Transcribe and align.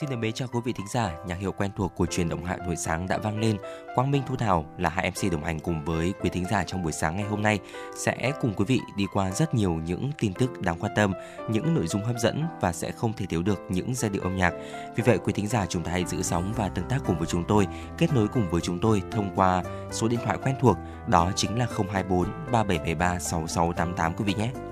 Xin 0.00 0.10
được 0.10 0.16
mến 0.16 0.32
chào 0.32 0.48
quý 0.48 0.60
vị 0.64 0.72
thính 0.72 0.86
giả, 0.88 1.12
nhạc 1.26 1.34
hiệu 1.34 1.52
quen 1.52 1.70
thuộc 1.76 1.92
của 1.94 2.06
truyền 2.06 2.28
động 2.28 2.44
hạ 2.44 2.56
buổi 2.66 2.76
sáng 2.76 3.08
đã 3.08 3.18
vang 3.18 3.38
lên. 3.38 3.56
Quang 3.94 4.10
Minh 4.10 4.22
Thu 4.26 4.36
Thảo 4.36 4.66
là 4.78 4.88
hai 4.88 5.10
MC 5.10 5.32
đồng 5.32 5.44
hành 5.44 5.60
cùng 5.60 5.84
với 5.84 6.12
quý 6.20 6.30
thính 6.30 6.44
giả 6.50 6.64
trong 6.64 6.82
buổi 6.82 6.92
sáng 6.92 7.16
ngày 7.16 7.24
hôm 7.24 7.42
nay 7.42 7.58
sẽ 7.96 8.32
cùng 8.40 8.54
quý 8.56 8.64
vị 8.68 8.80
đi 8.96 9.04
qua 9.12 9.30
rất 9.30 9.54
nhiều 9.54 9.74
những 9.74 10.10
tin 10.18 10.34
tức 10.34 10.60
đáng 10.60 10.78
quan 10.78 10.92
tâm, 10.96 11.12
những 11.50 11.74
nội 11.74 11.86
dung 11.86 12.04
hấp 12.04 12.16
dẫn 12.18 12.44
và 12.60 12.72
sẽ 12.72 12.92
không 12.92 13.12
thể 13.12 13.26
thiếu 13.26 13.42
được 13.42 13.60
những 13.68 13.94
giai 13.94 14.10
điệu 14.10 14.22
âm 14.22 14.36
nhạc. 14.36 14.54
Vì 14.96 15.02
vậy 15.06 15.18
quý 15.18 15.32
thính 15.32 15.46
giả 15.46 15.66
chúng 15.66 15.82
ta 15.82 15.92
hãy 15.92 16.04
giữ 16.04 16.22
sóng 16.22 16.52
và 16.56 16.68
tương 16.68 16.88
tác 16.88 16.98
cùng 17.06 17.18
với 17.18 17.26
chúng 17.26 17.44
tôi, 17.48 17.66
kết 17.98 18.14
nối 18.14 18.28
cùng 18.28 18.50
với 18.50 18.60
chúng 18.60 18.78
tôi 18.78 19.02
thông 19.10 19.30
qua 19.34 19.62
số 19.90 20.08
điện 20.08 20.20
thoại 20.24 20.38
quen 20.42 20.56
thuộc 20.60 20.76
đó 21.06 21.32
chính 21.36 21.58
là 21.58 21.66
024 21.76 22.24
3773 22.52 23.18
6688 23.18 24.14
quý 24.14 24.24
vị 24.24 24.34
nhé. 24.34 24.65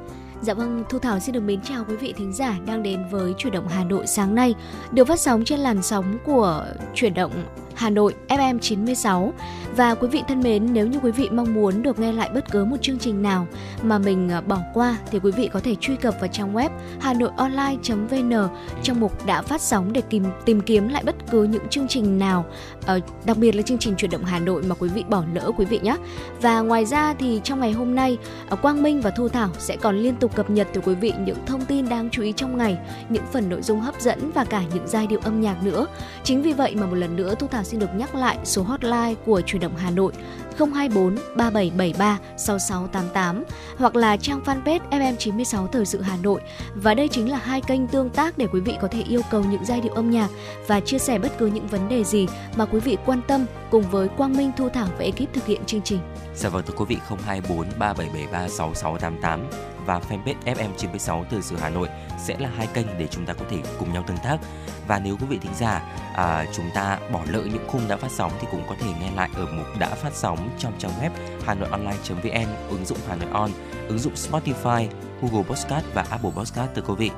Dạ 0.45 0.55
vâng, 0.55 0.85
Thu 0.89 0.99
Thảo 0.99 1.21
xin 1.21 1.33
được 1.33 1.41
mến 1.41 1.61
chào 1.61 1.85
quý 1.89 1.97
vị 1.97 2.15
thính 2.17 2.33
giả 2.33 2.59
đang 2.67 2.83
đến 2.83 3.05
với 3.11 3.35
Chuyển 3.39 3.53
động 3.53 3.69
Hà 3.69 3.85
Nội 3.85 4.07
sáng 4.07 4.35
nay, 4.35 4.55
được 4.93 5.09
phát 5.09 5.21
sóng 5.21 5.45
trên 5.45 5.61
làn 5.61 5.83
sóng 5.83 6.19
của 6.25 6.67
Chuyển 6.95 7.15
động 7.15 7.33
Hà 7.75 7.91
Nội 7.91 8.15
FM 8.29 8.59
96. 8.59 9.33
Và 9.77 9.95
quý 9.95 10.09
vị 10.09 10.23
thân 10.29 10.41
mến, 10.41 10.73
nếu 10.73 10.87
như 10.87 10.99
quý 11.03 11.11
vị 11.11 11.29
mong 11.33 11.55
muốn 11.55 11.83
được 11.83 11.99
nghe 11.99 12.13
lại 12.13 12.31
bất 12.35 12.51
cứ 12.51 12.65
một 12.65 12.77
chương 12.83 12.99
trình 12.99 13.23
nào 13.23 13.47
mà 13.83 13.99
mình 13.99 14.29
ờ, 14.29 14.41
bỏ 14.41 14.59
qua 14.75 14.97
thì 15.11 15.19
quý 15.19 15.31
vị 15.31 15.49
có 15.53 15.61
thể 15.61 15.75
truy 15.81 15.97
cập 15.97 16.15
vào 16.21 16.29
trang 16.29 16.55
web 16.55 16.71
hanoionline.vn 17.01 18.49
trong 18.83 19.01
mục 19.01 19.27
đã 19.27 19.43
phát 19.43 19.61
sóng 19.61 19.93
để 19.93 20.03
tìm 20.11 20.25
tìm 20.45 20.61
kiếm 20.61 20.89
lại 20.89 21.03
bất 21.07 21.15
cứ 21.31 21.43
những 21.43 21.69
chương 21.69 21.89
trình 21.89 22.19
nào, 22.19 22.45
ờ, 22.87 23.01
đặc 23.25 23.37
biệt 23.37 23.55
là 23.55 23.63
chương 23.63 23.79
trình 23.79 23.95
chuyển 23.97 24.11
động 24.11 24.25
Hà 24.25 24.39
Nội 24.39 24.63
mà 24.63 24.75
quý 24.75 24.89
vị 24.89 25.05
bỏ 25.09 25.25
lỡ 25.35 25.51
quý 25.57 25.65
vị 25.65 25.81
nhé. 25.83 25.97
Và 26.41 26.61
ngoài 26.61 26.85
ra 26.85 27.15
thì 27.15 27.41
trong 27.45 27.61
ngày 27.61 27.73
hôm 27.73 27.95
nay, 27.95 28.19
ờ, 28.49 28.57
Quang 28.57 28.83
Minh 28.83 29.01
và 29.01 29.11
Thu 29.11 29.29
Thảo 29.29 29.49
sẽ 29.59 29.77
còn 29.77 29.97
liên 29.97 30.17
tục 30.17 30.37
cập 30.37 30.51
nhật 30.51 30.69
từ 30.73 30.81
quý 30.81 30.95
vị 30.95 31.13
những 31.19 31.39
thông 31.47 31.65
tin 31.65 31.89
đáng 31.89 32.09
chú 32.11 32.23
ý 32.23 32.33
trong 32.33 32.57
ngày, 32.57 32.79
những 33.09 33.25
phần 33.33 33.49
nội 33.49 33.63
dung 33.63 33.81
hấp 33.81 34.01
dẫn 34.01 34.31
và 34.35 34.45
cả 34.45 34.63
những 34.75 34.89
giai 34.89 35.07
điệu 35.07 35.21
âm 35.25 35.41
nhạc 35.41 35.65
nữa. 35.65 35.87
Chính 36.25 36.43
vì 36.43 36.53
vậy 36.53 36.75
mà 36.75 36.87
một 36.87 36.97
lần 36.97 37.17
nữa 37.17 37.35
Thu 37.39 37.47
Thảo 37.47 37.64
xin 37.65 37.81
được 37.81 37.91
nhắc 37.97 38.15
lại 38.15 38.39
số 38.45 38.63
hotline 38.63 39.15
của 39.27 39.41
truyền 39.41 39.63
động 39.63 39.77
Hà 39.77 39.91
Nội 39.91 40.13
024 40.59 41.17
3773 41.37 42.19
6688 42.37 43.45
hoặc 43.77 43.97
là 43.97 44.17
trang 44.17 44.41
fanpage 44.45 44.81
FM96 44.91 45.67
Thời 45.67 45.87
sự 45.87 46.01
Hà 46.01 46.17
Nội. 46.23 46.41
Và 46.75 46.95
đây 46.95 47.09
chính 47.09 47.31
là 47.31 47.39
hai 47.39 47.61
kênh 47.61 47.87
tương 47.87 48.11
tác 48.11 48.39
để 48.39 48.47
quý 48.53 48.61
vị 48.61 48.77
có 48.81 48.89
thể 48.89 49.03
yêu 49.03 49.21
cầu 49.31 49.45
những 49.51 49.65
giai 49.65 49.81
điệu 49.81 49.93
âm 49.93 50.11
nhạc 50.11 50.29
và 50.67 50.81
chia 50.81 50.99
sẻ 50.99 51.19
bất 51.19 51.39
cứ 51.39 51.47
những 51.47 51.67
vấn 51.67 51.89
đề 51.89 52.05
gì 52.05 52.27
mà 52.57 52.65
quý 52.65 52.81
vị 52.81 52.97
quan 53.07 53.21
tâm 53.29 53.47
cùng 53.71 53.83
với 53.83 54.09
Quang 54.09 54.37
Minh 54.37 54.53
Thu 54.57 54.69
Thảo 54.69 54.89
và 54.99 55.05
ekip 55.05 55.35
thực 55.35 55.47
hiện 55.47 55.65
chương 55.67 55.83
trình. 55.83 55.99
Dạ 56.35 56.49
vâng 56.49 56.63
thưa 56.67 56.75
quý 56.77 56.85
vị 56.89 56.97
024 57.25 57.67
3773 57.79 58.49
6688 58.49 59.74
và 59.87 60.01
fanpage 60.09 60.55
FM96 60.55 61.25
Thời 61.31 61.43
sự 61.43 61.57
Hà 61.57 61.69
Nội 61.69 61.89
sẽ 62.19 62.37
là 62.39 62.51
hai 62.57 62.67
kênh 62.67 62.87
để 62.99 63.07
chúng 63.11 63.27
ta 63.27 63.33
có 63.33 63.45
thể 63.51 63.59
cùng 63.79 63.93
nhau 63.93 64.05
tương 64.07 64.17
tác 64.17 64.39
và 64.87 64.99
nếu 64.99 65.17
quý 65.17 65.27
vị 65.27 65.39
thính 65.39 65.55
giả 65.55 65.83
à, 66.15 66.47
chúng 66.53 66.71
ta 66.75 66.99
bỏ 67.13 67.21
lỡ 67.29 67.43
những 67.53 67.69
khung 67.69 67.89
đã 67.89 67.97
phát 67.97 68.11
sóng 68.11 68.33
thì 68.41 68.47
cũng 68.51 68.63
có 68.69 68.75
thể 68.81 68.91
nghe 69.01 69.11
lại 69.17 69.31
ở 69.35 69.47
mục 69.53 69.67
đã 69.79 69.89
phát 69.89 70.15
sóng 70.15 70.51
trong 70.59 70.73
trang 70.79 70.93
web 71.03 71.11
hanoionline.vn, 71.45 72.49
ứng 72.69 72.85
dụng 72.85 72.99
Hà 73.09 73.17
Nội 73.17 73.29
On, 73.33 73.51
ứng 73.89 73.99
dụng 73.99 74.15
Spotify, 74.15 74.89
Google 75.23 75.43
Podcast 75.43 75.85
và 75.95 76.07
Apple 76.11 76.31
Podcast 76.37 76.71
từ 76.75 76.83
quý 76.83 76.95
vị. 76.99 77.11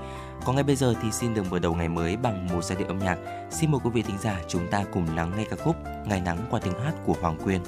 Còn 0.45 0.55
ngay 0.55 0.65
bây 0.65 0.77
giờ 0.77 0.95
thì 1.03 1.11
xin 1.13 1.35
được 1.35 1.43
mở 1.51 1.59
đầu 1.59 1.75
ngày 1.75 1.89
mới 1.89 2.17
bằng 2.17 2.47
một 2.47 2.65
giai 2.65 2.79
điệu 2.79 2.89
âm 2.89 2.99
nhạc. 2.99 3.19
Xin 3.51 3.71
mời 3.71 3.81
quý 3.85 3.91
vị 3.91 4.03
thính 4.03 4.19
giả 4.19 4.41
chúng 4.49 4.67
ta 4.71 4.85
cùng 4.93 5.17
lắng 5.17 5.33
nghe 5.37 5.45
ca 5.51 5.57
khúc 5.57 5.77
Ngày 6.07 6.21
nắng 6.21 6.47
qua 6.51 6.61
tiếng 6.61 6.81
hát 6.85 6.93
của 7.07 7.15
Hoàng 7.21 7.39
Quyên. 7.45 7.61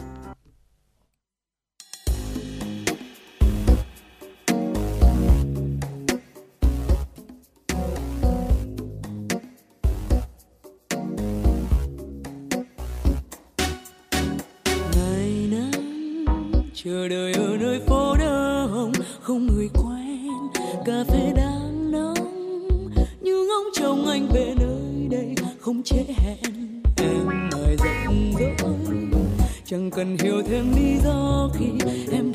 Chẳng 29.70 29.90
cần 29.90 30.16
hiểu 30.18 30.42
thêm 30.42 30.64
lý 30.76 30.98
do 31.04 31.50
khi 31.54 31.66
em 32.12 32.32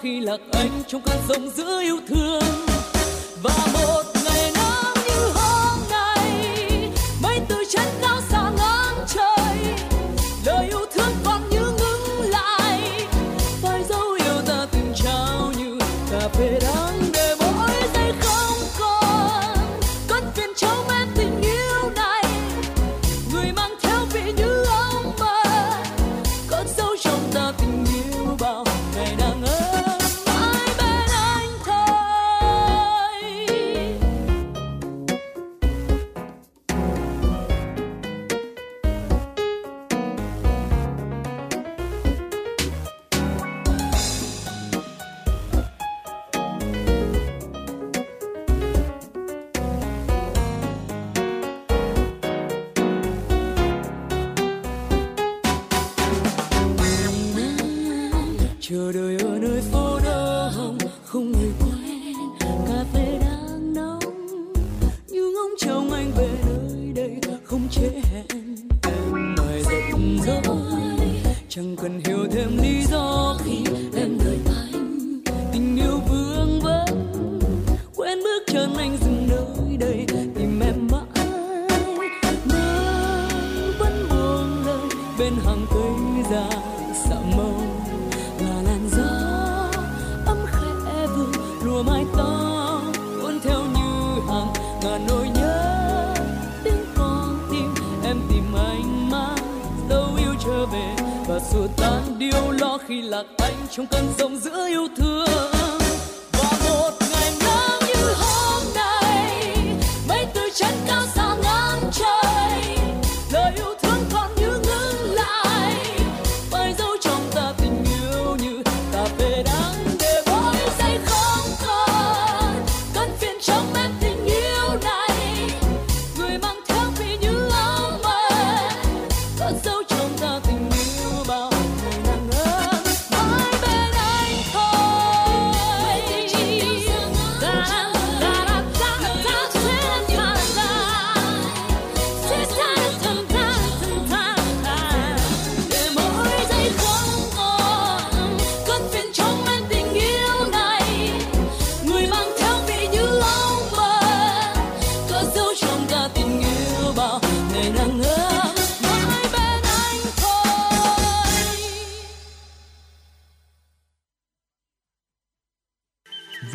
khi 0.00 0.20
lạc 0.20 0.40
anh 0.52 0.70
trong 0.86 1.02
cơn 1.02 1.16
rông 1.28 1.50
giữa 1.50 1.80
yêu 1.80 1.98
thương. 2.08 2.67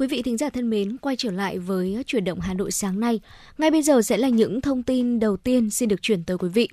Quý 0.00 0.06
vị 0.06 0.22
thính 0.22 0.36
giả 0.36 0.50
thân 0.50 0.70
mến, 0.70 0.96
quay 0.96 1.16
trở 1.16 1.30
lại 1.30 1.58
với 1.58 2.02
chuyển 2.06 2.24
động 2.24 2.40
Hà 2.40 2.54
Nội 2.54 2.70
sáng 2.70 3.00
nay. 3.00 3.20
Ngay 3.58 3.70
bây 3.70 3.82
giờ 3.82 4.02
sẽ 4.02 4.16
là 4.16 4.28
những 4.28 4.60
thông 4.60 4.82
tin 4.82 5.20
đầu 5.20 5.36
tiên 5.36 5.70
xin 5.70 5.88
được 5.88 6.02
chuyển 6.02 6.24
tới 6.24 6.38
quý 6.38 6.48
vị. 6.48 6.68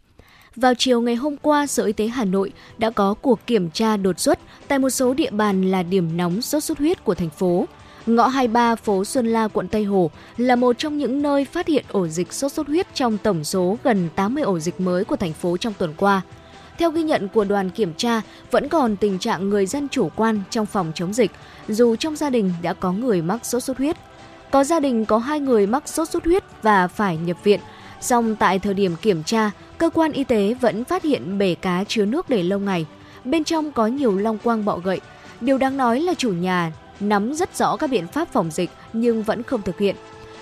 Vào 0.56 0.74
chiều 0.78 1.02
ngày 1.02 1.16
hôm 1.16 1.38
qua, 1.38 1.68
Sở 1.68 1.86
Y 1.86 1.94
tế 1.94 2.08
Hà 2.08 2.26
Nội 2.26 2.52
đã 2.78 2.90
có 2.90 3.14
cuộc 3.14 3.40
kiểm 3.48 3.70
tra 3.70 3.98
đột 3.98 4.20
xuất 4.20 4.40
tại 4.68 4.80
một 4.80 4.90
số 4.90 5.14
địa 5.14 5.32
bàn 5.32 5.72
là 5.72 5.84
điểm 5.84 6.18
nóng 6.18 6.42
sốt 6.42 6.64
xuất 6.64 6.78
huyết 6.78 7.04
của 7.04 7.16
thành 7.16 7.30
phố. 7.30 7.66
Ngõ 8.06 8.28
23 8.28 8.76
phố 8.76 9.06
Xuân 9.06 9.28
La, 9.28 9.48
quận 9.48 9.68
Tây 9.68 9.84
Hồ 9.84 10.12
là 10.38 10.56
một 10.56 10.78
trong 10.78 10.98
những 10.98 11.22
nơi 11.22 11.46
phát 11.46 11.68
hiện 11.68 11.86
ổ 11.92 12.08
dịch 12.08 12.34
sốt 12.34 12.52
xuất 12.52 12.68
huyết 12.68 12.88
trong 12.94 13.18
tổng 13.18 13.44
số 13.44 13.78
gần 13.84 14.10
80 14.16 14.44
ổ 14.44 14.60
dịch 14.60 14.80
mới 14.80 15.04
của 15.04 15.16
thành 15.16 15.34
phố 15.34 15.58
trong 15.58 15.74
tuần 15.78 15.94
qua. 15.98 16.22
Theo 16.78 16.92
ghi 16.92 17.04
nhận 17.04 17.28
của 17.28 17.44
đoàn 17.44 17.70
kiểm 17.70 17.94
tra, 17.94 18.22
vẫn 18.52 18.70
còn 18.70 18.96
tình 18.96 19.20
trạng 19.20 19.50
người 19.50 19.66
dân 19.66 19.90
chủ 19.90 20.10
quan 20.16 20.42
trong 20.50 20.66
phòng 20.66 20.92
chống 20.96 21.14
dịch, 21.14 21.32
dù 21.68 21.96
trong 21.96 22.16
gia 22.16 22.30
đình 22.30 22.54
đã 22.62 22.74
có 22.74 22.92
người 22.92 23.22
mắc 23.22 23.46
sốt 23.46 23.64
xuất 23.64 23.78
huyết. 23.78 23.98
Có 24.52 24.64
gia 24.64 24.80
đình 24.80 25.06
có 25.06 25.18
hai 25.18 25.40
người 25.40 25.68
mắc 25.68 25.88
sốt 25.88 26.10
xuất 26.10 26.26
huyết 26.26 26.44
và 26.62 26.88
phải 26.88 27.18
nhập 27.18 27.38
viện. 27.44 27.60
Song 28.02 28.36
tại 28.36 28.60
thời 28.60 28.74
điểm 28.74 28.96
kiểm 29.02 29.24
tra, 29.24 29.52
cơ 29.78 29.90
quan 29.90 30.12
y 30.12 30.24
tế 30.24 30.54
vẫn 30.62 30.84
phát 30.84 31.04
hiện 31.04 31.38
bể 31.38 31.56
cá 31.56 31.84
chứa 31.88 32.06
nước 32.06 32.30
để 32.30 32.44
lâu 32.44 32.60
ngày. 32.60 32.86
Bên 33.24 33.44
trong 33.44 33.72
có 33.72 33.88
nhiều 33.88 34.18
long 34.18 34.38
quang 34.38 34.66
bọ 34.66 34.78
gậy. 34.78 35.00
Điều 35.42 35.58
đáng 35.58 35.78
nói 35.78 36.00
là 36.00 36.14
chủ 36.14 36.34
nhà 36.34 36.72
nắm 37.00 37.34
rất 37.34 37.58
rõ 37.58 37.78
các 37.78 37.90
biện 37.90 38.08
pháp 38.08 38.28
phòng 38.34 38.52
dịch 38.52 38.70
nhưng 38.94 39.24
vẫn 39.24 39.44
không 39.44 39.62
thực 39.62 39.80
hiện. 39.80 39.96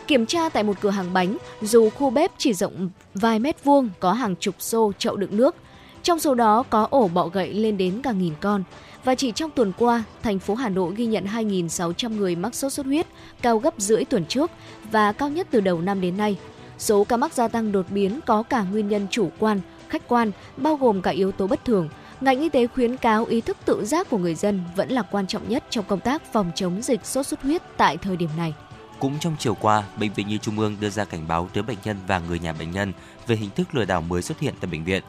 Kiểm 0.08 0.26
tra 0.26 0.50
tại 0.50 0.64
một 0.64 0.74
cửa 0.82 0.90
hàng 0.90 1.14
bánh, 1.14 1.38
dù 1.62 1.90
khu 1.90 2.10
bếp 2.10 2.32
chỉ 2.38 2.54
rộng 2.54 2.90
vài 3.14 3.40
mét 3.40 3.64
vuông 3.64 3.90
có 4.00 4.14
hàng 4.14 4.36
chục 4.36 4.56
xô 4.60 4.92
chậu 4.98 5.16
đựng 5.16 5.38
nước, 5.38 5.56
trong 6.04 6.20
số 6.20 6.36
đó 6.36 6.64
có 6.70 6.88
ổ 6.90 7.08
bọ 7.08 7.28
gậy 7.28 7.54
lên 7.54 7.78
đến 7.78 8.02
cả 8.02 8.12
nghìn 8.12 8.34
con. 8.42 8.64
Và 9.04 9.16
chỉ 9.16 9.32
trong 9.32 9.52
tuần 9.52 9.74
qua, 9.78 10.04
thành 10.24 10.40
phố 10.40 10.56
Hà 10.56 10.70
Nội 10.70 10.94
ghi 10.96 11.06
nhận 11.06 11.26
2.600 11.26 12.18
người 12.18 12.36
mắc 12.36 12.56
sốt 12.56 12.74
xuất 12.74 12.86
huyết, 12.86 13.08
cao 13.42 13.58
gấp 13.58 13.74
rưỡi 13.78 14.06
tuần 14.06 14.26
trước 14.26 14.52
và 14.92 15.12
cao 15.12 15.30
nhất 15.30 15.48
từ 15.52 15.62
đầu 15.62 15.82
năm 15.82 16.02
đến 16.02 16.18
nay. 16.18 16.38
Số 16.78 17.04
ca 17.04 17.18
mắc 17.18 17.34
gia 17.34 17.48
tăng 17.48 17.72
đột 17.72 17.86
biến 17.90 18.20
có 18.26 18.44
cả 18.44 18.64
nguyên 18.64 18.88
nhân 18.88 19.08
chủ 19.12 19.30
quan, 19.40 19.62
khách 19.88 20.08
quan, 20.08 20.32
bao 20.58 20.76
gồm 20.76 21.02
cả 21.02 21.12
yếu 21.12 21.32
tố 21.32 21.48
bất 21.48 21.66
thường. 21.66 21.90
Ngành 22.22 22.40
y 22.40 22.50
tế 22.50 22.68
khuyến 22.68 22.98
cáo 22.98 23.26
ý 23.26 23.42
thức 23.42 23.58
tự 23.66 23.86
giác 23.86 24.10
của 24.10 24.18
người 24.18 24.36
dân 24.36 24.62
vẫn 24.76 24.90
là 24.90 25.02
quan 25.02 25.28
trọng 25.28 25.50
nhất 25.50 25.64
trong 25.70 25.86
công 25.88 26.00
tác 26.00 26.34
phòng 26.34 26.52
chống 26.56 26.82
dịch 26.82 27.06
sốt 27.06 27.28
xuất 27.28 27.42
huyết 27.42 27.62
tại 27.78 27.98
thời 27.98 28.18
điểm 28.18 28.30
này. 28.38 28.54
Cũng 29.00 29.14
trong 29.20 29.36
chiều 29.40 29.56
qua, 29.56 29.84
Bệnh 30.00 30.14
viện 30.14 30.28
Nhi 30.28 30.38
Trung 30.38 30.60
ương 30.60 30.76
đưa 30.80 30.90
ra 30.90 31.06
cảnh 31.06 31.28
báo 31.28 31.50
tới 31.54 31.64
bệnh 31.64 31.78
nhân 31.84 31.98
và 32.08 32.20
người 32.20 32.40
nhà 32.40 32.54
bệnh 32.54 32.72
nhân 32.72 32.94
về 33.28 33.36
hình 33.36 33.50
thức 33.56 33.76
lừa 33.76 33.86
đảo 33.86 34.02
mới 34.02 34.22
xuất 34.22 34.40
hiện 34.40 34.54
tại 34.60 34.72
bệnh 34.72 34.84
viện. 34.84 35.04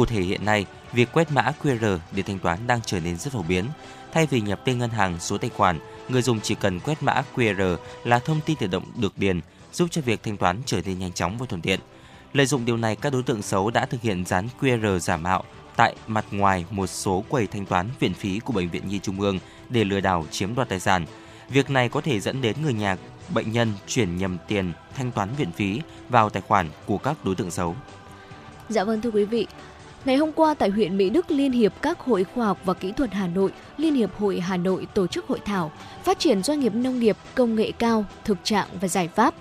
Cụ 0.00 0.06
thể 0.06 0.20
hiện 0.20 0.44
nay, 0.44 0.66
việc 0.92 1.08
quét 1.12 1.32
mã 1.32 1.52
QR 1.62 1.98
để 2.12 2.22
thanh 2.22 2.38
toán 2.38 2.66
đang 2.66 2.80
trở 2.86 3.00
nên 3.00 3.16
rất 3.16 3.32
phổ 3.32 3.42
biến. 3.42 3.64
Thay 4.12 4.26
vì 4.26 4.40
nhập 4.40 4.60
tên 4.64 4.78
ngân 4.78 4.90
hàng, 4.90 5.20
số 5.20 5.38
tài 5.38 5.50
khoản, 5.50 5.78
người 6.08 6.22
dùng 6.22 6.40
chỉ 6.40 6.54
cần 6.54 6.80
quét 6.80 7.02
mã 7.02 7.22
QR 7.34 7.76
là 8.04 8.18
thông 8.18 8.40
tin 8.46 8.56
tự 8.56 8.66
động 8.66 8.84
được 8.96 9.18
điền, 9.18 9.40
giúp 9.72 9.88
cho 9.90 10.00
việc 10.02 10.22
thanh 10.22 10.36
toán 10.36 10.62
trở 10.66 10.80
nên 10.84 10.98
nhanh 10.98 11.12
chóng 11.12 11.38
và 11.38 11.46
thuận 11.46 11.60
tiện. 11.60 11.80
Lợi 12.32 12.46
dụng 12.46 12.64
điều 12.64 12.76
này, 12.76 12.96
các 12.96 13.12
đối 13.12 13.22
tượng 13.22 13.42
xấu 13.42 13.70
đã 13.70 13.86
thực 13.86 14.00
hiện 14.00 14.24
dán 14.24 14.48
QR 14.60 14.98
giả 14.98 15.16
mạo 15.16 15.44
tại 15.76 15.94
mặt 16.06 16.24
ngoài 16.30 16.64
một 16.70 16.86
số 16.86 17.24
quầy 17.28 17.46
thanh 17.46 17.66
toán 17.66 17.88
viện 18.00 18.14
phí 18.14 18.38
của 18.38 18.52
Bệnh 18.52 18.70
viện 18.70 18.88
Nhi 18.88 18.98
Trung 18.98 19.20
ương 19.20 19.38
để 19.68 19.84
lừa 19.84 20.00
đảo 20.00 20.26
chiếm 20.30 20.54
đoạt 20.54 20.68
tài 20.68 20.80
sản. 20.80 21.06
Việc 21.48 21.70
này 21.70 21.88
có 21.88 22.00
thể 22.00 22.20
dẫn 22.20 22.42
đến 22.42 22.56
người 22.62 22.74
nhà 22.74 22.96
bệnh 23.34 23.52
nhân 23.52 23.72
chuyển 23.86 24.16
nhầm 24.16 24.38
tiền 24.48 24.72
thanh 24.94 25.12
toán 25.12 25.28
viện 25.36 25.52
phí 25.52 25.80
vào 26.08 26.30
tài 26.30 26.42
khoản 26.48 26.70
của 26.86 26.98
các 26.98 27.24
đối 27.24 27.34
tượng 27.34 27.50
xấu. 27.50 27.76
Dạ 28.68 28.84
vâng 28.84 29.00
thưa 29.00 29.10
quý 29.10 29.24
vị, 29.24 29.46
Ngày 30.04 30.16
hôm 30.16 30.32
qua 30.32 30.54
tại 30.54 30.70
huyện 30.70 30.96
Mỹ 30.96 31.10
Đức, 31.10 31.30
Liên 31.30 31.52
hiệp 31.52 31.72
các 31.82 32.00
hội 32.00 32.24
khoa 32.24 32.46
học 32.46 32.58
và 32.64 32.74
kỹ 32.74 32.92
thuật 32.92 33.12
Hà 33.12 33.26
Nội, 33.26 33.52
Liên 33.76 33.94
hiệp 33.94 34.16
hội 34.16 34.40
Hà 34.40 34.56
Nội 34.56 34.86
tổ 34.94 35.06
chức 35.06 35.26
hội 35.26 35.38
thảo 35.44 35.72
phát 36.04 36.18
triển 36.18 36.42
doanh 36.42 36.60
nghiệp 36.60 36.74
nông 36.74 36.98
nghiệp 37.00 37.16
công 37.34 37.54
nghệ 37.54 37.72
cao, 37.78 38.04
thực 38.24 38.38
trạng 38.44 38.68
và 38.80 38.88
giải 38.88 39.08
pháp. 39.08 39.34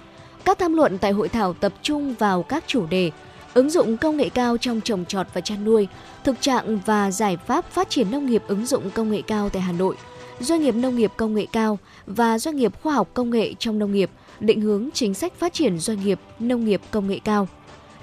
Các 0.45 0.59
tham 0.59 0.73
luận 0.73 0.97
tại 0.97 1.11
hội 1.11 1.29
thảo 1.29 1.53
tập 1.53 1.73
trung 1.81 2.15
vào 2.19 2.43
các 2.43 2.63
chủ 2.67 2.85
đề 2.85 3.11
ứng 3.53 3.69
dụng 3.69 3.97
công 3.97 4.17
nghệ 4.17 4.29
cao 4.29 4.57
trong 4.57 4.81
trồng 4.81 5.05
trọt 5.05 5.27
và 5.33 5.41
chăn 5.41 5.63
nuôi, 5.63 5.87
thực 6.23 6.41
trạng 6.41 6.79
và 6.85 7.11
giải 7.11 7.37
pháp 7.37 7.71
phát 7.71 7.89
triển 7.89 8.11
nông 8.11 8.25
nghiệp 8.25 8.43
ứng 8.47 8.65
dụng 8.65 8.89
công 8.91 9.11
nghệ 9.11 9.21
cao 9.27 9.49
tại 9.49 9.61
Hà 9.61 9.71
Nội, 9.71 9.95
doanh 10.39 10.61
nghiệp 10.61 10.75
nông 10.75 10.95
nghiệp 10.95 11.11
công 11.17 11.35
nghệ 11.35 11.45
cao 11.51 11.77
và 12.05 12.39
doanh 12.39 12.55
nghiệp 12.55 12.81
khoa 12.81 12.93
học 12.93 13.09
công 13.13 13.29
nghệ 13.29 13.53
trong 13.59 13.79
nông 13.79 13.91
nghiệp, 13.91 14.09
định 14.39 14.61
hướng 14.61 14.89
chính 14.93 15.13
sách 15.13 15.33
phát 15.39 15.53
triển 15.53 15.79
doanh 15.79 16.03
nghiệp 16.05 16.19
nông 16.39 16.65
nghiệp 16.65 16.81
công 16.91 17.07
nghệ 17.07 17.19
cao– 17.23 17.47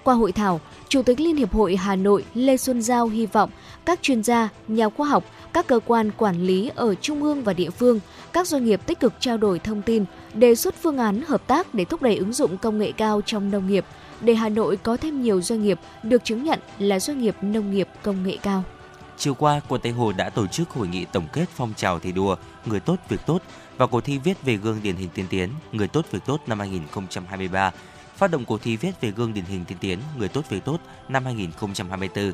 qua 0.07 0.15
hội 0.15 0.33
thảo, 0.33 0.61
Chủ 0.89 1.03
tịch 1.03 1.21
Liên 1.21 1.37
hiệp 1.37 1.55
hội 1.55 1.77
Hà 1.77 1.97
Nội 1.97 2.25
Lê 2.35 2.57
Xuân 2.57 2.83
Giao 2.83 3.09
hy 3.09 3.27
vọng 3.27 3.51
các 3.85 4.03
chuyên 4.03 4.23
gia, 4.23 4.49
nhà 4.69 4.89
khoa 4.89 5.09
học, 5.09 5.25
các 5.53 5.67
cơ 5.67 5.81
quan 5.87 6.11
quản 6.17 6.43
lý 6.43 6.71
ở 6.75 6.95
trung 6.95 7.23
ương 7.23 7.43
và 7.43 7.53
địa 7.53 7.71
phương, 7.71 8.01
các 8.33 8.47
doanh 8.47 8.65
nghiệp 8.65 8.81
tích 8.87 9.01
cực 9.01 9.13
trao 9.21 9.37
đổi 9.37 9.59
thông 9.59 9.83
tin, 9.83 10.05
đề 10.35 10.55
xuất 10.55 10.75
phương 10.83 10.99
án 10.99 11.23
hợp 11.27 11.47
tác 11.47 11.75
để 11.75 11.85
thúc 11.85 12.03
đẩy 12.03 12.17
ứng 12.17 12.33
dụng 12.33 12.59
công 12.59 12.79
nghệ 12.79 12.93
cao 12.93 13.21
trong 13.27 13.51
nông 13.51 13.67
nghiệp, 13.67 13.85
để 14.21 14.35
Hà 14.35 14.49
Nội 14.49 14.77
có 14.77 14.97
thêm 14.97 15.23
nhiều 15.23 15.43
doanh 15.43 15.63
nghiệp 15.63 15.81
được 16.03 16.25
chứng 16.25 16.45
nhận 16.45 16.61
là 16.79 17.01
doanh 17.01 17.19
nghiệp 17.19 17.37
nông 17.43 17.71
nghiệp 17.71 17.89
công 18.03 18.27
nghệ 18.27 18.37
cao. 18.43 18.65
Chiều 19.19 19.35
qua, 19.35 19.61
quận 19.69 19.81
Tây 19.81 19.93
Hồ 19.93 20.13
đã 20.13 20.31
tổ 20.31 20.47
chức 20.47 20.71
hội 20.71 20.89
nghị 20.89 21.05
tổng 21.05 21.27
kết 21.33 21.47
phong 21.55 21.73
trào 21.77 21.99
thi 21.99 22.13
đua 22.13 22.37
Người 22.67 22.81
tốt 22.81 22.97
việc 23.09 23.21
tốt 23.27 23.43
và 23.77 23.87
cuộc 23.87 24.01
thi 24.01 24.19
viết 24.19 24.43
về 24.45 24.57
gương 24.57 24.81
điển 24.83 24.97
hình 24.97 25.09
tiên 25.15 25.27
tiến 25.31 25.51
Người 25.73 25.89
tốt 25.89 26.07
việc 26.11 26.19
tốt 26.27 26.41
năm 26.47 26.59
2023 26.59 27.73
phát 28.16 28.30
động 28.30 28.44
cuộc 28.44 28.62
thi 28.62 28.76
viết 28.76 29.00
về 29.00 29.11
gương 29.11 29.35
điển 29.35 29.44
hình 29.44 29.64
tiên 29.64 29.78
tiến 29.80 29.99
người 30.18 30.28
tốt 30.28 30.44
việc 30.49 30.64
tốt 30.64 30.78
năm 31.08 31.25
2024. 31.25 32.32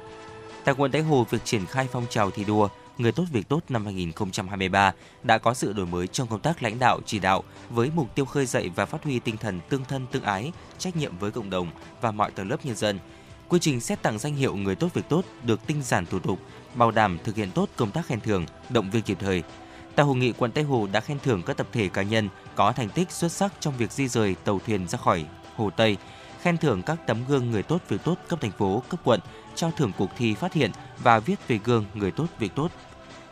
Tại 0.64 0.74
quận 0.78 0.90
Tây 0.90 1.02
Hồ, 1.02 1.26
việc 1.30 1.44
triển 1.44 1.66
khai 1.66 1.88
phong 1.92 2.06
trào 2.10 2.30
thi 2.30 2.44
đua 2.44 2.68
Người 2.98 3.12
tốt 3.12 3.24
việc 3.32 3.48
tốt 3.48 3.60
năm 3.68 3.84
2023 3.84 4.92
đã 5.22 5.38
có 5.38 5.54
sự 5.54 5.72
đổi 5.72 5.86
mới 5.86 6.06
trong 6.06 6.28
công 6.28 6.40
tác 6.40 6.62
lãnh 6.62 6.78
đạo 6.78 7.00
chỉ 7.06 7.18
đạo 7.18 7.44
với 7.70 7.90
mục 7.94 8.14
tiêu 8.14 8.24
khơi 8.24 8.46
dậy 8.46 8.70
và 8.74 8.86
phát 8.86 9.04
huy 9.04 9.18
tinh 9.18 9.36
thần 9.36 9.60
tương 9.68 9.84
thân 9.84 10.06
tương 10.06 10.22
ái, 10.22 10.52
trách 10.78 10.96
nhiệm 10.96 11.18
với 11.18 11.30
cộng 11.30 11.50
đồng 11.50 11.70
và 12.00 12.10
mọi 12.10 12.30
tầng 12.30 12.50
lớp 12.50 12.56
nhân 12.64 12.76
dân. 12.76 12.98
Quy 13.48 13.58
trình 13.58 13.80
xét 13.80 14.02
tặng 14.02 14.18
danh 14.18 14.34
hiệu 14.34 14.56
người 14.56 14.74
tốt 14.74 14.94
việc 14.94 15.08
tốt 15.08 15.24
được 15.42 15.66
tinh 15.66 15.82
giản 15.82 16.06
thủ 16.06 16.18
tục, 16.18 16.38
bảo 16.74 16.90
đảm 16.90 17.18
thực 17.24 17.36
hiện 17.36 17.50
tốt 17.50 17.68
công 17.76 17.90
tác 17.90 18.06
khen 18.06 18.20
thưởng, 18.20 18.46
động 18.68 18.90
viên 18.90 19.02
kịp 19.02 19.16
thời. 19.20 19.42
Tại 19.94 20.06
hội 20.06 20.16
nghị, 20.16 20.32
quận 20.32 20.52
Tây 20.52 20.64
Hồ 20.64 20.88
đã 20.92 21.00
khen 21.00 21.18
thưởng 21.18 21.42
các 21.42 21.56
tập 21.56 21.66
thể 21.72 21.88
cá 21.88 22.02
nhân 22.02 22.28
có 22.54 22.72
thành 22.72 22.88
tích 22.88 23.10
xuất 23.10 23.32
sắc 23.32 23.52
trong 23.60 23.76
việc 23.76 23.92
di 23.92 24.08
rời 24.08 24.34
tàu 24.44 24.60
thuyền 24.66 24.88
ra 24.88 24.98
khỏi 24.98 25.24
Hồ 25.56 25.70
Tây, 25.70 25.96
khen 26.40 26.58
thưởng 26.58 26.82
các 26.82 27.06
tấm 27.06 27.24
gương 27.28 27.50
người 27.50 27.62
tốt 27.62 27.82
việc 27.88 28.04
tốt 28.04 28.18
cấp 28.28 28.40
thành 28.40 28.50
phố, 28.50 28.82
cấp 28.88 29.00
quận, 29.04 29.20
trao 29.54 29.70
thưởng 29.76 29.92
cuộc 29.98 30.10
thi 30.16 30.34
phát 30.34 30.52
hiện 30.52 30.70
và 31.02 31.18
viết 31.18 31.48
về 31.48 31.60
gương 31.64 31.84
người 31.94 32.10
tốt 32.10 32.26
việc 32.38 32.54
tốt. 32.54 32.70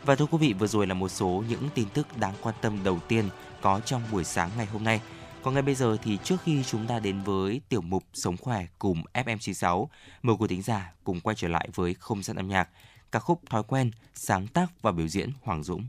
Và 0.03 0.15
thưa 0.15 0.25
quý 0.25 0.37
vị, 0.37 0.53
vừa 0.53 0.67
rồi 0.67 0.87
là 0.87 0.93
một 0.93 1.09
số 1.09 1.43
những 1.49 1.69
tin 1.75 1.87
tức 1.93 2.17
đáng 2.17 2.33
quan 2.41 2.55
tâm 2.61 2.83
đầu 2.83 2.99
tiên 3.07 3.29
có 3.61 3.79
trong 3.79 4.01
buổi 4.11 4.23
sáng 4.23 4.49
ngày 4.57 4.65
hôm 4.65 4.83
nay. 4.83 5.01
Còn 5.43 5.53
ngay 5.53 5.63
bây 5.63 5.75
giờ 5.75 5.97
thì 6.03 6.17
trước 6.23 6.41
khi 6.43 6.63
chúng 6.63 6.87
ta 6.87 6.99
đến 6.99 7.21
với 7.21 7.61
tiểu 7.69 7.81
mục 7.81 8.03
Sống 8.13 8.37
khỏe 8.37 8.65
cùng 8.79 9.03
FM96, 9.13 9.87
mời 10.21 10.35
quý 10.39 10.47
thính 10.47 10.61
giả 10.61 10.93
cùng 11.03 11.19
quay 11.19 11.35
trở 11.35 11.47
lại 11.47 11.69
với 11.75 11.93
không 11.93 12.23
gian 12.23 12.37
âm 12.37 12.47
nhạc, 12.47 12.69
ca 13.11 13.19
khúc 13.19 13.41
Thói 13.49 13.63
quen, 13.63 13.91
sáng 14.13 14.47
tác 14.47 14.81
và 14.81 14.91
biểu 14.91 15.07
diễn 15.07 15.31
Hoàng 15.41 15.63
Dũng. 15.63 15.85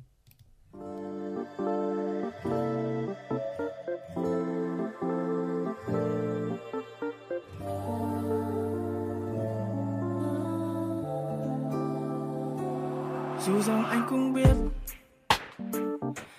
Dù 13.47 13.63
rằng 13.63 13.85
anh 13.85 14.07
cũng 14.11 14.33
biết 14.33 14.55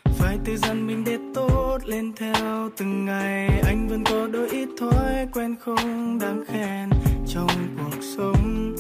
phải 0.06 0.38
tự 0.46 0.58
dằn 0.58 0.88
mình 0.88 1.04
để 1.04 1.18
tốt 1.36 1.80
lên 1.86 2.14
theo 2.16 2.70
từng 2.78 3.06
ngày. 3.06 3.62
Anh 3.66 3.88
vẫn 3.88 4.04
có 4.04 4.28
đôi 4.28 4.50
ít 4.50 4.70
thói 4.80 5.28
quen 5.34 5.56
không 5.60 6.20
đáng 6.20 6.44
khen 6.48 6.90
trong 7.28 7.50
cuộc 7.78 8.04
sống. 8.18 8.76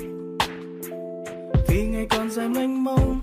Vì 1.67 1.87
ngày 1.87 2.07
còn 2.09 2.31
dài 2.31 2.49
mênh 2.49 2.83
mông, 2.83 3.19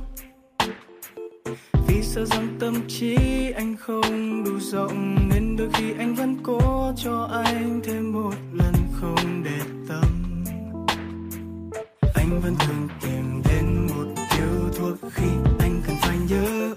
vì 1.88 2.02
sợ 2.02 2.24
rằng 2.24 2.56
tâm 2.60 2.74
trí 2.88 3.16
anh 3.56 3.76
không 3.76 4.44
đủ 4.44 4.58
rộng, 4.60 5.28
nên 5.28 5.56
đôi 5.56 5.68
khi 5.74 5.92
anh 5.98 6.14
vẫn 6.14 6.36
cố 6.42 6.92
cho 6.96 7.28
anh 7.44 7.80
thêm 7.84 8.12
một 8.12 8.34
lần 8.52 8.74
không 9.00 9.42
để 9.44 9.60
tâm. 9.88 10.34
Anh 12.14 12.40
vẫn 12.40 12.54
thường 12.58 12.88
tìm 13.02 13.42
đến 13.48 13.79
thuộc 14.80 15.12
khi 15.14 15.26
anh 15.58 15.82
cần 15.86 15.96
phải 16.02 16.18
nhớ. 16.28 16.74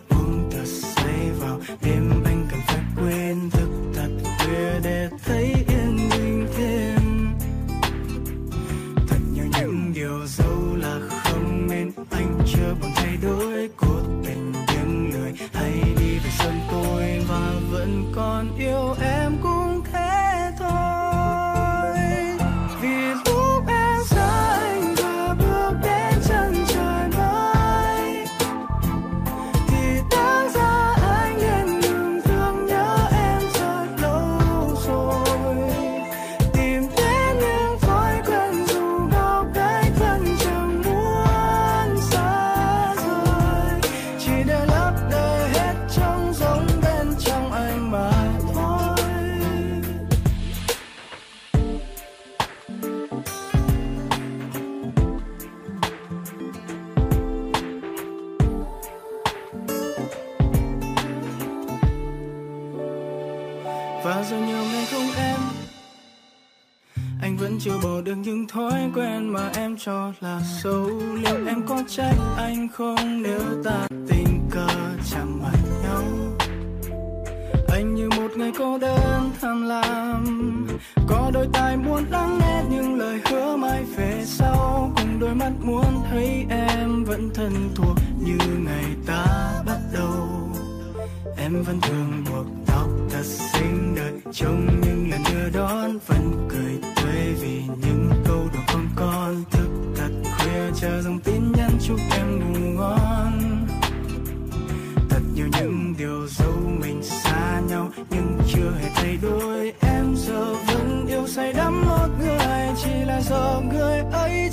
Anh 72.80 73.12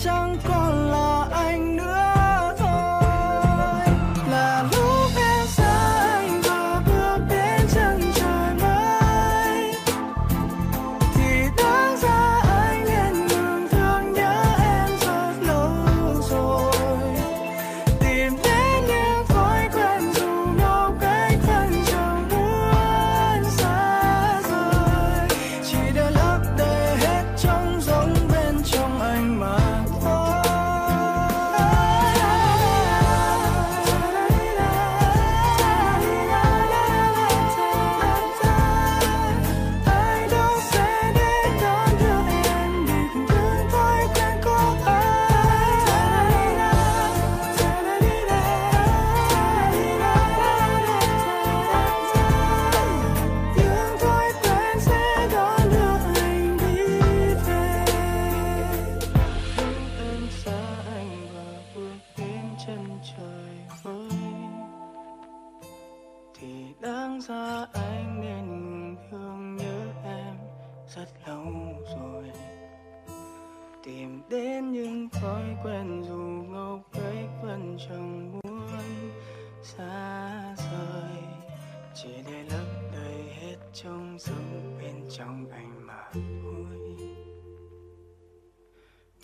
ấy 0.01 0.37
chẳng 0.45 0.60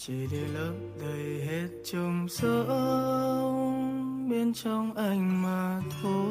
chỉ 0.07 0.27
để 0.33 0.41
lấp 0.55 0.75
đầy 1.01 1.41
hết 1.47 1.69
trong 1.85 2.29
sống 2.29 3.89
bên 4.31 4.53
trong 4.55 4.95
anh 4.95 5.43
mà 5.43 5.81
thôi 6.03 6.23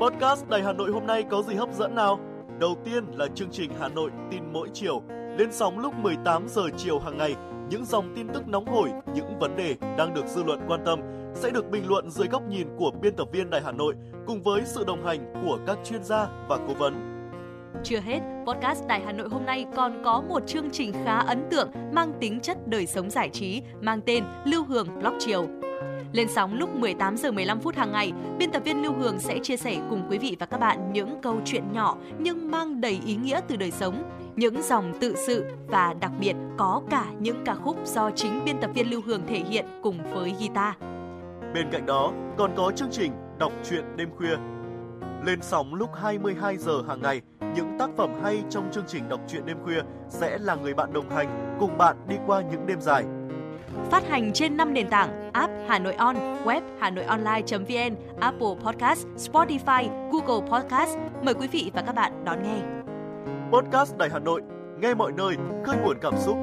Podcast 0.00 0.48
Đài 0.48 0.62
Hà 0.62 0.72
Nội 0.72 0.90
hôm 0.90 1.06
nay 1.06 1.24
có 1.30 1.42
gì 1.42 1.54
hấp 1.54 1.74
dẫn 1.74 1.94
nào? 1.94 2.20
Đầu 2.60 2.76
tiên 2.84 3.04
là 3.12 3.26
chương 3.34 3.50
trình 3.52 3.70
Hà 3.80 3.88
Nội 3.88 4.10
tin 4.30 4.42
mỗi 4.52 4.68
chiều, 4.72 5.02
lên 5.38 5.52
sóng 5.52 5.78
lúc 5.78 5.94
18 5.94 6.48
giờ 6.48 6.62
chiều 6.76 6.98
hàng 6.98 7.18
ngày. 7.18 7.34
Những 7.70 7.84
dòng 7.84 8.12
tin 8.16 8.28
tức 8.34 8.48
nóng 8.48 8.66
hổi, 8.66 8.90
những 9.14 9.38
vấn 9.38 9.56
đề 9.56 9.76
đang 9.98 10.14
được 10.14 10.26
dư 10.26 10.42
luận 10.42 10.60
quan 10.68 10.80
tâm 10.86 11.00
sẽ 11.34 11.50
được 11.50 11.70
bình 11.70 11.88
luận 11.88 12.10
dưới 12.10 12.28
góc 12.28 12.42
nhìn 12.48 12.68
của 12.78 12.90
biên 13.02 13.16
tập 13.16 13.28
viên 13.32 13.50
Đài 13.50 13.60
Hà 13.64 13.72
Nội 13.72 13.94
cùng 14.26 14.42
với 14.42 14.62
sự 14.64 14.84
đồng 14.84 15.06
hành 15.06 15.32
của 15.44 15.58
các 15.66 15.78
chuyên 15.84 16.04
gia 16.04 16.26
và 16.48 16.58
cố 16.68 16.74
vấn. 16.74 16.94
Chưa 17.84 18.00
hết, 18.00 18.20
podcast 18.46 18.86
Đài 18.86 19.00
Hà 19.00 19.12
Nội 19.12 19.28
hôm 19.28 19.46
nay 19.46 19.66
còn 19.76 20.02
có 20.04 20.22
một 20.28 20.46
chương 20.46 20.70
trình 20.70 20.92
khá 21.04 21.18
ấn 21.18 21.48
tượng 21.50 21.70
mang 21.92 22.12
tính 22.20 22.40
chất 22.40 22.68
đời 22.68 22.86
sống 22.86 23.10
giải 23.10 23.28
trí 23.28 23.62
mang 23.80 24.00
tên 24.06 24.24
Lưu 24.44 24.64
Hương 24.64 25.00
Blog 25.00 25.14
Chiều. 25.18 25.46
Lên 26.12 26.28
sóng 26.34 26.54
lúc 26.54 26.74
18 26.74 27.16
giờ 27.16 27.32
15 27.32 27.60
phút 27.60 27.76
hàng 27.76 27.92
ngày, 27.92 28.12
biên 28.38 28.50
tập 28.50 28.62
viên 28.64 28.82
Lưu 28.82 28.92
Hương 28.92 29.18
sẽ 29.18 29.38
chia 29.42 29.56
sẻ 29.56 29.76
cùng 29.90 30.02
quý 30.10 30.18
vị 30.18 30.36
và 30.38 30.46
các 30.46 30.60
bạn 30.60 30.92
những 30.92 31.20
câu 31.22 31.40
chuyện 31.44 31.64
nhỏ 31.72 31.96
nhưng 32.18 32.50
mang 32.50 32.80
đầy 32.80 33.00
ý 33.06 33.14
nghĩa 33.14 33.40
từ 33.48 33.56
đời 33.56 33.70
sống, 33.70 34.02
những 34.38 34.62
dòng 34.62 34.92
tự 35.00 35.14
sự 35.16 35.44
và 35.66 35.94
đặc 36.00 36.12
biệt 36.20 36.34
có 36.56 36.82
cả 36.90 37.04
những 37.20 37.44
ca 37.44 37.54
khúc 37.54 37.76
do 37.86 38.10
chính 38.10 38.44
biên 38.44 38.60
tập 38.60 38.70
viên 38.74 38.90
Lưu 38.90 39.00
Hương 39.06 39.26
thể 39.26 39.38
hiện 39.38 39.66
cùng 39.82 39.98
với 40.14 40.34
guitar. 40.40 40.74
Bên 41.54 41.68
cạnh 41.72 41.86
đó, 41.86 42.12
còn 42.36 42.54
có 42.56 42.72
chương 42.76 42.88
trình 42.90 43.12
Đọc 43.38 43.52
truyện 43.70 43.84
đêm 43.96 44.08
khuya. 44.16 44.36
Lên 45.26 45.38
sóng 45.42 45.74
lúc 45.74 45.90
22 45.94 46.56
giờ 46.56 46.82
hàng 46.88 47.02
ngày, 47.02 47.20
những 47.56 47.76
tác 47.78 47.90
phẩm 47.96 48.10
hay 48.22 48.42
trong 48.50 48.68
chương 48.72 48.84
trình 48.86 49.08
đọc 49.08 49.20
truyện 49.28 49.46
đêm 49.46 49.56
khuya 49.64 49.80
sẽ 50.08 50.38
là 50.38 50.54
người 50.54 50.74
bạn 50.74 50.92
đồng 50.92 51.10
hành 51.10 51.56
cùng 51.60 51.78
bạn 51.78 51.96
đi 52.08 52.16
qua 52.26 52.42
những 52.50 52.66
đêm 52.66 52.80
dài. 52.80 53.04
Phát 53.90 54.08
hành 54.08 54.32
trên 54.32 54.56
5 54.56 54.74
nền 54.74 54.90
tảng 54.90 55.32
app 55.32 55.52
Hà 55.68 55.78
Nội 55.78 55.94
On, 55.94 56.16
web 56.44 56.60
Hà 56.80 56.90
Nội 56.90 57.04
Online.vn, 57.04 57.94
Apple 58.20 58.54
Podcast, 58.64 59.06
Spotify, 59.16 60.10
Google 60.10 60.48
Podcast. 60.50 60.96
Mời 61.22 61.34
quý 61.34 61.48
vị 61.48 61.70
và 61.74 61.82
các 61.82 61.94
bạn 61.94 62.24
đón 62.24 62.42
nghe. 62.42 62.77
Podcast 63.52 63.96
Đài 63.96 64.08
Hà 64.12 64.18
Nội, 64.18 64.42
nghe 64.80 64.94
mọi 64.94 65.12
nơi, 65.12 65.36
khơi 65.64 65.76
nguồn 65.76 65.96
cảm 66.00 66.14
xúc. 66.18 66.36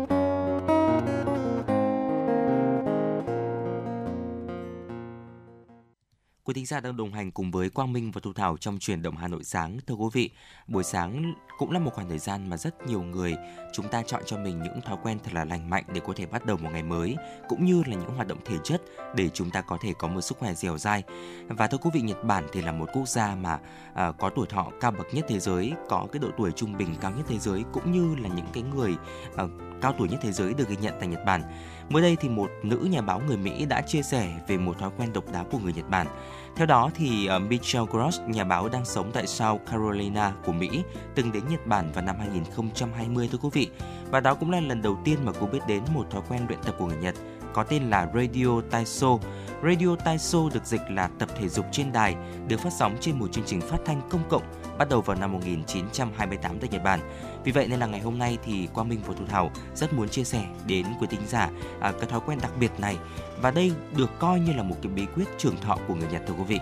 Quý 6.46 6.54
thính 6.54 6.66
giả 6.66 6.80
đang 6.80 6.98
đồng 6.98 7.14
hành 7.14 7.32
cùng 7.32 7.52
với 7.52 7.70
Quang 7.70 7.94
Minh 7.94 8.12
và 8.12 8.22
Thu 8.24 8.34
Thảo 8.34 8.58
trong 8.58 8.80
truyền 8.80 9.02
động 9.02 9.18
Hà 9.18 9.28
Nội 9.28 9.44
sáng. 9.44 9.78
Thưa 9.88 9.96
quý 9.96 10.10
vị, 10.14 10.30
buổi 10.68 10.84
sáng 10.84 11.34
cũng 11.58 11.72
là 11.72 11.80
một 11.80 11.92
khoảng 11.94 12.10
thời 12.10 12.20
gian 12.20 12.50
mà 12.50 12.58
rất 12.58 12.88
nhiều 12.88 13.02
người 13.02 13.36
chúng 13.74 13.88
ta 13.88 14.04
chọn 14.08 14.22
cho 14.26 14.38
mình 14.38 14.64
những 14.64 14.82
thói 14.82 14.98
quen 15.04 15.20
thật 15.24 15.34
là 15.34 15.46
lành 15.46 15.70
mạnh 15.70 15.84
để 15.94 16.02
có 16.08 16.14
thể 16.16 16.26
bắt 16.26 16.46
đầu 16.46 16.58
một 16.58 16.70
ngày 16.74 16.84
mới, 16.84 17.16
cũng 17.50 17.66
như 17.66 17.84
là 17.88 17.96
những 17.96 18.16
hoạt 18.16 18.28
động 18.28 18.38
thể 18.46 18.56
chất 18.64 18.82
để 19.16 19.30
chúng 19.30 19.52
ta 19.52 19.62
có 19.62 19.78
thể 19.82 19.94
có 20.00 20.08
một 20.08 20.22
sức 20.22 20.38
khỏe 20.38 20.54
dẻo 20.54 20.78
dai. 20.78 21.04
Và 21.48 21.68
thưa 21.68 21.78
quý 21.78 21.90
vị, 21.94 22.02
Nhật 22.02 22.24
Bản 22.24 22.48
thì 22.54 22.62
là 22.62 22.72
một 22.72 22.90
quốc 22.94 23.08
gia 23.08 23.36
mà 23.36 23.60
à, 23.94 24.12
có 24.12 24.30
tuổi 24.30 24.46
thọ 24.50 24.72
cao 24.82 24.92
bậc 24.92 25.14
nhất 25.14 25.26
thế 25.28 25.40
giới, 25.40 25.74
có 25.90 26.08
cái 26.12 26.20
độ 26.20 26.30
tuổi 26.38 26.52
trung 26.52 26.78
bình 26.78 26.96
cao 27.02 27.12
nhất 27.12 27.26
thế 27.28 27.40
giới, 27.40 27.64
cũng 27.74 27.92
như 27.92 28.16
là 28.16 28.30
những 28.30 28.48
cái 28.54 28.64
người 28.64 28.96
à, 29.36 29.44
cao 29.82 29.94
tuổi 29.98 30.10
nhất 30.10 30.20
thế 30.24 30.32
giới 30.32 30.54
được 30.54 30.70
ghi 30.70 30.78
nhận 30.82 30.94
tại 31.00 31.08
Nhật 31.08 31.26
Bản. 31.26 31.42
Mới 31.90 32.02
đây 32.02 32.16
thì 32.20 32.30
một 32.30 32.52
nữ 32.64 32.78
nhà 32.92 33.02
báo 33.02 33.22
người 33.28 33.38
Mỹ 33.38 33.66
đã 33.66 33.82
chia 33.82 34.02
sẻ 34.02 34.40
về 34.48 34.58
một 34.58 34.80
thói 34.80 34.90
quen 34.98 35.14
độc 35.14 35.32
đáo 35.32 35.46
của 35.52 35.60
người 35.60 35.74
Nhật 35.74 35.90
Bản. 35.90 36.08
Theo 36.56 36.68
đó 36.68 36.90
thì 36.96 37.08
Mitchell 37.08 37.48
Michelle 37.50 37.86
Gross, 37.92 38.22
nhà 38.28 38.44
báo 38.44 38.70
đang 38.70 38.86
sống 38.86 39.12
tại 39.14 39.28
South 39.28 39.62
Carolina 39.72 40.34
của 40.46 40.52
Mỹ, 40.52 40.84
từng 41.16 41.32
đến 41.32 41.44
Nhật 41.50 41.68
Bản 41.68 41.92
vào 41.92 42.06
năm 42.06 42.16
2020 42.20 43.30
thưa 43.32 43.38
quý 43.38 43.50
vị. 43.54 43.70
Và 44.12 44.20
đó 44.20 44.34
cũng 44.34 44.52
là 44.52 44.60
lần 44.60 44.82
đầu 44.82 44.98
tiên 45.06 45.20
mà 45.24 45.32
cô 45.40 45.48
biết 45.48 45.60
đến 45.68 45.84
một 45.94 46.12
thói 46.12 46.22
quen 46.30 46.46
luyện 46.48 46.60
tập 46.66 46.76
của 46.78 46.86
người 46.86 46.98
Nhật 46.98 47.16
có 47.56 47.64
tên 47.64 47.90
là 47.90 48.08
Radio 48.14 48.62
Taiso. 48.72 49.18
Radio 49.64 49.96
Taiso 49.96 50.40
được 50.54 50.66
dịch 50.66 50.82
là 50.90 51.10
tập 51.20 51.30
thể 51.40 51.50
dục 51.50 51.66
trên 51.72 51.92
đài, 51.92 52.16
được 52.48 52.60
phát 52.60 52.74
sóng 52.80 52.98
trên 53.00 53.20
một 53.20 53.32
chương 53.32 53.46
trình 53.48 53.62
phát 53.62 53.78
thanh 53.86 54.02
công 54.10 54.30
cộng 54.30 54.44
bắt 54.78 54.90
đầu 54.90 55.02
vào 55.02 55.18
năm 55.18 55.32
1928 55.32 56.60
tại 56.60 56.70
Nhật 56.70 56.84
Bản. 56.84 57.00
Vì 57.44 57.52
vậy 57.52 57.68
nên 57.68 57.80
là 57.80 57.86
ngày 57.86 58.00
hôm 58.00 58.18
nay 58.20 58.38
thì 58.46 58.68
Quang 58.74 58.90
Minh 58.90 59.00
và 59.08 59.14
Thu 59.18 59.26
Thảo 59.26 59.52
rất 59.76 59.94
muốn 59.94 60.10
chia 60.10 60.24
sẻ 60.24 60.46
đến 60.68 60.86
quý 61.00 61.08
thính 61.10 61.28
giả 61.28 61.50
à, 61.80 61.92
cái 61.92 62.10
thói 62.10 62.20
quen 62.26 62.40
đặc 62.42 62.52
biệt 62.60 62.72
này 62.80 62.98
và 63.42 63.52
đây 63.52 63.72
được 63.98 64.20
coi 64.20 64.40
như 64.40 64.54
là 64.54 64.64
một 64.64 64.76
cái 64.82 64.92
bí 64.96 65.06
quyết 65.16 65.26
trường 65.38 65.58
thọ 65.62 65.78
của 65.88 65.96
người 65.96 66.08
Nhật 66.12 66.22
thưa 66.28 66.34
quý 66.38 66.44
vị. 66.48 66.60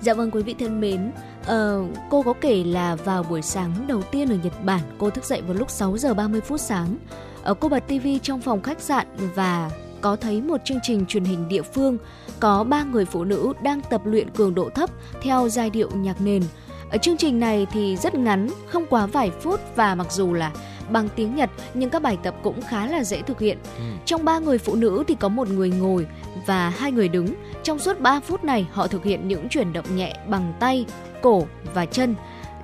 Dạ 0.00 0.14
vâng 0.14 0.30
quý 0.30 0.42
vị 0.42 0.54
thân 0.58 0.80
mến, 0.80 1.12
ờ, 1.46 1.84
cô 2.10 2.22
có 2.22 2.32
kể 2.40 2.64
là 2.64 2.94
vào 2.94 3.22
buổi 3.22 3.42
sáng 3.42 3.86
đầu 3.86 4.02
tiên 4.02 4.28
ở 4.28 4.36
Nhật 4.42 4.64
Bản, 4.64 4.80
cô 4.98 5.10
thức 5.10 5.24
dậy 5.24 5.42
vào 5.42 5.54
lúc 5.54 5.70
6 5.70 5.98
giờ 5.98 6.14
30 6.14 6.40
phút 6.40 6.60
sáng. 6.60 6.96
Ở 7.42 7.54
cô 7.54 7.68
bật 7.68 7.88
TV 7.88 8.06
trong 8.22 8.40
phòng 8.40 8.62
khách 8.62 8.80
sạn 8.80 9.06
và 9.34 9.70
có 10.00 10.16
thấy 10.16 10.42
một 10.42 10.60
chương 10.64 10.78
trình 10.82 11.06
truyền 11.06 11.24
hình 11.24 11.48
địa 11.48 11.62
phương 11.62 11.98
có 12.40 12.64
ba 12.64 12.84
người 12.84 13.04
phụ 13.04 13.24
nữ 13.24 13.52
đang 13.62 13.80
tập 13.90 14.00
luyện 14.04 14.30
cường 14.30 14.54
độ 14.54 14.70
thấp 14.70 14.90
theo 15.22 15.48
giai 15.48 15.70
điệu 15.70 15.90
nhạc 15.90 16.20
nền. 16.20 16.42
Ở 16.90 16.98
chương 16.98 17.16
trình 17.16 17.40
này 17.40 17.66
thì 17.72 17.96
rất 17.96 18.14
ngắn, 18.14 18.48
không 18.66 18.86
quá 18.90 19.06
vài 19.06 19.30
phút 19.40 19.60
và 19.76 19.94
mặc 19.94 20.12
dù 20.12 20.32
là 20.32 20.52
bằng 20.90 21.08
tiếng 21.16 21.36
Nhật 21.36 21.50
nhưng 21.74 21.90
các 21.90 22.02
bài 22.02 22.18
tập 22.22 22.34
cũng 22.42 22.60
khá 22.62 22.86
là 22.86 23.04
dễ 23.04 23.22
thực 23.22 23.40
hiện. 23.40 23.58
Ừ. 23.78 23.84
Trong 24.04 24.24
ba 24.24 24.38
người 24.38 24.58
phụ 24.58 24.74
nữ 24.74 25.04
thì 25.08 25.14
có 25.20 25.28
một 25.28 25.48
người 25.48 25.70
ngồi 25.70 26.06
và 26.46 26.68
hai 26.68 26.92
người 26.92 27.08
đứng. 27.08 27.34
Trong 27.62 27.78
suốt 27.78 28.00
3 28.00 28.20
phút 28.20 28.44
này 28.44 28.66
họ 28.72 28.86
thực 28.86 29.04
hiện 29.04 29.28
những 29.28 29.48
chuyển 29.48 29.72
động 29.72 29.96
nhẹ 29.96 30.14
bằng 30.28 30.52
tay, 30.60 30.86
cổ 31.22 31.46
và 31.74 31.86
chân. 31.86 32.14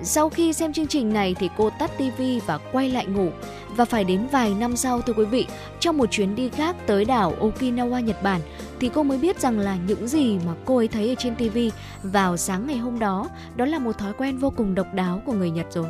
Sau 0.01 0.29
khi 0.29 0.53
xem 0.53 0.73
chương 0.73 0.87
trình 0.87 1.13
này 1.13 1.35
thì 1.39 1.49
cô 1.57 1.69
tắt 1.79 1.91
tivi 1.97 2.39
và 2.39 2.57
quay 2.57 2.89
lại 2.89 3.05
ngủ 3.05 3.29
và 3.75 3.85
phải 3.85 4.03
đến 4.03 4.27
vài 4.31 4.53
năm 4.59 4.75
sau 4.75 5.01
thưa 5.01 5.13
quý 5.13 5.25
vị, 5.25 5.47
trong 5.79 5.97
một 5.97 6.11
chuyến 6.11 6.35
đi 6.35 6.49
khác 6.49 6.75
tới 6.87 7.05
đảo 7.05 7.33
Okinawa 7.39 7.99
Nhật 7.99 8.23
Bản 8.23 8.41
thì 8.79 8.89
cô 8.93 9.03
mới 9.03 9.17
biết 9.17 9.39
rằng 9.39 9.59
là 9.59 9.77
những 9.87 10.07
gì 10.07 10.39
mà 10.45 10.53
cô 10.65 10.77
ấy 10.77 10.87
thấy 10.87 11.09
ở 11.09 11.15
trên 11.15 11.35
TV 11.35 11.57
vào 12.03 12.37
sáng 12.37 12.67
ngày 12.67 12.77
hôm 12.77 12.99
đó 12.99 13.29
đó 13.55 13.65
là 13.65 13.79
một 13.79 13.97
thói 13.97 14.13
quen 14.13 14.37
vô 14.37 14.53
cùng 14.57 14.75
độc 14.75 14.93
đáo 14.93 15.21
của 15.25 15.33
người 15.33 15.49
Nhật 15.49 15.65
rồi. 15.71 15.85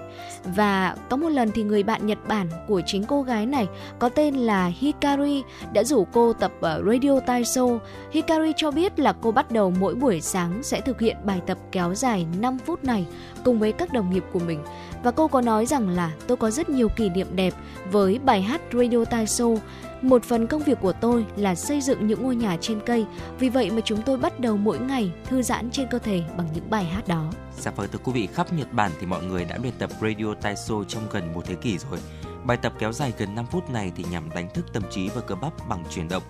Và 0.55 0.95
có 1.09 1.17
một 1.17 1.29
lần 1.29 1.51
thì 1.51 1.63
người 1.63 1.83
bạn 1.83 2.07
Nhật 2.07 2.17
Bản 2.27 2.47
của 2.67 2.81
chính 2.85 3.03
cô 3.03 3.21
gái 3.21 3.45
này 3.45 3.67
có 3.99 4.09
tên 4.09 4.35
là 4.35 4.65
Hikari 4.65 5.43
đã 5.73 5.83
rủ 5.83 6.05
cô 6.13 6.33
tập 6.33 6.51
ở 6.61 6.83
Radio 6.85 7.19
Taiso. 7.19 7.65
Hikari 8.11 8.53
cho 8.57 8.71
biết 8.71 8.99
là 8.99 9.13
cô 9.21 9.31
bắt 9.31 9.51
đầu 9.51 9.73
mỗi 9.79 9.95
buổi 9.95 10.21
sáng 10.21 10.63
sẽ 10.63 10.81
thực 10.81 11.01
hiện 11.01 11.17
bài 11.23 11.41
tập 11.47 11.57
kéo 11.71 11.95
dài 11.95 12.25
5 12.39 12.57
phút 12.65 12.83
này 12.83 13.05
cùng 13.43 13.59
với 13.59 13.71
các 13.71 13.93
đồng 13.93 14.13
nghiệp 14.13 14.23
của 14.33 14.39
mình. 14.39 14.59
Và 15.05 15.11
cô 15.11 15.27
có 15.27 15.41
nói 15.41 15.65
rằng 15.65 15.89
là 15.89 16.11
tôi 16.27 16.37
có 16.37 16.51
rất 16.51 16.69
nhiều 16.69 16.89
kỷ 16.89 17.09
niệm 17.09 17.27
đẹp 17.35 17.53
với 17.91 18.19
bài 18.19 18.41
hát 18.41 18.61
Radio 18.73 19.05
Taiso 19.05 19.45
một 20.01 20.23
phần 20.23 20.47
công 20.47 20.63
việc 20.63 20.77
của 20.81 20.91
tôi 20.91 21.25
là 21.35 21.55
xây 21.55 21.81
dựng 21.81 22.07
những 22.07 22.23
ngôi 22.23 22.35
nhà 22.35 22.57
trên 22.61 22.79
cây, 22.85 23.05
vì 23.39 23.49
vậy 23.49 23.71
mà 23.71 23.81
chúng 23.85 24.01
tôi 24.01 24.17
bắt 24.17 24.39
đầu 24.39 24.57
mỗi 24.57 24.79
ngày 24.79 25.11
thư 25.25 25.41
giãn 25.41 25.71
trên 25.71 25.87
cơ 25.91 25.99
thể 25.99 26.23
bằng 26.37 26.47
những 26.53 26.69
bài 26.69 26.83
hát 26.83 27.07
đó. 27.07 27.31
Dạ 27.57 27.71
vâng 27.71 27.87
thưa 27.91 27.99
quý 28.03 28.11
vị, 28.11 28.27
khắp 28.33 28.53
Nhật 28.53 28.73
Bản 28.73 28.91
thì 28.99 29.05
mọi 29.05 29.23
người 29.23 29.45
đã 29.45 29.57
luyện 29.61 29.73
tập 29.79 29.89
Radio 30.01 30.33
Taiso 30.41 30.75
trong 30.87 31.03
gần 31.11 31.33
một 31.33 31.45
thế 31.45 31.55
kỷ 31.55 31.77
rồi. 31.77 31.99
Bài 32.43 32.57
tập 32.57 32.73
kéo 32.79 32.93
dài 32.93 33.13
gần 33.17 33.35
5 33.35 33.45
phút 33.51 33.69
này 33.69 33.91
thì 33.95 34.05
nhằm 34.11 34.29
đánh 34.29 34.49
thức 34.53 34.65
tâm 34.73 34.83
trí 34.91 35.09
và 35.09 35.21
cơ 35.21 35.35
bắp 35.35 35.69
bằng 35.69 35.83
chuyển 35.89 36.09
động. 36.09 36.23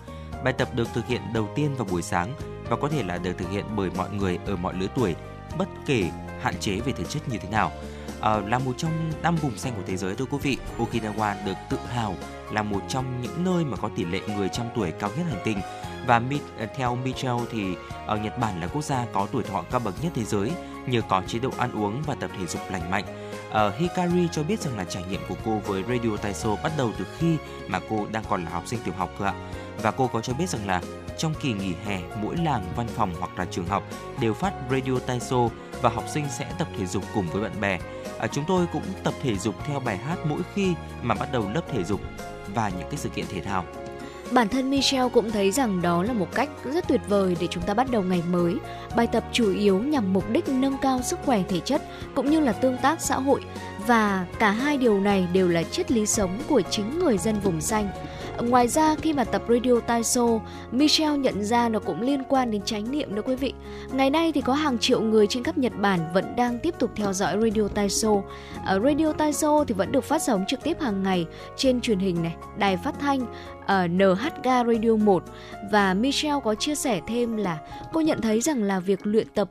Bài 0.44 0.52
tập 0.52 0.68
được 0.74 0.88
thực 0.94 1.06
hiện 1.06 1.20
đầu 1.34 1.48
tiên 1.54 1.74
vào 1.74 1.86
buổi 1.90 2.02
sáng 2.02 2.34
và 2.68 2.76
có 2.76 2.88
thể 2.88 3.02
là 3.02 3.18
được 3.18 3.32
thực 3.38 3.50
hiện 3.50 3.64
bởi 3.76 3.90
mọi 3.96 4.10
người 4.10 4.38
ở 4.46 4.56
mọi 4.56 4.74
lứa 4.74 4.88
tuổi, 4.96 5.14
bất 5.58 5.68
kể 5.86 6.10
hạn 6.40 6.54
chế 6.60 6.80
về 6.80 6.92
thể 6.92 7.04
chất 7.04 7.28
như 7.28 7.38
thế 7.38 7.48
nào. 7.48 7.72
Ờ, 8.20 8.42
là 8.46 8.58
một 8.58 8.72
trong 8.76 9.12
năm 9.22 9.36
vùng 9.36 9.56
xanh 9.56 9.72
của 9.76 9.82
thế 9.86 9.96
giới 9.96 10.14
thưa 10.14 10.24
quý 10.24 10.38
vị, 10.42 10.56
Okinawa 10.78 11.44
được 11.44 11.56
tự 11.70 11.78
hào 11.92 12.14
là 12.52 12.62
một 12.62 12.80
trong 12.88 13.22
những 13.22 13.44
nơi 13.44 13.64
mà 13.64 13.76
có 13.76 13.90
tỷ 13.96 14.04
lệ 14.04 14.20
người 14.36 14.48
trăm 14.48 14.66
tuổi 14.74 14.90
cao 14.90 15.10
nhất 15.16 15.26
hành 15.30 15.42
tinh 15.44 15.58
và 16.06 16.22
ờ, 16.58 16.66
theo 16.76 16.96
Michelle 16.96 17.44
thì 17.50 17.76
ở 18.06 18.16
Nhật 18.16 18.38
Bản 18.38 18.60
là 18.60 18.66
quốc 18.66 18.84
gia 18.84 19.06
có 19.12 19.26
tuổi 19.32 19.42
thọ 19.42 19.64
cao 19.70 19.80
bậc 19.80 19.94
nhất 20.02 20.12
thế 20.14 20.24
giới 20.24 20.50
nhờ 20.86 21.00
có 21.08 21.22
chế 21.26 21.38
độ 21.38 21.50
ăn 21.58 21.72
uống 21.72 22.02
và 22.06 22.14
tập 22.14 22.30
thể 22.38 22.46
dục 22.46 22.62
lành 22.70 22.90
mạnh. 22.90 23.04
Uh, 23.48 23.74
Hikari 23.78 24.28
cho 24.32 24.42
biết 24.42 24.60
rằng 24.60 24.76
là 24.76 24.84
trải 24.84 25.04
nghiệm 25.10 25.20
của 25.28 25.34
cô 25.44 25.58
với 25.66 25.82
Radio 25.88 26.16
Taiso 26.16 26.56
bắt 26.62 26.72
đầu 26.78 26.92
từ 26.98 27.06
khi 27.18 27.36
mà 27.68 27.80
cô 27.90 28.06
đang 28.12 28.24
còn 28.28 28.44
là 28.44 28.50
học 28.50 28.62
sinh 28.66 28.80
tiểu 28.84 28.94
học 28.98 29.10
cơ 29.18 29.24
ạ. 29.24 29.34
Và 29.82 29.90
cô 29.90 30.06
có 30.06 30.20
cho 30.20 30.34
biết 30.34 30.48
rằng 30.48 30.66
là 30.66 30.82
trong 31.18 31.34
kỳ 31.40 31.52
nghỉ 31.52 31.74
hè, 31.86 32.00
mỗi 32.22 32.36
làng, 32.36 32.72
văn 32.76 32.86
phòng 32.88 33.12
hoặc 33.18 33.38
là 33.38 33.44
trường 33.44 33.66
học 33.66 33.82
đều 34.20 34.34
phát 34.34 34.52
Radio 34.70 34.98
Taiso 35.06 35.48
và 35.82 35.90
học 35.90 36.04
sinh 36.08 36.24
sẽ 36.38 36.46
tập 36.58 36.68
thể 36.78 36.86
dục 36.86 37.04
cùng 37.14 37.26
với 37.32 37.42
bạn 37.42 37.60
bè. 37.60 37.78
À, 38.18 38.26
chúng 38.26 38.44
tôi 38.48 38.66
cũng 38.72 38.82
tập 39.04 39.14
thể 39.22 39.36
dục 39.36 39.54
theo 39.66 39.80
bài 39.80 39.96
hát 39.96 40.18
mỗi 40.28 40.40
khi 40.54 40.74
mà 41.02 41.14
bắt 41.14 41.32
đầu 41.32 41.50
lớp 41.54 41.62
thể 41.72 41.84
dục 41.84 42.00
và 42.54 42.68
những 42.68 42.88
cái 42.90 42.96
sự 42.96 43.08
kiện 43.08 43.24
thể 43.28 43.40
thao. 43.40 43.64
Bản 44.30 44.48
thân 44.48 44.70
Michelle 44.70 45.08
cũng 45.08 45.30
thấy 45.30 45.50
rằng 45.50 45.82
đó 45.82 46.02
là 46.02 46.12
một 46.12 46.34
cách 46.34 46.48
rất 46.64 46.88
tuyệt 46.88 47.00
vời 47.08 47.36
để 47.40 47.46
chúng 47.50 47.62
ta 47.62 47.74
bắt 47.74 47.90
đầu 47.90 48.02
ngày 48.02 48.22
mới. 48.30 48.56
Bài 48.96 49.06
tập 49.06 49.24
chủ 49.32 49.52
yếu 49.52 49.78
nhằm 49.78 50.12
mục 50.12 50.30
đích 50.30 50.48
nâng 50.48 50.78
cao 50.82 51.02
sức 51.02 51.18
khỏe 51.24 51.42
thể 51.48 51.60
chất 51.60 51.82
cũng 52.14 52.30
như 52.30 52.40
là 52.40 52.52
tương 52.52 52.78
tác 52.78 53.00
xã 53.00 53.16
hội 53.16 53.40
và 53.86 54.26
cả 54.38 54.50
hai 54.50 54.76
điều 54.76 55.00
này 55.00 55.28
đều 55.32 55.48
là 55.48 55.62
triết 55.62 55.90
lý 55.90 56.06
sống 56.06 56.38
của 56.48 56.62
chính 56.70 56.98
người 56.98 57.18
dân 57.18 57.40
vùng 57.40 57.60
xanh. 57.60 57.88
Ngoài 58.42 58.68
ra 58.68 58.94
khi 58.94 59.12
mà 59.12 59.24
tập 59.24 59.42
Radio 59.48 59.80
Taiso, 59.80 60.26
Michelle 60.70 61.18
nhận 61.18 61.44
ra 61.44 61.68
nó 61.68 61.78
cũng 61.78 62.00
liên 62.00 62.22
quan 62.28 62.50
đến 62.50 62.62
chánh 62.62 62.90
niệm 62.90 63.14
nữa 63.14 63.22
quý 63.24 63.34
vị. 63.34 63.52
Ngày 63.92 64.10
nay 64.10 64.32
thì 64.32 64.40
có 64.40 64.52
hàng 64.52 64.78
triệu 64.78 65.00
người 65.00 65.26
trên 65.26 65.44
khắp 65.44 65.58
Nhật 65.58 65.72
Bản 65.80 66.00
vẫn 66.14 66.36
đang 66.36 66.58
tiếp 66.58 66.74
tục 66.78 66.90
theo 66.96 67.12
dõi 67.12 67.36
Radio 67.42 67.68
Taiso. 67.68 68.10
Ở 68.64 68.80
Radio 68.80 69.12
Taiso 69.12 69.64
thì 69.64 69.74
vẫn 69.74 69.92
được 69.92 70.04
phát 70.04 70.22
sóng 70.22 70.44
trực 70.48 70.62
tiếp 70.62 70.80
hàng 70.80 71.02
ngày 71.02 71.26
trên 71.56 71.80
truyền 71.80 71.98
hình 71.98 72.22
này, 72.22 72.34
đài 72.58 72.76
phát 72.76 72.94
thanh 73.00 73.26
ở 73.66 73.88
NHK 73.88 74.44
Radio 74.44 74.96
1 74.96 75.24
và 75.72 75.94
Michelle 75.94 76.40
có 76.44 76.54
chia 76.54 76.74
sẻ 76.74 77.00
thêm 77.06 77.36
là 77.36 77.58
cô 77.92 78.00
nhận 78.00 78.20
thấy 78.20 78.40
rằng 78.40 78.62
là 78.62 78.80
việc 78.80 79.06
luyện 79.06 79.26
tập 79.34 79.50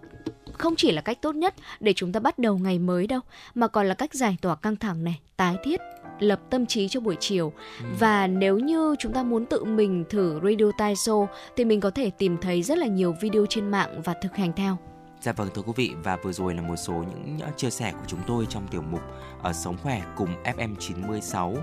không 0.57 0.75
chỉ 0.75 0.91
là 0.91 1.01
cách 1.01 1.21
tốt 1.21 1.35
nhất 1.35 1.53
để 1.79 1.93
chúng 1.93 2.11
ta 2.11 2.19
bắt 2.19 2.39
đầu 2.39 2.57
ngày 2.57 2.79
mới 2.79 3.07
đâu 3.07 3.19
mà 3.55 3.67
còn 3.67 3.87
là 3.87 3.93
cách 3.93 4.13
giải 4.13 4.37
tỏa 4.41 4.55
căng 4.55 4.75
thẳng 4.75 5.03
này, 5.03 5.19
tái 5.37 5.55
thiết 5.63 5.81
lập 6.19 6.39
tâm 6.49 6.65
trí 6.65 6.87
cho 6.87 6.99
buổi 6.99 7.15
chiều 7.19 7.53
ừ. 7.79 7.85
và 7.99 8.27
nếu 8.27 8.59
như 8.59 8.95
chúng 8.99 9.13
ta 9.13 9.23
muốn 9.23 9.45
tự 9.45 9.63
mình 9.63 10.05
thử 10.09 10.39
Radio 10.43 10.71
Taiso 10.77 11.27
thì 11.55 11.65
mình 11.65 11.79
có 11.79 11.89
thể 11.89 12.09
tìm 12.09 12.37
thấy 12.41 12.63
rất 12.63 12.77
là 12.77 12.87
nhiều 12.87 13.15
video 13.21 13.45
trên 13.49 13.71
mạng 13.71 14.01
và 14.05 14.13
thực 14.21 14.35
hành 14.35 14.53
theo. 14.53 14.77
Dạ 15.21 15.31
vâng 15.31 15.49
thưa 15.53 15.61
quý 15.61 15.73
vị 15.75 15.91
và 16.03 16.15
vừa 16.15 16.31
rồi 16.31 16.53
là 16.53 16.61
một 16.61 16.75
số 16.75 16.93
những 16.93 17.39
chia 17.57 17.69
sẻ 17.69 17.91
của 17.91 18.05
chúng 18.07 18.19
tôi 18.27 18.45
trong 18.49 18.67
tiểu 18.67 18.81
mục 18.81 19.01
ở 19.41 19.49
ờ, 19.49 19.53
Sống 19.53 19.77
khỏe 19.83 20.01
cùng 20.15 20.29
FM 20.43 20.75
96. 20.79 21.55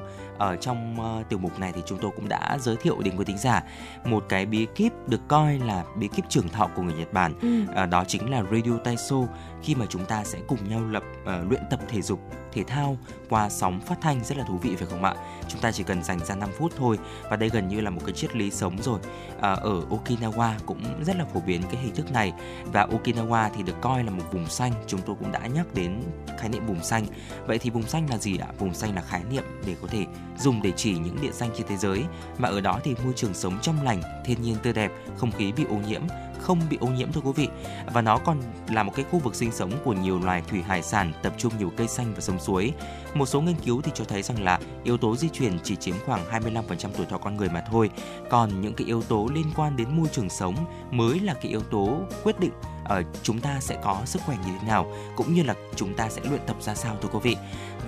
Ở 0.43 0.57
trong 0.57 0.97
uh, 1.21 1.29
tiểu 1.29 1.39
mục 1.39 1.59
này 1.59 1.73
thì 1.73 1.83
chúng 1.87 1.99
tôi 1.99 2.11
cũng 2.17 2.29
đã 2.29 2.59
giới 2.61 2.77
thiệu 2.77 2.97
đến 3.05 3.17
quý 3.17 3.25
thính 3.25 3.39
giả 3.39 3.63
một 4.05 4.25
cái 4.29 4.47
bí 4.47 4.67
kíp 4.75 4.93
được 5.09 5.21
coi 5.29 5.59
là 5.59 5.85
bí 5.97 6.09
kíp 6.09 6.25
trường 6.29 6.49
thọ 6.49 6.69
của 6.77 6.83
người 6.83 6.95
Nhật 6.95 7.13
Bản. 7.13 7.35
Ừ. 7.43 7.83
Uh, 7.83 7.91
đó 7.91 8.05
chính 8.05 8.31
là 8.31 8.43
Radio 8.53 8.79
Taiso 8.85 9.17
khi 9.63 9.75
mà 9.75 9.87
chúng 9.89 10.05
ta 10.05 10.25
sẽ 10.25 10.39
cùng 10.47 10.69
nhau 10.69 10.81
lập 10.91 11.03
uh, 11.23 11.51
luyện 11.51 11.63
tập 11.71 11.81
thể 11.89 12.03
dục 12.03 12.21
thể 12.53 12.65
thao 12.65 12.99
qua 13.29 13.49
sóng 13.49 13.81
phát 13.81 13.99
thanh 14.01 14.25
rất 14.25 14.39
là 14.39 14.45
thú 14.45 14.59
vị 14.59 14.77
phải 14.77 14.89
không 14.91 15.05
ạ? 15.05 15.15
Chúng 15.49 15.61
ta 15.61 15.73
chỉ 15.73 15.83
cần 15.83 16.03
dành 16.03 16.19
ra 16.25 16.35
5 16.35 16.49
phút 16.59 16.73
thôi 16.77 16.99
và 17.31 17.37
đây 17.37 17.49
gần 17.49 17.69
như 17.69 17.81
là 17.81 17.91
một 17.91 18.01
cái 18.07 18.13
triết 18.13 18.37
lý 18.37 18.51
sống 18.51 18.83
rồi. 18.83 18.99
À, 19.41 19.53
ở 19.53 19.83
Okinawa 19.91 20.53
cũng 20.67 21.05
rất 21.05 21.17
là 21.17 21.25
phổ 21.25 21.41
biến 21.41 21.63
cái 21.63 21.83
hình 21.83 21.95
thức 21.95 22.13
này 22.13 22.33
và 22.73 22.87
Okinawa 22.87 23.51
thì 23.57 23.63
được 23.63 23.81
coi 23.81 24.05
là 24.05 24.11
một 24.11 24.25
vùng 24.33 24.47
xanh, 24.47 24.73
chúng 24.87 25.01
tôi 25.07 25.17
cũng 25.19 25.33
đã 25.33 25.47
nhắc 25.47 25.67
đến 25.75 26.03
khái 26.39 26.49
niệm 26.49 26.67
vùng 26.67 26.85
xanh. 26.85 27.07
Vậy 27.47 27.59
thì 27.59 27.71
vùng 27.71 27.83
xanh 27.83 28.11
là 28.11 28.19
gì 28.19 28.39
ạ? 28.39 28.47
Vùng 28.59 28.75
xanh 28.75 28.95
là 28.95 29.03
khái 29.03 29.23
niệm 29.31 29.45
để 29.67 29.77
có 29.83 29.89
thể 29.89 30.07
dùng 30.39 30.63
để 30.63 30.73
chỉ 30.77 30.93
những 30.93 31.17
địa 31.23 31.33
danh 31.33 31.51
trên 31.57 31.67
thế 31.67 31.77
giới 31.77 32.05
mà 32.39 32.49
ở 32.49 32.61
đó 32.61 32.81
thì 32.85 32.95
môi 33.05 33.13
trường 33.17 33.35
sống 33.35 33.59
trong 33.63 33.83
lành, 33.83 34.03
thiên 34.25 34.43
nhiên 34.43 34.57
tươi 34.63 34.73
đẹp, 34.73 34.93
không 35.17 35.33
khí 35.33 35.53
bị 35.53 35.65
ô 35.65 35.77
nhiễm 35.89 36.03
không 36.43 36.61
bị 36.71 36.79
ô 36.81 36.87
nhiễm 36.87 37.13
thưa 37.13 37.21
quý 37.21 37.33
vị. 37.33 37.49
Và 37.93 38.03
nó 38.03 38.19
còn 38.19 38.41
là 38.69 38.83
một 38.83 38.93
cái 38.95 39.05
khu 39.11 39.19
vực 39.19 39.35
sinh 39.35 39.53
sống 39.53 39.73
của 39.85 39.93
nhiều 39.93 40.21
loài 40.21 40.43
thủy 40.49 40.63
hải 40.63 40.83
sản 40.83 41.13
tập 41.23 41.35
trung 41.39 41.53
nhiều 41.59 41.73
cây 41.77 41.89
xanh 41.89 42.13
và 42.15 42.21
sông 42.21 42.41
suối. 42.41 42.73
Một 43.15 43.27
số 43.27 43.41
nghiên 43.41 43.57
cứu 43.65 43.81
thì 43.83 43.93
cho 43.95 44.05
thấy 44.05 44.23
rằng 44.23 44.43
là 44.43 44.61
yếu 44.85 44.97
tố 44.97 45.17
di 45.17 45.29
truyền 45.29 45.59
chỉ 45.63 45.77
chiếm 45.77 45.95
khoảng 46.07 46.45
25% 46.45 46.89
tuổi 46.97 47.07
thọ 47.07 47.19
con 47.19 47.37
người 47.37 47.49
mà 47.49 47.63
thôi. 47.71 47.91
Còn 48.31 48.61
những 48.61 48.75
cái 48.75 48.87
yếu 48.87 49.03
tố 49.03 49.29
liên 49.35 49.47
quan 49.57 49.77
đến 49.77 49.97
môi 49.97 50.07
trường 50.13 50.31
sống 50.31 50.55
mới 50.91 51.21
là 51.21 51.35
cái 51.35 51.51
yếu 51.51 51.61
tố 51.61 51.99
quyết 52.23 52.41
định 52.41 52.53
ở 52.85 53.03
chúng 53.23 53.41
ta 53.41 53.61
sẽ 53.61 53.79
có 53.83 54.03
sức 54.05 54.23
khỏe 54.27 54.37
như 54.47 54.53
thế 54.61 54.69
nào 54.69 54.93
cũng 55.17 55.35
như 55.35 55.43
là 55.43 55.55
chúng 55.77 55.95
ta 55.95 56.09
sẽ 56.09 56.23
luyện 56.25 56.41
tập 56.47 56.57
ra 56.61 56.75
sao 56.75 56.97
thưa 57.03 57.09
quý 57.09 57.19
vị 57.23 57.37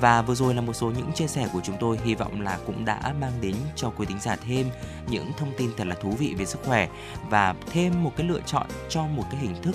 và 0.00 0.22
vừa 0.22 0.34
rồi 0.34 0.54
là 0.54 0.60
một 0.60 0.72
số 0.72 0.90
những 0.90 1.12
chia 1.12 1.26
sẻ 1.26 1.48
của 1.52 1.60
chúng 1.64 1.76
tôi 1.80 1.98
hy 2.04 2.14
vọng 2.14 2.40
là 2.40 2.58
cũng 2.66 2.84
đã 2.84 3.14
mang 3.20 3.32
đến 3.40 3.54
cho 3.76 3.90
quý 3.90 4.06
thính 4.06 4.20
giả 4.20 4.36
thêm 4.36 4.66
những 5.08 5.32
thông 5.38 5.52
tin 5.58 5.70
thật 5.76 5.86
là 5.86 5.94
thú 5.94 6.10
vị 6.10 6.34
về 6.38 6.44
sức 6.44 6.58
khỏe 6.64 6.88
và 7.30 7.54
thêm 7.72 8.04
một 8.04 8.12
cái 8.16 8.26
lựa 8.26 8.40
chọn 8.46 8.66
cho 8.88 9.02
một 9.06 9.24
cái 9.30 9.40
hình 9.40 9.62
thức 9.62 9.74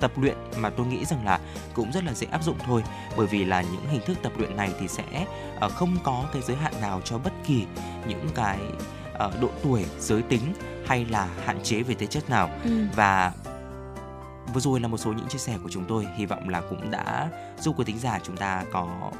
tập 0.00 0.12
luyện 0.16 0.36
mà 0.58 0.70
tôi 0.70 0.86
nghĩ 0.86 1.04
rằng 1.04 1.24
là 1.24 1.40
cũng 1.74 1.92
rất 1.92 2.04
là 2.04 2.14
dễ 2.14 2.26
áp 2.30 2.44
dụng 2.44 2.56
thôi 2.66 2.82
bởi 3.16 3.26
vì 3.26 3.44
là 3.44 3.62
những 3.62 3.86
hình 3.90 4.00
thức 4.06 4.18
tập 4.22 4.32
luyện 4.38 4.56
này 4.56 4.72
thì 4.80 4.88
sẽ 4.88 5.26
uh, 5.66 5.72
không 5.72 5.96
có 6.02 6.24
cái 6.32 6.42
giới 6.42 6.56
hạn 6.56 6.72
nào 6.80 7.00
cho 7.04 7.18
bất 7.18 7.32
kỳ 7.46 7.66
những 8.06 8.28
cái 8.34 8.58
uh, 9.26 9.40
độ 9.40 9.50
tuổi 9.62 9.84
giới 9.98 10.22
tính 10.22 10.54
hay 10.86 11.04
là 11.04 11.28
hạn 11.44 11.58
chế 11.62 11.82
về 11.82 11.94
thể 11.94 12.06
chất 12.06 12.30
nào 12.30 12.50
ừ. 12.64 12.70
và 12.96 13.32
vừa 14.54 14.60
rồi 14.60 14.80
là 14.80 14.88
một 14.88 14.98
số 14.98 15.12
những 15.12 15.28
chia 15.28 15.38
sẻ 15.38 15.58
của 15.62 15.68
chúng 15.68 15.84
tôi 15.84 16.06
hy 16.16 16.26
vọng 16.26 16.48
là 16.48 16.60
cũng 16.60 16.90
đã 16.90 17.28
giúp 17.60 17.78
quý 17.78 17.84
thính 17.84 17.98
giả 17.98 18.18
chúng 18.22 18.36
ta 18.36 18.64
có 18.72 19.10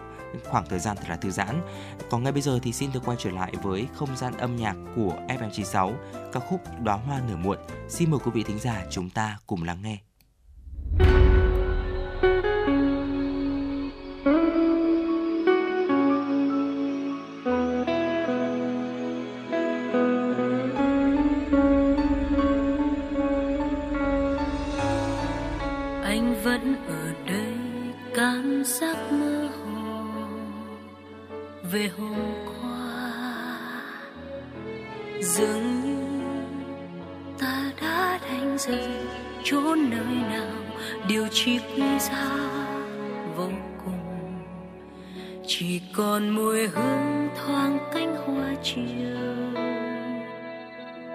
khoảng 0.45 0.67
thời 0.69 0.79
gian 0.79 0.97
thật 0.97 1.07
là 1.09 1.17
thư 1.17 1.31
giãn. 1.31 1.63
Còn 2.11 2.23
ngay 2.23 2.33
bây 2.33 2.43
giờ 2.43 2.59
thì 2.63 2.73
xin 2.73 2.91
được 2.93 3.01
quay 3.05 3.17
trở 3.21 3.31
lại 3.31 3.53
với 3.63 3.87
không 3.95 4.17
gian 4.17 4.37
âm 4.39 4.57
nhạc 4.57 4.77
của 4.97 5.17
FM96, 5.29 5.93
ca 6.33 6.41
khúc 6.41 6.61
Đóa 6.83 6.97
hoa 6.97 7.21
nở 7.29 7.37
muộn. 7.37 7.59
Xin 7.89 8.11
mời 8.11 8.21
quý 8.25 8.31
vị 8.35 8.43
thính 8.43 8.59
giả 8.59 8.87
chúng 8.91 9.11
ta 9.11 9.39
cùng 9.47 9.63
lắng 9.63 9.83
nghe. 9.83 10.10
Điều 41.11 41.27
chi 41.33 41.59
quý 41.59 41.83
giá 41.99 42.37
vô 43.37 43.49
cùng. 43.85 44.43
Chỉ 45.47 45.81
còn 45.97 46.29
mùi 46.29 46.67
hương 46.67 47.29
thoáng 47.37 47.79
cánh 47.95 48.17
hoa 48.17 48.55
chiều. 48.63 48.85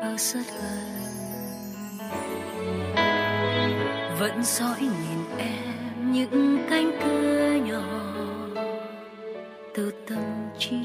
Ở 0.02 0.16
rất 0.18 0.42
gần 0.62 1.06
vẫn 4.20 4.44
dõi 4.44 4.80
nhìn 4.82 5.38
em 5.38 6.12
những 6.12 6.66
cánh 6.70 6.92
cửa 7.04 7.50
nhỏ 7.66 7.84
từ 9.76 9.92
tâm 10.08 10.50
trí 10.60 10.78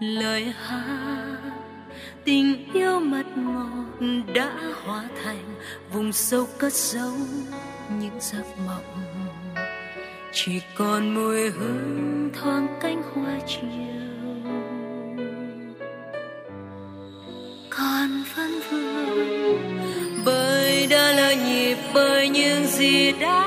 lời 0.00 0.54
hát 0.58 1.67
tình 2.24 2.72
yêu 2.72 3.00
mật 3.00 3.26
ngọt 3.36 4.06
đã 4.34 4.52
hóa 4.84 5.04
thành 5.24 5.54
vùng 5.92 6.12
sâu 6.12 6.46
cất 6.58 6.72
giấu 6.72 7.12
những 8.00 8.20
giấc 8.20 8.44
mộng. 8.66 9.04
Chỉ 10.32 10.60
còn 10.76 11.14
mùi 11.14 11.50
hương 11.50 12.30
thoáng 12.40 12.66
cánh 12.80 13.02
hoa 13.02 13.38
chiều. 13.46 13.62
Còn 17.70 18.24
vẫn 18.36 18.60
vương 18.70 19.78
bởi 20.24 20.86
đã 20.86 21.12
lỡ 21.12 21.34
nhịp, 21.46 21.76
bởi 21.94 22.28
những 22.28 22.66
gì 22.66 23.12
đã 23.12 23.44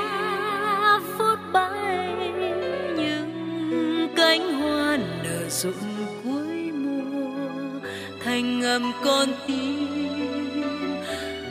phút 1.18 1.38
bay, 1.52 2.14
những 2.96 4.08
cánh 4.16 4.60
hoa 4.60 4.98
nở 5.24 5.48
mùa 5.48 5.91
thành 8.32 8.60
ngầm 8.60 8.92
con 9.04 9.28
tim. 9.46 10.96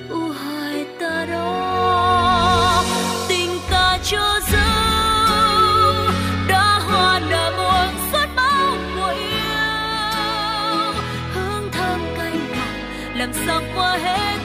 U 0.10 0.30
hai 0.30 0.86
ta 1.00 1.26
đó, 1.32 2.84
tình 3.30 3.50
ta 3.70 3.98
cho 4.04 4.40
dấu 4.52 6.12
đã 6.48 6.80
hoa 6.80 7.20
đã 7.20 7.52
buồn 7.58 7.96
suốt 8.12 8.28
bao 8.36 8.78
mùa 8.96 9.08
yêu. 9.08 10.94
Hương 11.34 11.70
thơm 11.72 12.00
canh 12.18 12.40
nồng 12.52 13.20
làm 13.20 13.32
sao 13.46 13.62
qua 13.76 13.98
hết 13.98 14.38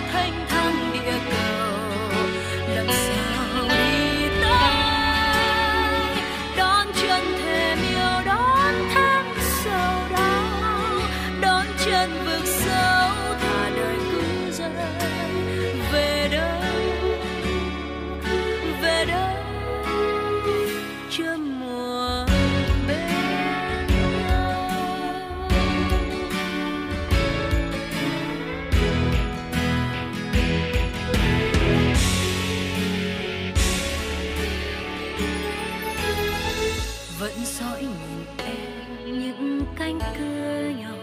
cánh 39.86 39.98
cửa 40.18 40.70
nhỏ, 40.80 40.96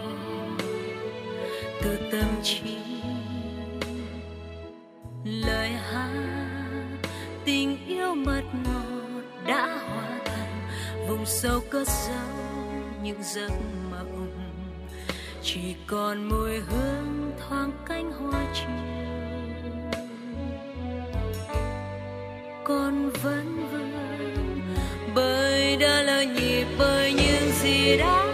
từ 1.82 1.98
tâm 2.12 2.24
trí. 2.42 2.76
Lời 5.24 5.68
hát, 5.68 6.10
tình 7.44 7.86
yêu 7.86 8.14
mật 8.14 8.42
ngọt 8.64 9.22
đã 9.46 9.78
hóa 9.88 10.20
thành 10.24 10.68
vùng 11.08 11.26
sâu 11.26 11.60
cất 11.70 11.88
giấu 11.88 12.16
những 13.02 13.22
giấc 13.22 13.50
mộng 13.90 14.30
chỉ 15.42 15.74
còn 15.86 16.28
mùi 16.28 16.58
hương 16.58 17.32
thoáng 17.38 17.70
cánh 17.88 18.12
hoa 18.12 18.46
chiều. 18.54 18.68
Còn 22.64 23.10
vẫn 23.22 23.68
vương 23.72 24.60
bởi 25.14 25.76
đã 25.76 26.02
lỡ 26.02 26.22
nhịp, 26.22 26.66
bởi 26.78 27.12
những 27.12 27.50
gì 27.62 27.96
đã 27.98 28.33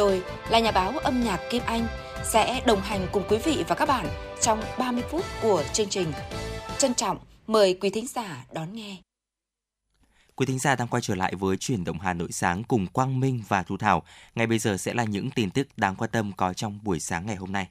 Tôi 0.00 0.22
là 0.50 0.58
nhà 0.58 0.70
báo 0.70 0.98
âm 0.98 1.24
nhạc 1.24 1.40
Kim 1.50 1.62
Anh 1.66 1.86
sẽ 2.24 2.62
đồng 2.66 2.80
hành 2.80 3.06
cùng 3.12 3.22
quý 3.28 3.38
vị 3.44 3.64
và 3.68 3.74
các 3.74 3.88
bạn 3.88 4.06
trong 4.40 4.62
30 4.78 5.02
phút 5.10 5.24
của 5.42 5.64
chương 5.72 5.88
trình. 5.88 6.12
Trân 6.78 6.94
trọng 6.94 7.18
mời 7.46 7.78
quý 7.80 7.90
thính 7.90 8.06
giả 8.06 8.44
đón 8.52 8.72
nghe. 8.72 8.96
Quý 10.36 10.46
thính 10.46 10.58
giả 10.58 10.76
đang 10.76 10.88
quay 10.88 11.00
trở 11.00 11.14
lại 11.14 11.34
với 11.34 11.56
chuyển 11.56 11.84
động 11.84 11.98
Hà 12.00 12.12
Nội 12.12 12.32
sáng 12.32 12.64
cùng 12.64 12.86
Quang 12.86 13.20
Minh 13.20 13.42
và 13.48 13.62
Thu 13.62 13.76
Thảo. 13.76 14.02
Ngay 14.34 14.46
bây 14.46 14.58
giờ 14.58 14.76
sẽ 14.76 14.94
là 14.94 15.04
những 15.04 15.30
tin 15.30 15.50
tức 15.50 15.68
đáng 15.76 15.96
quan 15.96 16.10
tâm 16.10 16.32
có 16.36 16.52
trong 16.52 16.78
buổi 16.82 17.00
sáng 17.00 17.26
ngày 17.26 17.36
hôm 17.36 17.52
nay. 17.52 17.68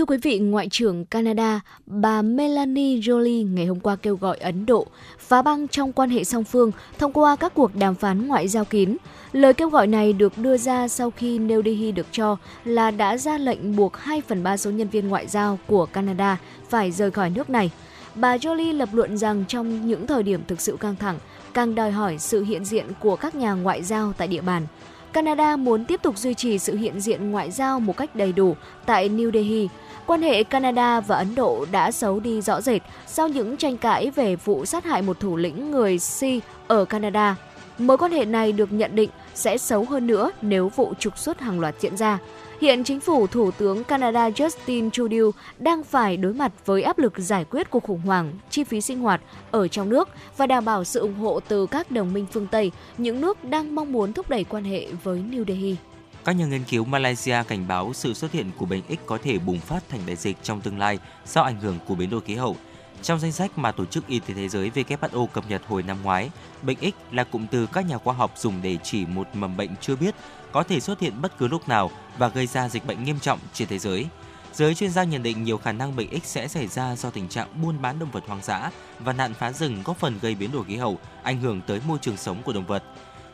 Thưa 0.00 0.04
quý 0.04 0.16
vị, 0.16 0.38
Ngoại 0.38 0.68
trưởng 0.70 1.04
Canada 1.04 1.60
bà 1.86 2.22
Melanie 2.22 2.98
Jolie 2.98 3.54
ngày 3.54 3.66
hôm 3.66 3.80
qua 3.80 3.96
kêu 3.96 4.16
gọi 4.16 4.36
Ấn 4.36 4.66
Độ 4.66 4.86
phá 5.18 5.42
băng 5.42 5.68
trong 5.68 5.92
quan 5.92 6.10
hệ 6.10 6.24
song 6.24 6.44
phương 6.44 6.72
thông 6.98 7.12
qua 7.12 7.36
các 7.36 7.54
cuộc 7.54 7.76
đàm 7.76 7.94
phán 7.94 8.28
ngoại 8.28 8.48
giao 8.48 8.64
kín. 8.64 8.96
Lời 9.32 9.54
kêu 9.54 9.68
gọi 9.68 9.86
này 9.86 10.12
được 10.12 10.38
đưa 10.38 10.56
ra 10.56 10.88
sau 10.88 11.10
khi 11.10 11.38
New 11.38 11.62
Delhi 11.62 11.92
được 11.92 12.06
cho 12.12 12.36
là 12.64 12.90
đã 12.90 13.16
ra 13.16 13.38
lệnh 13.38 13.76
buộc 13.76 13.96
2 13.96 14.20
phần 14.20 14.42
3 14.42 14.56
số 14.56 14.70
nhân 14.70 14.88
viên 14.88 15.08
ngoại 15.08 15.26
giao 15.26 15.58
của 15.66 15.86
Canada 15.86 16.36
phải 16.68 16.92
rời 16.92 17.10
khỏi 17.10 17.30
nước 17.30 17.50
này. 17.50 17.70
Bà 18.14 18.36
Jolie 18.36 18.76
lập 18.76 18.88
luận 18.92 19.18
rằng 19.18 19.44
trong 19.48 19.86
những 19.86 20.06
thời 20.06 20.22
điểm 20.22 20.40
thực 20.48 20.60
sự 20.60 20.76
căng 20.80 20.96
thẳng, 20.96 21.18
càng 21.54 21.74
đòi 21.74 21.90
hỏi 21.90 22.18
sự 22.18 22.44
hiện 22.44 22.64
diện 22.64 22.86
của 23.00 23.16
các 23.16 23.34
nhà 23.34 23.52
ngoại 23.52 23.82
giao 23.82 24.12
tại 24.12 24.28
địa 24.28 24.42
bàn. 24.42 24.66
Canada 25.12 25.56
muốn 25.56 25.84
tiếp 25.84 26.00
tục 26.02 26.18
duy 26.18 26.34
trì 26.34 26.58
sự 26.58 26.76
hiện 26.76 27.00
diện 27.00 27.30
ngoại 27.30 27.50
giao 27.50 27.80
một 27.80 27.96
cách 27.96 28.16
đầy 28.16 28.32
đủ 28.32 28.56
tại 28.86 29.08
New 29.08 29.32
Delhi. 29.32 29.68
Quan 30.10 30.22
hệ 30.22 30.44
Canada 30.44 31.00
và 31.00 31.16
Ấn 31.16 31.34
Độ 31.34 31.66
đã 31.72 31.92
xấu 31.92 32.20
đi 32.20 32.40
rõ 32.40 32.60
rệt 32.60 32.82
sau 33.06 33.28
những 33.28 33.56
tranh 33.56 33.76
cãi 33.76 34.10
về 34.10 34.36
vụ 34.36 34.64
sát 34.64 34.84
hại 34.84 35.02
một 35.02 35.20
thủ 35.20 35.36
lĩnh 35.36 35.70
người 35.70 35.98
Sikh 35.98 36.44
ở 36.68 36.84
Canada. 36.84 37.36
Mối 37.78 37.98
quan 37.98 38.12
hệ 38.12 38.24
này 38.24 38.52
được 38.52 38.72
nhận 38.72 38.94
định 38.94 39.10
sẽ 39.34 39.58
xấu 39.58 39.84
hơn 39.84 40.06
nữa 40.06 40.30
nếu 40.42 40.68
vụ 40.76 40.94
trục 40.98 41.18
xuất 41.18 41.40
hàng 41.40 41.60
loạt 41.60 41.74
diễn 41.80 41.96
ra. 41.96 42.18
Hiện 42.60 42.84
chính 42.84 43.00
phủ 43.00 43.26
Thủ 43.26 43.50
tướng 43.50 43.84
Canada 43.84 44.28
Justin 44.28 44.90
Trudeau 44.90 45.30
đang 45.58 45.84
phải 45.84 46.16
đối 46.16 46.32
mặt 46.32 46.52
với 46.66 46.82
áp 46.82 46.98
lực 46.98 47.12
giải 47.16 47.44
quyết 47.44 47.70
cuộc 47.70 47.82
khủng 47.82 48.00
hoảng 48.00 48.32
chi 48.50 48.64
phí 48.64 48.80
sinh 48.80 49.00
hoạt 49.00 49.20
ở 49.50 49.68
trong 49.68 49.88
nước 49.88 50.08
và 50.36 50.46
đảm 50.46 50.64
bảo 50.64 50.84
sự 50.84 51.00
ủng 51.00 51.18
hộ 51.18 51.40
từ 51.48 51.66
các 51.66 51.90
đồng 51.90 52.12
minh 52.12 52.26
phương 52.32 52.46
Tây, 52.50 52.72
những 52.98 53.20
nước 53.20 53.44
đang 53.44 53.74
mong 53.74 53.92
muốn 53.92 54.12
thúc 54.12 54.30
đẩy 54.30 54.44
quan 54.44 54.64
hệ 54.64 54.86
với 55.04 55.22
New 55.30 55.44
Delhi. 55.48 55.76
Các 56.24 56.36
nhà 56.36 56.46
nghiên 56.46 56.64
cứu 56.64 56.84
Malaysia 56.84 57.42
cảnh 57.48 57.68
báo 57.68 57.92
sự 57.94 58.14
xuất 58.14 58.32
hiện 58.32 58.50
của 58.56 58.66
bệnh 58.66 58.82
X 58.88 58.98
có 59.06 59.18
thể 59.22 59.38
bùng 59.38 59.60
phát 59.60 59.88
thành 59.88 60.00
đại 60.06 60.16
dịch 60.16 60.36
trong 60.42 60.60
tương 60.60 60.78
lai 60.78 60.98
do 61.26 61.42
ảnh 61.42 61.60
hưởng 61.60 61.78
của 61.86 61.94
biến 61.94 62.10
đổi 62.10 62.20
khí 62.20 62.34
hậu. 62.34 62.56
Trong 63.02 63.18
danh 63.18 63.32
sách 63.32 63.58
mà 63.58 63.72
Tổ 63.72 63.84
chức 63.84 64.06
Y 64.06 64.20
tế 64.20 64.34
Thế 64.34 64.48
giới 64.48 64.70
WHO 64.74 65.26
cập 65.26 65.50
nhật 65.50 65.62
hồi 65.68 65.82
năm 65.82 65.96
ngoái, 66.02 66.30
bệnh 66.62 66.76
X 66.80 67.14
là 67.14 67.24
cụm 67.24 67.46
từ 67.46 67.66
các 67.66 67.88
nhà 67.88 67.98
khoa 67.98 68.14
học 68.14 68.32
dùng 68.36 68.62
để 68.62 68.76
chỉ 68.82 69.06
một 69.06 69.28
mầm 69.34 69.56
bệnh 69.56 69.70
chưa 69.80 69.96
biết 69.96 70.14
có 70.52 70.62
thể 70.62 70.80
xuất 70.80 71.00
hiện 71.00 71.22
bất 71.22 71.38
cứ 71.38 71.48
lúc 71.48 71.68
nào 71.68 71.90
và 72.18 72.28
gây 72.28 72.46
ra 72.46 72.68
dịch 72.68 72.86
bệnh 72.86 73.04
nghiêm 73.04 73.20
trọng 73.20 73.38
trên 73.52 73.68
thế 73.68 73.78
giới. 73.78 74.06
Giới 74.52 74.74
chuyên 74.74 74.90
gia 74.90 75.04
nhận 75.04 75.22
định 75.22 75.42
nhiều 75.42 75.58
khả 75.58 75.72
năng 75.72 75.96
bệnh 75.96 76.20
X 76.20 76.24
sẽ 76.24 76.48
xảy 76.48 76.66
ra 76.66 76.96
do 76.96 77.10
tình 77.10 77.28
trạng 77.28 77.62
buôn 77.62 77.82
bán 77.82 77.98
động 77.98 78.10
vật 78.10 78.24
hoang 78.26 78.42
dã 78.42 78.70
và 78.98 79.12
nạn 79.12 79.34
phá 79.34 79.52
rừng 79.52 79.82
góp 79.84 79.98
phần 79.98 80.18
gây 80.22 80.34
biến 80.34 80.52
đổi 80.52 80.64
khí 80.64 80.76
hậu, 80.76 80.98
ảnh 81.22 81.40
hưởng 81.40 81.60
tới 81.66 81.80
môi 81.88 81.98
trường 81.98 82.16
sống 82.16 82.42
của 82.42 82.52
động 82.52 82.66
vật. 82.66 82.82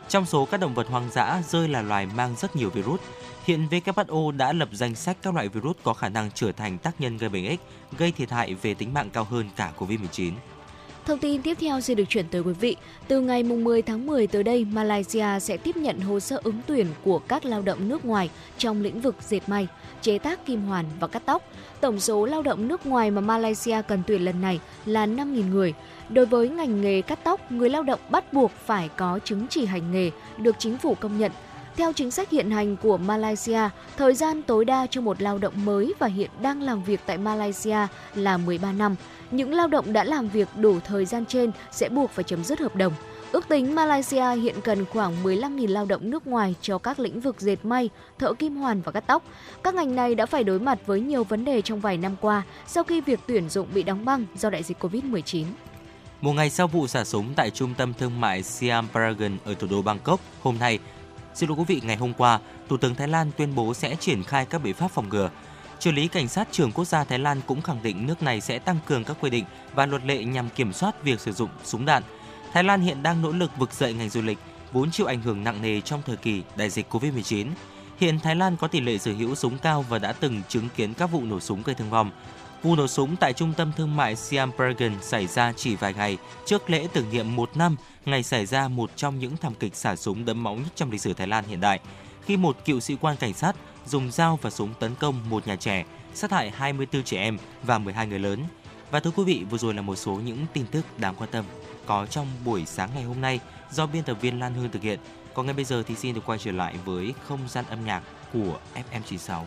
Trong 0.09 0.27
số 0.27 0.45
các 0.45 0.61
động 0.61 0.75
vật 0.75 0.89
hoang 0.89 1.11
dã, 1.13 1.43
rơi 1.49 1.69
là 1.69 1.83
loài 1.83 2.07
mang 2.17 2.35
rất 2.39 2.57
nhiều 2.57 2.71
virus. 2.71 3.01
Hiện 3.45 3.67
WHO 3.71 4.37
đã 4.37 4.53
lập 4.53 4.69
danh 4.73 4.95
sách 4.95 5.17
các 5.23 5.35
loại 5.35 5.49
virus 5.49 5.77
có 5.83 5.95
khả 5.95 6.09
năng 6.09 6.31
trở 6.35 6.53
thành 6.53 6.79
tác 6.79 7.01
nhân 7.01 7.17
gây 7.17 7.29
bệnh 7.29 7.57
X, 7.57 7.61
gây 7.99 8.13
thiệt 8.13 8.31
hại 8.31 8.55
về 8.55 8.75
tính 8.75 8.95
mạng 8.95 9.11
cao 9.13 9.25
hơn 9.25 9.47
cả 9.57 9.73
COVID-19. 9.79 10.33
Thông 11.07 11.19
tin 11.19 11.43
tiếp 11.43 11.57
theo 11.61 11.81
sẽ 11.81 11.95
được 11.95 12.05
chuyển 12.09 12.29
tới 12.29 12.41
quý 12.41 12.53
vị. 12.53 12.77
Từ 13.09 13.21
ngày 13.21 13.43
10 13.43 13.83
tháng 13.83 14.07
10 14.07 14.27
tới 14.27 14.43
đây, 14.43 14.65
Malaysia 14.65 15.41
sẽ 15.41 15.57
tiếp 15.57 15.77
nhận 15.77 16.01
hồ 16.01 16.21
sơ 16.21 16.41
ứng 16.45 16.61
tuyển 16.67 16.87
của 17.05 17.19
các 17.19 17.45
lao 17.45 17.63
động 17.63 17.89
nước 17.89 18.05
ngoài 18.05 18.31
trong 18.59 18.83
lĩnh 18.83 19.01
vực 19.01 19.17
dệt 19.21 19.41
may, 19.47 19.67
chế 20.03 20.19
tác 20.19 20.47
kim 20.47 20.63
hoàn 20.63 20.85
và 21.01 21.07
cắt 21.07 21.23
tóc. 21.27 21.43
Tổng 21.81 22.01
số 22.01 22.27
lao 22.27 22.43
động 22.43 22.69
nước 22.69 22.87
ngoài 22.87 23.11
mà 23.11 23.21
Malaysia 23.21 23.83
cần 23.89 24.03
tuyển 24.07 24.25
lần 24.25 24.41
này 24.41 24.61
là 24.87 25.07
5.000 25.07 25.51
người. 25.51 25.75
Đối 26.09 26.27
với 26.27 26.49
ngành 26.49 26.81
nghề 26.81 27.03
cắt 27.03 27.19
tóc, 27.25 27.53
người 27.53 27.71
lao 27.71 27.83
động 27.83 28.01
bắt 28.11 28.33
buộc 28.33 28.51
phải 28.51 28.89
có 28.97 29.19
chứng 29.25 29.47
chỉ 29.51 29.67
hành 29.67 29.93
nghề 29.93 30.11
được 30.39 30.57
chính 30.59 30.79
phủ 30.79 30.95
công 30.95 31.19
nhận 31.19 31.33
theo 31.77 31.93
chính 31.93 32.11
sách 32.11 32.31
hiện 32.31 32.51
hành 32.51 32.77
của 32.77 32.97
Malaysia, 32.97 33.61
thời 33.97 34.15
gian 34.15 34.43
tối 34.43 34.65
đa 34.65 34.87
cho 34.91 35.01
một 35.01 35.23
lao 35.23 35.39
động 35.39 35.65
mới 35.65 35.95
và 35.99 36.07
hiện 36.07 36.31
đang 36.43 36.63
làm 36.63 36.83
việc 36.83 37.01
tại 37.07 37.19
Malaysia 37.19 37.79
là 38.15 38.37
13 38.37 38.73
năm. 38.73 38.97
Những 39.31 39.55
lao 39.55 39.69
động 39.69 39.93
đã 39.93 40.05
làm 40.05 40.29
việc 40.29 40.49
đủ 40.57 40.81
thời 40.81 41.05
gian 41.05 41.27
trên 41.27 41.51
sẽ 41.71 41.89
buộc 41.89 42.11
phải 42.11 42.25
chấm 42.25 42.45
dứt 42.45 42.61
hợp 42.61 42.77
đồng. 42.77 42.93
Ước 43.33 43.49
tính 43.49 43.75
Malaysia 43.75 44.37
hiện 44.37 44.55
cần 44.65 44.85
khoảng 44.85 45.25
15.000 45.25 45.69
lao 45.69 45.85
động 45.85 46.11
nước 46.11 46.27
ngoài 46.27 46.55
cho 46.61 46.79
các 46.79 46.99
lĩnh 46.99 47.21
vực 47.21 47.41
dệt 47.41 47.65
may, 47.65 47.91
thợ 48.19 48.35
kim 48.35 48.57
hoàn 48.57 48.81
và 48.81 48.93
cắt 48.93 49.05
tóc. 49.07 49.23
Các 49.63 49.75
ngành 49.75 49.97
này 49.97 50.15
đã 50.15 50.27
phải 50.27 50.45
đối 50.45 50.59
mặt 50.59 50.79
với 50.87 51.01
nhiều 51.01 51.25
vấn 51.25 51.45
đề 51.45 51.63
trong 51.63 51.81
vài 51.81 51.97
năm 51.97 52.17
qua 52.21 52.43
sau 52.67 52.85
khi 52.85 53.01
việc 53.01 53.21
tuyển 53.27 53.49
dụng 53.49 53.69
bị 53.75 53.83
đóng 53.83 54.05
băng 54.05 54.25
do 54.37 54.51
đại 54.51 54.63
dịch 54.63 54.85
Covid-19. 54.85 55.45
Một 56.21 56.33
ngày 56.33 56.51
sau 56.51 56.67
vụ 56.67 56.87
xả 56.87 57.05
súng 57.05 57.35
tại 57.35 57.51
trung 57.51 57.75
tâm 57.75 57.95
thương 57.95 58.21
mại 58.21 58.43
Siam 58.43 58.89
Paragon 58.89 59.39
ở 59.45 59.55
thủ 59.55 59.67
đô 59.67 59.83
Bangkok, 59.83 60.21
hôm 60.43 60.59
nay, 60.59 60.79
xin 61.35 61.49
lỗi 61.49 61.59
quý 61.59 61.65
vị, 61.69 61.81
ngày 61.85 61.97
hôm 61.97 62.13
qua, 62.13 62.41
Thủ 62.69 62.77
tướng 62.77 62.95
Thái 62.95 63.09
Lan 63.09 63.31
tuyên 63.37 63.55
bố 63.55 63.75
sẽ 63.75 63.97
triển 64.01 64.23
khai 64.23 64.47
các 64.47 64.63
biện 64.63 64.75
pháp 64.75 64.91
phòng 64.91 65.09
ngừa. 65.09 65.31
Trợ 65.79 65.93
lý 65.93 66.09
cảnh 66.09 66.29
sát 66.29 66.49
trưởng 66.53 66.73
quốc 66.73 66.85
gia 66.85 67.05
Thái 67.05 67.19
Lan 67.19 67.41
cũng 67.47 67.63
khẳng 67.63 67.83
định 67.83 68.07
nước 68.07 68.23
này 68.23 68.41
sẽ 68.41 68.59
tăng 68.59 68.79
cường 68.87 69.05
các 69.05 69.17
quy 69.21 69.31
định 69.31 69.45
và 69.75 69.87
luật 69.87 70.05
lệ 70.05 70.25
nhằm 70.25 70.49
kiểm 70.49 70.73
soát 70.73 71.03
việc 71.03 71.21
sử 71.21 71.33
dụng 71.33 71.51
súng 71.65 71.85
đạn. 71.85 72.03
Thái 72.53 72.65
Lan 72.65 72.81
hiện 72.81 73.03
đang 73.03 73.23
nỗ 73.23 73.33
lực 73.33 73.51
vực 73.59 73.73
dậy 73.73 73.93
ngành 73.93 74.11
du 74.11 74.23
lịch, 74.23 74.39
vốn 74.73 74.91
chịu 74.91 75.07
ảnh 75.07 75.23
hưởng 75.23 75.45
nặng 75.45 75.63
nề 75.63 75.81
trong 75.81 76.03
thời 76.07 76.17
kỳ 76.17 76.43
đại 76.57 76.71
dịch 76.71 76.87
Covid-19. 76.91 77.47
Hiện 78.01 78.21
Thái 78.21 78.37
Lan 78.37 78.57
có 78.57 78.69
tỷ 78.69 78.81
lệ 78.81 78.99
sở 78.99 79.13
hữu 79.13 79.35
súng 79.35 79.59
cao 79.59 79.85
và 79.89 79.99
đã 79.99 80.13
từng 80.13 80.43
chứng 80.49 80.69
kiến 80.77 80.95
các 80.95 81.07
vụ 81.07 81.25
nổ 81.25 81.41
súng 81.41 81.63
gây 81.63 81.75
thương 81.75 81.91
vong. 81.91 82.11
Vụ 82.67 82.77
nổ 82.77 82.87
súng 82.87 83.17
tại 83.17 83.33
trung 83.33 83.53
tâm 83.57 83.73
thương 83.77 83.97
mại 83.97 84.17
Siam 84.17 84.53
Paragon 84.53 84.93
xảy 85.03 85.27
ra 85.27 85.53
chỉ 85.57 85.77
vài 85.77 85.95
ngày 85.95 86.19
trước 86.45 86.71
lễ 86.71 86.89
tưởng 86.93 87.11
niệm 87.11 87.37
một 87.37 87.57
năm 87.57 87.77
ngày 88.07 88.23
xảy 88.23 88.47
ra 88.47 88.69
một 88.69 88.91
trong 88.97 89.19
những 89.19 89.37
thảm 89.37 89.55
kịch 89.55 89.77
xả 89.77 89.97
súng 89.97 90.25
đẫm 90.25 90.43
máu 90.43 90.55
nhất 90.55 90.73
trong 90.75 90.91
lịch 90.91 91.01
sử 91.01 91.13
Thái 91.13 91.27
Lan 91.27 91.45
hiện 91.45 91.61
đại, 91.61 91.81
khi 92.25 92.37
một 92.37 92.57
cựu 92.65 92.81
sĩ 92.81 92.97
quan 93.01 93.17
cảnh 93.17 93.35
sát 93.35 93.57
dùng 93.87 94.11
dao 94.11 94.39
và 94.43 94.51
súng 94.51 94.75
tấn 94.81 94.95
công 94.95 95.31
một 95.31 95.47
nhà 95.47 95.57
trẻ, 95.57 95.85
sát 96.15 96.33
hại 96.33 96.51
24 96.51 97.03
trẻ 97.03 97.19
em 97.19 97.39
và 97.63 97.79
12 97.79 98.07
người 98.07 98.19
lớn. 98.19 98.45
Và 98.91 99.01
thưa 99.01 99.11
quý 99.17 99.25
vị, 99.25 99.45
vừa 99.51 99.59
rồi 99.59 99.75
là 99.75 99.83
một 99.83 99.97
số 99.97 100.13
những 100.13 100.47
tin 100.53 100.67
tức 100.67 100.99
đáng 100.99 101.15
quan 101.19 101.31
tâm 101.31 101.45
có 101.87 102.07
trong 102.07 102.27
buổi 102.45 102.67
sáng 102.67 102.91
ngày 102.95 103.05
hôm 103.05 103.21
nay 103.21 103.41
do 103.71 103.87
biên 103.87 104.03
tập 104.03 104.17
viên 104.21 104.41
Lan 104.41 104.55
Hương 104.55 104.71
thực 104.71 104.83
hiện. 104.83 104.99
Còn 105.35 105.47
ngay 105.47 105.55
bây 105.55 105.65
giờ 105.65 105.83
thì 105.87 105.95
xin 105.95 106.15
được 106.15 106.23
quay 106.27 106.39
trở 106.39 106.53
lại 106.53 106.75
với 106.85 107.15
không 107.29 107.41
gian 107.49 107.65
âm 107.69 107.85
nhạc 107.85 108.03
của 108.33 108.59
FM96. 108.75 109.43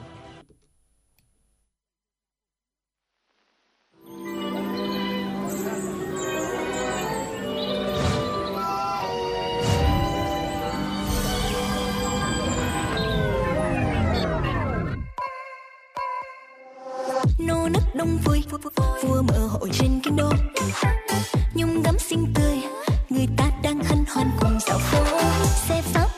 Nô 17.37 17.69
nức 17.69 17.83
đông 17.95 18.17
vui, 18.25 18.43
vua 19.03 19.21
mở 19.21 19.47
hội 19.47 19.69
trên 19.73 19.99
kinh 20.03 20.15
đô 20.15 20.29
nhung 21.55 21.83
gấm 21.83 21.99
xinh 21.99 22.33
tươi, 22.35 22.57
người 23.09 23.27
ta 23.37 23.51
đang 23.63 23.83
hân 23.83 24.05
hoan 24.09 24.31
cùng 24.39 24.59
dạo 24.67 24.77
phố. 24.79 25.05
Xe 25.67 25.81
pháp 25.81 26.08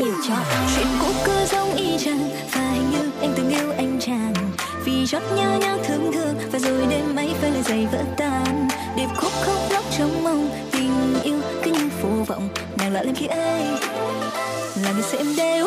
nhiều 0.00 0.14
cho 0.28 0.34
chuyện 0.76 0.86
cũ 1.00 1.06
cứ 1.24 1.32
giống 1.52 1.76
y 1.76 1.98
chang. 1.98 2.30
Và 2.52 2.60
hình 2.60 2.90
như 2.90 3.10
anh 3.20 3.32
từng 3.36 3.48
yêu 3.50 3.72
anh 3.76 3.98
chàng. 4.00 4.34
Vì 4.84 5.06
chót 5.06 5.22
nhớ 5.36 5.58
nhau 5.60 5.78
thương 5.84 6.12
thương, 6.12 6.34
và 6.52 6.58
rồi 6.58 6.86
đêm 6.90 7.14
mấy 7.16 7.34
phải 7.40 7.50
lời 7.50 7.62
giày 7.62 7.88
vỡ 7.92 7.98
tan. 8.16 8.68
Điệp 8.96 9.08
khúc 9.16 9.32
khóc 9.42 9.58
lóc 9.70 9.84
trong 9.98 10.24
mong, 10.24 10.50
tình 10.72 11.14
yêu 11.22 11.40
cứ 11.62 11.70
như 11.70 11.88
phù 12.02 12.08
vọng. 12.26 12.48
Nàng 12.78 12.92
lại 12.92 13.04
lên 13.04 13.14
khi 13.14 13.26
ấy, 13.26 13.62
là 14.82 14.92
người 14.92 15.02
sẽ 15.02 15.18
em 15.18 15.36
đeo. 15.36 15.66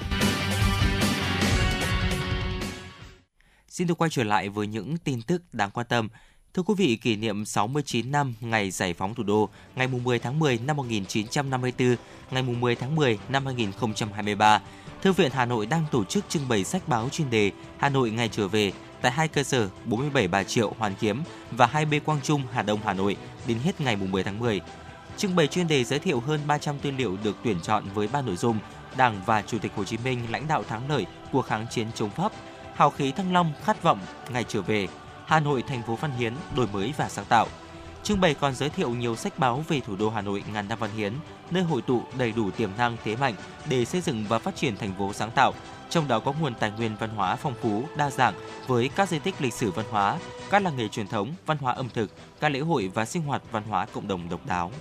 Xin 3.71 3.87
được 3.87 4.01
quay 4.01 4.09
trở 4.09 4.23
lại 4.23 4.49
với 4.49 4.67
những 4.67 4.97
tin 4.97 5.21
tức 5.21 5.41
đáng 5.53 5.71
quan 5.71 5.85
tâm. 5.89 6.09
Thưa 6.53 6.63
quý 6.63 6.73
vị, 6.77 6.95
kỷ 6.95 7.15
niệm 7.15 7.45
69 7.45 8.11
năm 8.11 8.33
ngày 8.41 8.71
giải 8.71 8.93
phóng 8.93 9.15
thủ 9.15 9.23
đô, 9.23 9.49
ngày 9.75 9.87
10 9.87 10.19
tháng 10.19 10.39
10 10.39 10.59
năm 10.65 10.77
1954, 10.77 11.95
ngày 12.31 12.43
10 12.43 12.75
tháng 12.75 12.95
10 12.95 13.19
năm 13.29 13.45
2023, 13.45 14.61
Thư 15.01 15.11
viện 15.11 15.31
Hà 15.33 15.45
Nội 15.45 15.65
đang 15.65 15.85
tổ 15.91 16.03
chức 16.03 16.29
trưng 16.29 16.47
bày 16.49 16.63
sách 16.63 16.87
báo 16.87 17.09
chuyên 17.09 17.29
đề 17.29 17.51
Hà 17.77 17.89
Nội 17.89 18.11
ngày 18.11 18.29
trở 18.31 18.47
về 18.47 18.71
tại 19.01 19.11
hai 19.11 19.27
cơ 19.27 19.43
sở 19.43 19.69
47 19.85 20.27
Bà 20.27 20.43
Triệu, 20.43 20.73
Hoàn 20.77 20.95
Kiếm 20.95 21.21
và 21.51 21.67
2B 21.73 21.99
Quang 21.99 22.21
Trung, 22.21 22.41
Hà 22.51 22.61
Đông, 22.61 22.79
Hà 22.83 22.93
Nội 22.93 23.17
đến 23.47 23.57
hết 23.63 23.81
ngày 23.81 23.95
10 23.95 24.23
tháng 24.23 24.39
10. 24.39 24.61
Trưng 25.17 25.35
bày 25.35 25.47
chuyên 25.47 25.67
đề 25.67 25.83
giới 25.83 25.99
thiệu 25.99 26.19
hơn 26.19 26.39
300 26.47 26.79
tư 26.79 26.91
liệu 26.91 27.17
được 27.23 27.37
tuyển 27.43 27.57
chọn 27.61 27.83
với 27.93 28.07
ba 28.07 28.21
nội 28.21 28.35
dung 28.35 28.59
Đảng 28.97 29.21
và 29.25 29.41
Chủ 29.41 29.57
tịch 29.57 29.71
Hồ 29.75 29.83
Chí 29.83 29.97
Minh 29.97 30.19
lãnh 30.29 30.47
đạo 30.47 30.63
thắng 30.63 30.89
lợi 30.89 31.05
cuộc 31.31 31.41
kháng 31.41 31.67
chiến 31.71 31.87
chống 31.95 32.09
Pháp, 32.09 32.31
hào 32.75 32.89
khí 32.89 33.11
thăng 33.11 33.33
long, 33.33 33.53
khát 33.63 33.83
vọng 33.83 33.99
ngày 34.29 34.45
trở 34.47 34.61
về, 34.61 34.87
Hà 35.25 35.39
Nội 35.39 35.63
thành 35.67 35.81
phố 35.83 35.95
văn 35.95 36.11
hiến, 36.11 36.33
đổi 36.55 36.67
mới 36.73 36.93
và 36.97 37.09
sáng 37.09 37.25
tạo. 37.25 37.47
Trưng 38.03 38.21
bày 38.21 38.33
còn 38.33 38.55
giới 38.55 38.69
thiệu 38.69 38.89
nhiều 38.89 39.15
sách 39.15 39.39
báo 39.39 39.63
về 39.67 39.79
thủ 39.79 39.95
đô 39.95 40.09
Hà 40.09 40.21
Nội 40.21 40.43
ngàn 40.53 40.67
năm 40.67 40.79
văn 40.79 40.89
hiến, 40.95 41.13
nơi 41.51 41.63
hội 41.63 41.81
tụ 41.81 42.01
đầy 42.17 42.31
đủ 42.31 42.51
tiềm 42.51 42.69
năng 42.77 42.97
thế 43.03 43.15
mạnh 43.15 43.33
để 43.69 43.85
xây 43.85 44.01
dựng 44.01 44.25
và 44.29 44.39
phát 44.39 44.55
triển 44.55 44.77
thành 44.77 44.93
phố 44.97 45.13
sáng 45.13 45.31
tạo, 45.31 45.53
trong 45.89 46.07
đó 46.07 46.19
có 46.19 46.33
nguồn 46.41 46.53
tài 46.53 46.71
nguyên 46.71 46.95
văn 46.99 47.09
hóa 47.09 47.35
phong 47.35 47.53
phú, 47.61 47.83
đa 47.97 48.09
dạng 48.09 48.33
với 48.67 48.89
các 48.95 49.09
di 49.09 49.19
tích 49.19 49.35
lịch 49.39 49.53
sử 49.53 49.71
văn 49.71 49.85
hóa, 49.89 50.17
các 50.49 50.61
làng 50.61 50.77
nghề 50.77 50.87
truyền 50.87 51.07
thống, 51.07 51.33
văn 51.45 51.57
hóa 51.57 51.73
ẩm 51.73 51.89
thực, 51.93 52.11
các 52.39 52.49
lễ 52.49 52.59
hội 52.59 52.91
và 52.93 53.05
sinh 53.05 53.21
hoạt 53.21 53.41
văn 53.51 53.63
hóa 53.63 53.85
cộng 53.85 54.07
đồng 54.07 54.29
độc 54.29 54.45
đáo. 54.45 54.71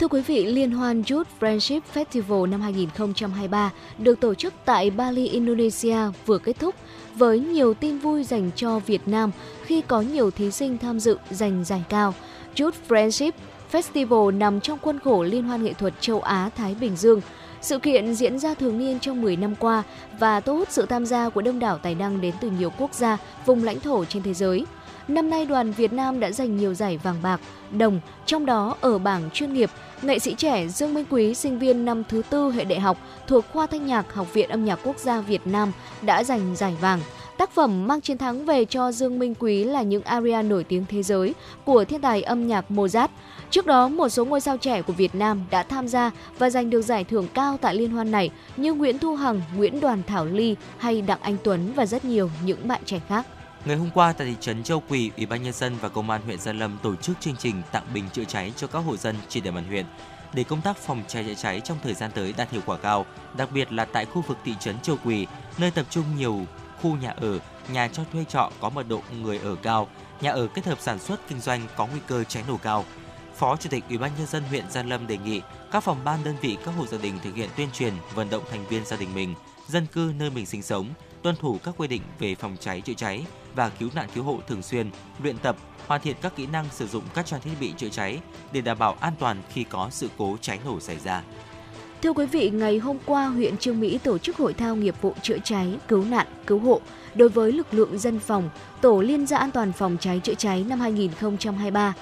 Thưa 0.00 0.08
quý 0.08 0.20
vị, 0.20 0.44
Liên 0.44 0.70
hoan 0.70 1.02
Youth 1.10 1.28
Friendship 1.40 1.80
Festival 1.94 2.50
năm 2.50 2.60
2023 2.60 3.70
được 3.98 4.20
tổ 4.20 4.34
chức 4.34 4.54
tại 4.64 4.90
Bali, 4.90 5.28
Indonesia 5.28 5.96
vừa 6.26 6.38
kết 6.38 6.58
thúc 6.58 6.74
với 7.14 7.40
nhiều 7.40 7.74
tin 7.74 7.98
vui 7.98 8.24
dành 8.24 8.50
cho 8.56 8.78
Việt 8.78 9.08
Nam 9.08 9.30
khi 9.64 9.82
có 9.82 10.00
nhiều 10.00 10.30
thí 10.30 10.50
sinh 10.50 10.78
tham 10.78 11.00
dự 11.00 11.18
giành 11.30 11.64
giải 11.64 11.84
cao. 11.88 12.14
Youth 12.60 12.76
Friendship 12.88 13.32
Festival 13.72 14.38
nằm 14.38 14.60
trong 14.60 14.78
khuôn 14.82 14.98
khổ 14.98 15.22
Liên 15.22 15.44
hoan 15.44 15.64
nghệ 15.64 15.72
thuật 15.72 15.94
châu 16.00 16.20
Á-Thái 16.20 16.76
Bình 16.80 16.96
Dương. 16.96 17.20
Sự 17.60 17.78
kiện 17.78 18.14
diễn 18.14 18.38
ra 18.38 18.54
thường 18.54 18.78
niên 18.78 18.98
trong 18.98 19.22
10 19.22 19.36
năm 19.36 19.54
qua 19.54 19.82
và 20.18 20.40
thu 20.40 20.56
hút 20.56 20.68
sự 20.70 20.86
tham 20.86 21.06
gia 21.06 21.28
của 21.28 21.42
đông 21.42 21.58
đảo 21.58 21.78
tài 21.78 21.94
năng 21.94 22.20
đến 22.20 22.34
từ 22.40 22.50
nhiều 22.50 22.70
quốc 22.78 22.94
gia, 22.94 23.18
vùng 23.46 23.64
lãnh 23.64 23.80
thổ 23.80 24.04
trên 24.04 24.22
thế 24.22 24.34
giới. 24.34 24.66
Năm 25.08 25.30
nay 25.30 25.46
đoàn 25.46 25.72
Việt 25.72 25.92
Nam 25.92 26.20
đã 26.20 26.30
giành 26.30 26.56
nhiều 26.56 26.74
giải 26.74 26.98
vàng 27.02 27.16
bạc, 27.22 27.40
đồng, 27.70 28.00
trong 28.26 28.46
đó 28.46 28.76
ở 28.80 28.98
bảng 28.98 29.30
chuyên 29.30 29.52
nghiệp, 29.52 29.70
nghệ 30.02 30.18
sĩ 30.18 30.34
trẻ 30.34 30.68
Dương 30.68 30.94
Minh 30.94 31.04
Quý, 31.10 31.34
sinh 31.34 31.58
viên 31.58 31.84
năm 31.84 32.02
thứ 32.08 32.22
tư 32.30 32.50
hệ 32.50 32.64
đại 32.64 32.80
học 32.80 32.98
thuộc 33.26 33.44
khoa 33.52 33.66
thanh 33.66 33.86
nhạc 33.86 34.14
Học 34.14 34.34
viện 34.34 34.48
Âm 34.48 34.64
nhạc 34.64 34.78
Quốc 34.84 34.98
gia 34.98 35.20
Việt 35.20 35.46
Nam 35.46 35.72
đã 36.02 36.24
giành 36.24 36.56
giải 36.56 36.76
vàng. 36.80 37.00
Tác 37.38 37.50
phẩm 37.50 37.86
mang 37.86 38.00
chiến 38.00 38.18
thắng 38.18 38.44
về 38.44 38.64
cho 38.64 38.92
Dương 38.92 39.18
Minh 39.18 39.34
Quý 39.38 39.64
là 39.64 39.82
những 39.82 40.02
aria 40.02 40.42
nổi 40.42 40.64
tiếng 40.64 40.84
thế 40.88 41.02
giới 41.02 41.34
của 41.64 41.84
thiên 41.84 42.00
tài 42.00 42.22
âm 42.22 42.46
nhạc 42.46 42.64
Mozart. 42.68 43.08
Trước 43.50 43.66
đó, 43.66 43.88
một 43.88 44.08
số 44.08 44.24
ngôi 44.24 44.40
sao 44.40 44.56
trẻ 44.56 44.82
của 44.82 44.92
Việt 44.92 45.14
Nam 45.14 45.40
đã 45.50 45.62
tham 45.62 45.88
gia 45.88 46.10
và 46.38 46.50
giành 46.50 46.70
được 46.70 46.82
giải 46.82 47.04
thưởng 47.04 47.26
cao 47.34 47.58
tại 47.60 47.74
liên 47.74 47.90
hoan 47.90 48.10
này 48.10 48.30
như 48.56 48.74
Nguyễn 48.74 48.98
Thu 48.98 49.14
Hằng, 49.14 49.40
Nguyễn 49.56 49.80
Đoàn 49.80 50.02
Thảo 50.06 50.24
Ly 50.26 50.56
hay 50.78 51.02
Đặng 51.02 51.20
Anh 51.22 51.36
Tuấn 51.44 51.72
và 51.76 51.86
rất 51.86 52.04
nhiều 52.04 52.30
những 52.44 52.68
bạn 52.68 52.80
trẻ 52.84 53.00
khác. 53.08 53.26
Ngày 53.64 53.76
hôm 53.76 53.90
qua 53.94 54.12
tại 54.12 54.26
thị 54.26 54.36
trấn 54.40 54.62
Châu 54.62 54.82
Quỳ, 54.88 55.10
Ủy 55.16 55.26
ban 55.26 55.42
nhân 55.42 55.52
dân 55.52 55.76
và 55.80 55.88
Công 55.88 56.10
an 56.10 56.22
huyện 56.24 56.38
Gia 56.38 56.52
Lâm 56.52 56.78
tổ 56.82 56.96
chức 56.96 57.20
chương 57.20 57.36
trình 57.36 57.62
tặng 57.72 57.86
bình 57.94 58.04
chữa 58.12 58.24
cháy 58.24 58.52
cho 58.56 58.66
các 58.66 58.78
hộ 58.78 58.96
dân 58.96 59.16
trên 59.28 59.42
địa 59.42 59.50
bàn 59.50 59.64
huyện 59.64 59.86
để 60.32 60.44
công 60.44 60.60
tác 60.60 60.76
phòng 60.76 61.02
cháy 61.08 61.24
chữa 61.24 61.34
cháy 61.34 61.60
trong 61.60 61.78
thời 61.82 61.94
gian 61.94 62.10
tới 62.14 62.34
đạt 62.36 62.50
hiệu 62.50 62.62
quả 62.66 62.76
cao, 62.76 63.06
đặc 63.36 63.48
biệt 63.52 63.72
là 63.72 63.84
tại 63.84 64.06
khu 64.06 64.22
vực 64.22 64.38
thị 64.44 64.54
trấn 64.60 64.80
Châu 64.80 64.96
Quỳ, 65.04 65.26
nơi 65.58 65.70
tập 65.70 65.86
trung 65.90 66.04
nhiều 66.16 66.46
khu 66.80 66.96
nhà 66.96 67.10
ở, 67.10 67.38
nhà 67.72 67.88
cho 67.88 68.02
thuê 68.12 68.24
trọ 68.24 68.50
có 68.60 68.70
mật 68.70 68.88
độ 68.88 69.02
người 69.22 69.38
ở 69.38 69.56
cao, 69.62 69.88
nhà 70.20 70.30
ở 70.30 70.46
kết 70.46 70.66
hợp 70.66 70.78
sản 70.80 70.98
xuất 70.98 71.20
kinh 71.28 71.40
doanh 71.40 71.60
có 71.76 71.86
nguy 71.86 72.00
cơ 72.06 72.24
cháy 72.24 72.44
nổ 72.48 72.56
cao. 72.56 72.84
Phó 73.36 73.56
Chủ 73.56 73.70
tịch 73.70 73.84
Ủy 73.88 73.98
ban 73.98 74.10
nhân 74.18 74.26
dân 74.26 74.42
huyện 74.42 74.70
Gia 74.70 74.82
Lâm 74.82 75.06
đề 75.06 75.18
nghị 75.18 75.40
các 75.72 75.80
phòng 75.80 75.98
ban 76.04 76.24
đơn 76.24 76.36
vị 76.40 76.56
các 76.64 76.72
hộ 76.78 76.86
gia 76.86 76.98
đình 76.98 77.18
thực 77.24 77.34
hiện 77.34 77.50
tuyên 77.56 77.68
truyền, 77.72 77.94
vận 78.14 78.30
động 78.30 78.42
thành 78.50 78.66
viên 78.66 78.84
gia 78.84 78.96
đình 78.96 79.14
mình, 79.14 79.34
dân 79.68 79.86
cư 79.86 80.12
nơi 80.18 80.30
mình 80.30 80.46
sinh 80.46 80.62
sống 80.62 80.88
tuân 81.22 81.36
thủ 81.36 81.58
các 81.64 81.74
quy 81.78 81.88
định 81.88 82.02
về 82.18 82.34
phòng 82.34 82.56
cháy 82.60 82.80
chữa 82.80 82.94
cháy 82.94 83.24
và 83.54 83.68
cứu 83.68 83.88
nạn 83.94 84.08
cứu 84.14 84.24
hộ 84.24 84.38
thường 84.48 84.62
xuyên, 84.62 84.90
luyện 85.22 85.38
tập, 85.38 85.56
hoàn 85.86 86.00
thiện 86.00 86.16
các 86.22 86.36
kỹ 86.36 86.46
năng 86.46 86.66
sử 86.70 86.86
dụng 86.86 87.02
các 87.14 87.26
trang 87.26 87.40
thiết 87.40 87.50
bị 87.60 87.72
chữa 87.76 87.88
cháy 87.88 88.18
để 88.52 88.60
đảm 88.60 88.78
bảo 88.78 88.96
an 89.00 89.12
toàn 89.18 89.42
khi 89.52 89.64
có 89.64 89.88
sự 89.90 90.08
cố 90.18 90.36
cháy 90.40 90.58
nổ 90.64 90.80
xảy 90.80 90.98
ra. 90.98 91.22
Thưa 92.02 92.12
quý 92.12 92.26
vị, 92.26 92.50
ngày 92.50 92.78
hôm 92.78 92.98
qua, 93.06 93.26
huyện 93.26 93.56
Trương 93.56 93.80
Mỹ 93.80 93.98
tổ 93.98 94.18
chức 94.18 94.36
hội 94.36 94.54
thao 94.54 94.76
nghiệp 94.76 94.94
vụ 95.00 95.14
chữa 95.22 95.38
cháy, 95.44 95.78
cứu 95.88 96.04
nạn, 96.04 96.26
cứu 96.46 96.58
hộ 96.58 96.80
đối 97.14 97.28
với 97.28 97.52
lực 97.52 97.74
lượng 97.74 97.98
dân 97.98 98.18
phòng, 98.18 98.50
tổ 98.80 99.00
liên 99.00 99.26
gia 99.26 99.38
an 99.38 99.50
toàn 99.50 99.72
phòng 99.72 99.96
cháy 100.00 100.20
chữa 100.24 100.34
cháy 100.34 100.64
năm 100.68 100.80
2023. 100.80 101.94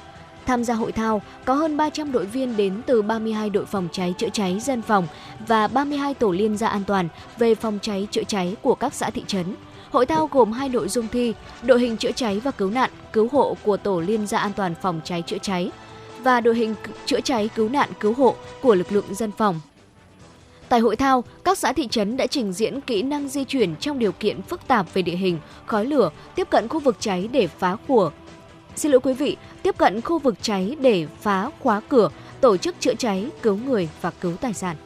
Tham 0.47 0.65
gia 0.65 0.75
hội 0.75 0.93
thao 0.93 1.23
có 1.45 1.55
hơn 1.55 1.77
300 1.77 2.13
đội 2.13 2.27
viên 2.27 2.57
đến 2.57 2.83
từ 2.87 3.03
32 3.03 3.51
đội 3.51 3.67
phòng 3.67 3.89
cháy 3.93 4.15
chữa 4.19 4.29
cháy 4.33 4.61
dân 4.61 4.83
phòng 4.83 5.07
và 5.47 5.69
32 5.69 6.15
tổ 6.15 6.31
liên 6.31 6.57
gia 6.57 6.69
an 6.69 6.83
toàn 6.87 7.09
về 7.39 7.55
phòng 7.55 7.79
cháy 7.83 8.09
chữa 8.11 8.25
cháy 8.25 8.57
của 8.63 8.75
các 8.75 8.95
xã 8.95 9.11
thị 9.11 9.25
trấn. 9.27 9.55
Hội 9.91 10.07
thao 10.07 10.29
gồm 10.33 10.53
hai 10.53 10.69
nội 10.69 10.89
dung 10.89 11.09
thi, 11.09 11.35
đội 11.63 11.81
hình 11.81 11.97
chữa 11.97 12.13
cháy 12.13 12.41
và 12.45 12.51
cứu 12.51 12.71
nạn, 12.71 12.91
cứu 13.13 13.29
hộ 13.33 13.57
của 13.63 13.77
tổ 13.77 14.01
liên 14.01 14.27
gia 14.27 14.39
an 14.39 14.53
toàn 14.57 14.75
phòng 14.83 15.01
cháy 15.05 15.23
chữa 15.27 15.39
cháy 15.43 15.71
và 16.23 16.41
đội 16.41 16.55
hình 16.57 16.75
chữa 17.07 17.21
cháy 17.21 17.49
cứu 17.55 17.69
nạn 17.69 17.89
cứu 18.01 18.13
hộ 18.13 18.35
của 18.63 18.75
lực 18.75 18.93
lượng 18.93 19.15
dân 19.15 19.33
phòng. 19.33 19.61
Tại 20.69 20.81
hội 20.81 20.97
thao, 20.97 21.25
các 21.45 21.59
xã 21.59 21.73
thị 21.73 21.89
trấn 21.89 22.17
đã 22.17 22.27
trình 22.27 22.53
diễn 22.53 22.81
kỹ 22.81 23.03
năng 23.03 23.29
di 23.29 23.45
chuyển 23.45 23.77
trong 23.77 23.99
điều 23.99 24.13
kiện 24.13 24.43
phức 24.43 24.67
tạp 24.67 24.95
về 24.95 25.03
địa 25.03 25.17
hình, 25.17 25.39
khói 25.67 25.87
lửa, 25.87 26.11
tiếp 26.35 26.51
cận 26.51 26.69
khu 26.69 26.81
vực 26.81 26.97
cháy 27.01 27.29
để 27.33 27.47
phá 27.47 27.77
của. 27.89 28.11
Xin 28.77 28.93
lỗi 28.93 29.01
quý 29.01 29.15
vị, 29.15 29.37
tiếp 29.63 29.79
cận 29.79 30.01
khu 30.01 30.19
vực 30.19 30.35
cháy 30.43 30.77
để 30.81 31.07
phá 31.21 31.51
khóa 31.61 31.81
cửa, 31.89 32.11
tổ 32.41 32.57
chức 32.57 32.81
chữa 32.81 32.95
cháy, 32.95 33.27
cứu 33.43 33.57
người 33.57 33.89
và 34.01 34.11
cứu 34.11 34.33
tài 34.41 34.55
sản. 34.55 34.77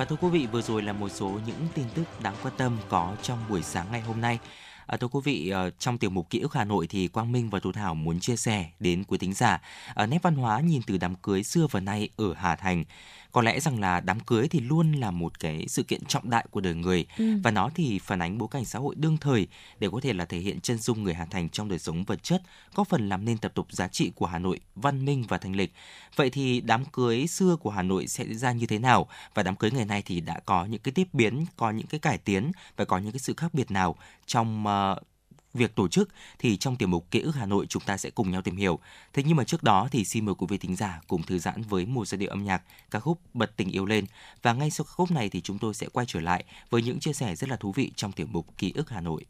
Và 0.00 0.06
thưa 0.06 0.16
quý 0.20 0.28
vị, 0.28 0.46
vừa 0.46 0.62
rồi 0.62 0.82
là 0.82 0.92
một 0.92 1.08
số 1.08 1.40
những 1.46 1.68
tin 1.74 1.84
tức 1.94 2.04
đáng 2.22 2.34
quan 2.42 2.54
tâm 2.56 2.78
có 2.88 3.16
trong 3.22 3.38
buổi 3.48 3.62
sáng 3.62 3.86
ngày 3.92 4.00
hôm 4.00 4.20
nay. 4.20 4.38
À, 4.86 4.96
thưa 4.96 5.08
quý 5.08 5.20
vị, 5.24 5.48
ờ, 5.48 5.70
trong 5.70 5.98
tiểu 5.98 6.10
mục 6.10 6.30
ký 6.30 6.38
ức 6.38 6.54
Hà 6.54 6.64
Nội 6.64 6.86
thì 6.86 7.08
Quang 7.08 7.32
Minh 7.32 7.50
và 7.50 7.60
Thu 7.60 7.72
Thảo 7.72 7.94
muốn 7.94 8.20
chia 8.20 8.36
sẻ 8.36 8.66
đến 8.78 9.04
quý 9.04 9.18
thính 9.18 9.34
giả 9.34 9.60
ờ, 9.94 10.06
nét 10.06 10.18
văn 10.22 10.34
hóa 10.34 10.60
nhìn 10.60 10.82
từ 10.86 10.98
đám 10.98 11.14
cưới 11.14 11.42
xưa 11.42 11.66
và 11.70 11.80
nay 11.80 12.08
ở 12.16 12.34
Hà 12.34 12.56
Thành 12.56 12.84
có 13.32 13.42
lẽ 13.42 13.60
rằng 13.60 13.80
là 13.80 14.00
đám 14.00 14.20
cưới 14.20 14.48
thì 14.48 14.60
luôn 14.60 14.92
là 14.92 15.10
một 15.10 15.40
cái 15.40 15.64
sự 15.68 15.82
kiện 15.82 16.04
trọng 16.04 16.30
đại 16.30 16.46
của 16.50 16.60
đời 16.60 16.74
người 16.74 17.06
ừ. 17.18 17.24
và 17.44 17.50
nó 17.50 17.70
thì 17.74 17.98
phản 17.98 18.22
ánh 18.22 18.38
bối 18.38 18.48
cảnh 18.50 18.64
xã 18.64 18.78
hội 18.78 18.94
đương 18.94 19.16
thời 19.16 19.46
để 19.78 19.88
có 19.92 20.00
thể 20.02 20.12
là 20.12 20.24
thể 20.24 20.38
hiện 20.38 20.60
chân 20.60 20.78
dung 20.78 21.02
người 21.02 21.14
Hà 21.14 21.24
Thành 21.24 21.48
trong 21.48 21.68
đời 21.68 21.78
sống 21.78 22.04
vật 22.04 22.22
chất, 22.22 22.42
có 22.74 22.84
phần 22.84 23.08
làm 23.08 23.24
nên 23.24 23.38
tập 23.38 23.52
tục 23.54 23.72
giá 23.72 23.88
trị 23.88 24.12
của 24.14 24.26
Hà 24.26 24.38
Nội 24.38 24.60
văn 24.74 25.04
minh 25.04 25.24
và 25.28 25.38
thanh 25.38 25.56
lịch. 25.56 25.72
Vậy 26.16 26.30
thì 26.30 26.60
đám 26.60 26.84
cưới 26.84 27.26
xưa 27.26 27.56
của 27.56 27.70
Hà 27.70 27.82
Nội 27.82 28.06
sẽ 28.06 28.24
ra 28.24 28.52
như 28.52 28.66
thế 28.66 28.78
nào 28.78 29.06
và 29.34 29.42
đám 29.42 29.56
cưới 29.56 29.70
ngày 29.70 29.84
nay 29.84 30.02
thì 30.06 30.20
đã 30.20 30.40
có 30.46 30.64
những 30.64 30.80
cái 30.80 30.92
tiếp 30.92 31.08
biến, 31.12 31.44
có 31.56 31.70
những 31.70 31.86
cái 31.86 32.00
cải 32.00 32.18
tiến 32.18 32.52
và 32.76 32.84
có 32.84 32.98
những 32.98 33.12
cái 33.12 33.20
sự 33.20 33.34
khác 33.36 33.54
biệt 33.54 33.70
nào 33.70 33.96
trong 34.26 34.64
uh, 34.66 35.09
việc 35.54 35.74
tổ 35.74 35.88
chức 35.88 36.08
thì 36.38 36.56
trong 36.56 36.76
tiểu 36.76 36.88
mục 36.88 37.10
ký 37.10 37.20
ức 37.20 37.34
Hà 37.34 37.46
Nội 37.46 37.66
chúng 37.68 37.82
ta 37.82 37.96
sẽ 37.96 38.10
cùng 38.10 38.30
nhau 38.30 38.42
tìm 38.42 38.56
hiểu. 38.56 38.78
Thế 39.12 39.22
nhưng 39.26 39.36
mà 39.36 39.44
trước 39.44 39.62
đó 39.62 39.88
thì 39.90 40.04
xin 40.04 40.24
mời 40.24 40.34
quý 40.34 40.46
vị 40.50 40.58
thính 40.58 40.76
giả 40.76 41.00
cùng 41.08 41.22
thư 41.22 41.38
giãn 41.38 41.62
với 41.62 41.86
một 41.86 42.08
giai 42.08 42.18
điệu 42.18 42.30
âm 42.30 42.44
nhạc, 42.44 42.62
ca 42.90 43.00
khúc 43.00 43.20
Bật 43.34 43.56
tình 43.56 43.70
yêu 43.70 43.86
lên 43.86 44.04
và 44.42 44.52
ngay 44.52 44.70
sau 44.70 44.84
ca 44.84 44.92
khúc 44.94 45.10
này 45.10 45.28
thì 45.28 45.40
chúng 45.40 45.58
tôi 45.58 45.74
sẽ 45.74 45.86
quay 45.92 46.06
trở 46.06 46.20
lại 46.20 46.44
với 46.70 46.82
những 46.82 47.00
chia 47.00 47.12
sẻ 47.12 47.36
rất 47.36 47.50
là 47.50 47.56
thú 47.56 47.72
vị 47.72 47.92
trong 47.96 48.12
tiểu 48.12 48.26
mục 48.30 48.46
ký 48.58 48.72
ức 48.74 48.90
Hà 48.90 49.00
Nội. 49.00 49.24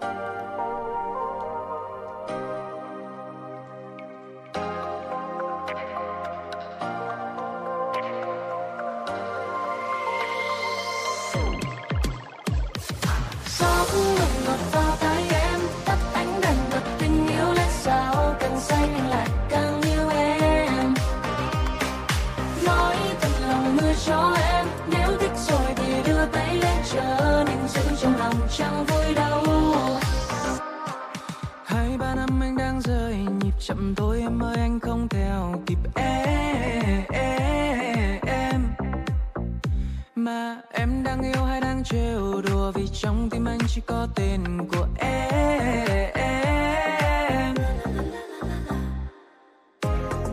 chẳng 0.00 0.45
kịp 35.66 35.78
em. 35.94 37.04
Mà 40.14 40.60
em 40.72 41.02
đang 41.02 41.22
yêu 41.22 41.44
hay 41.44 41.60
đang 41.60 41.84
trêu 41.84 42.42
đùa 42.42 42.72
vì 42.74 42.88
trong 42.92 43.30
tim 43.30 43.44
anh 43.44 43.58
chỉ 43.68 43.80
có 43.86 44.08
tên 44.14 44.68
của 44.72 44.86
em. 44.98 45.94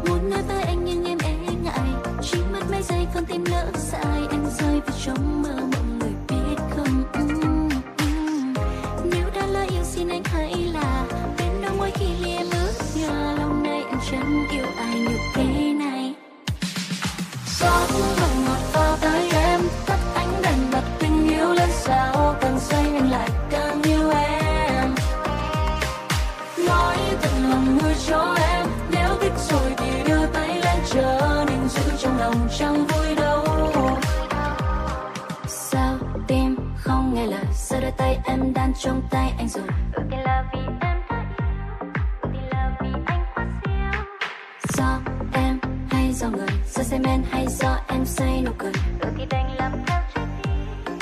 Muốn 0.08 0.30
nói 0.30 0.42
với 0.48 0.64
anh 0.64 0.86
nhưng 0.86 1.06
em 1.06 1.18
e 1.24 1.38
ngại. 1.64 1.90
Chỉ 2.22 2.38
mất 2.52 2.62
mấy 2.72 2.82
giây 2.84 3.08
con 3.14 3.26
tim 3.26 3.46
lỡ 3.46 3.72
sai 3.76 4.28
anh 4.32 4.46
rơi 4.60 4.82
vào 4.82 4.98
trong 5.06 5.42
mơ. 5.42 5.63
Chẳng 32.60 32.88
vui 32.88 33.16
đâu. 33.16 33.46
Sao 35.48 35.98
tim 36.28 36.56
không 36.78 37.14
nghe 37.14 37.26
lời? 37.26 37.46
Giờ 37.54 37.80
đôi 37.80 37.92
tay 37.92 38.18
em 38.26 38.54
đang 38.54 38.74
trong 38.80 39.02
tay 39.12 39.34
anh 39.38 39.50
rồi? 39.50 39.64
Ước 39.94 40.04
là 40.26 40.44
vì 40.54 40.60
em 40.82 40.94
do 46.14 46.30
người? 46.30 46.48
Do 46.76 46.84
say 46.84 47.00
men 47.00 47.24
hay 47.32 47.48
do 47.48 47.80
em 47.88 48.06
say 48.06 48.42
nụ 48.46 48.52
cười? 48.58 48.72
Đôi 49.00 49.12
khi 49.18 49.26
đành 49.30 49.56
làm 49.58 49.72
theo 49.88 50.02
trái 50.16 50.26
tim 50.44 50.98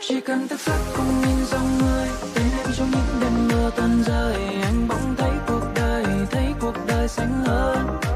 chỉ 0.00 0.20
cần 0.20 0.48
thức 0.48 0.60
giấc 0.60 0.78
cùng 0.96 1.20
nhìn 1.20 1.44
dòng 1.46 1.78
người 1.78 2.08
tên 2.34 2.44
em 2.58 2.66
trong 2.76 2.90
những 2.90 3.20
đêm 3.20 3.48
mưa 3.48 3.70
tuần 3.76 4.02
rơi. 4.06 4.34
Anh 4.62 4.88
bỗng 4.88 5.14
thấy 5.18 5.32
cuộc 5.46 5.64
đời, 5.74 6.04
thấy 6.30 6.54
cuộc 6.60 6.74
đời 6.86 7.08
xanh 7.08 7.44
hơn 7.46 8.15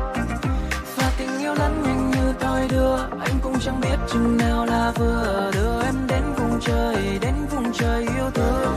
đưa. 2.71 2.97
Anh 3.21 3.39
cũng 3.43 3.61
chẳng 3.61 3.81
biết 3.81 3.97
chừng 4.12 4.37
nào 4.37 4.66
là 4.66 4.93
vừa 4.97 5.51
đưa 5.55 5.83
em 5.83 5.95
đến 6.09 6.23
vùng 6.37 6.61
trời, 6.61 7.18
đến 7.21 7.35
vùng 7.51 7.73
trời 7.73 8.01
yêu 8.01 8.31
thương. 8.35 8.77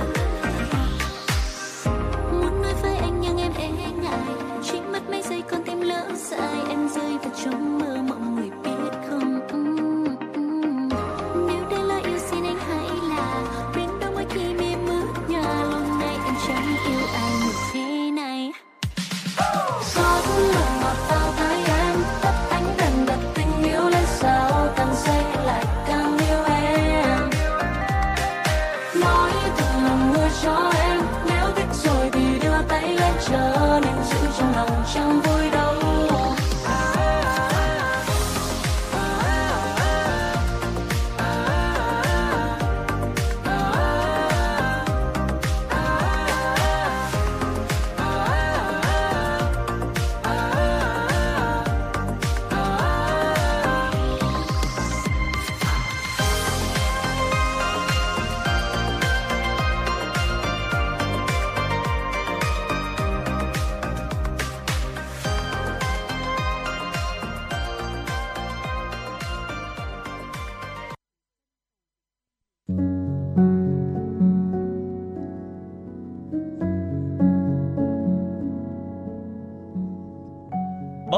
Muốn 2.31 2.61
nói 2.61 2.73
với 2.81 2.95
anh, 2.95 3.21
nhưng 3.21 3.37
em 3.37 3.51
e 3.57 3.67
ngại. 4.01 4.19
Chỉ 4.63 4.81
mất 4.91 5.09
mấy 5.09 5.21
giây 5.21 5.43
con 5.51 5.63
tim 5.63 5.81
lỡ 5.81 6.05
dài, 6.15 6.57
em 6.69 6.89
rơi 6.89 7.17
vào 7.17 7.31
trong 7.45 7.79
mơ. 7.79 7.92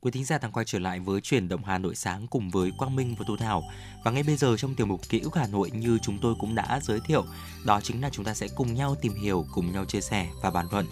Quý 0.00 0.10
thính 0.10 0.24
giả 0.24 0.38
đang 0.38 0.52
quay 0.52 0.64
trở 0.64 0.78
lại 0.78 1.00
với 1.00 1.20
chuyển 1.20 1.48
động 1.48 1.64
Hà 1.64 1.78
Nội 1.78 1.94
sáng 1.94 2.26
cùng 2.26 2.50
với 2.50 2.72
Quang 2.78 2.96
Minh 2.96 3.14
và 3.18 3.24
Thu 3.28 3.36
Thảo. 3.36 3.62
Và 4.04 4.10
ngay 4.10 4.22
bây 4.22 4.36
giờ 4.36 4.56
trong 4.56 4.74
tiểu 4.74 4.86
mục 4.86 5.00
Ký 5.08 5.20
ức 5.20 5.36
Hà 5.36 5.46
Nội 5.46 5.70
như 5.70 5.98
chúng 6.02 6.18
tôi 6.18 6.34
cũng 6.40 6.54
đã 6.54 6.80
giới 6.82 7.00
thiệu, 7.00 7.24
đó 7.64 7.80
chính 7.80 8.02
là 8.02 8.10
chúng 8.10 8.24
ta 8.24 8.34
sẽ 8.34 8.48
cùng 8.56 8.74
nhau 8.74 8.96
tìm 9.02 9.14
hiểu, 9.14 9.46
cùng 9.54 9.72
nhau 9.72 9.84
chia 9.84 10.00
sẻ 10.00 10.28
và 10.42 10.50
bàn 10.50 10.66
luận 10.72 10.86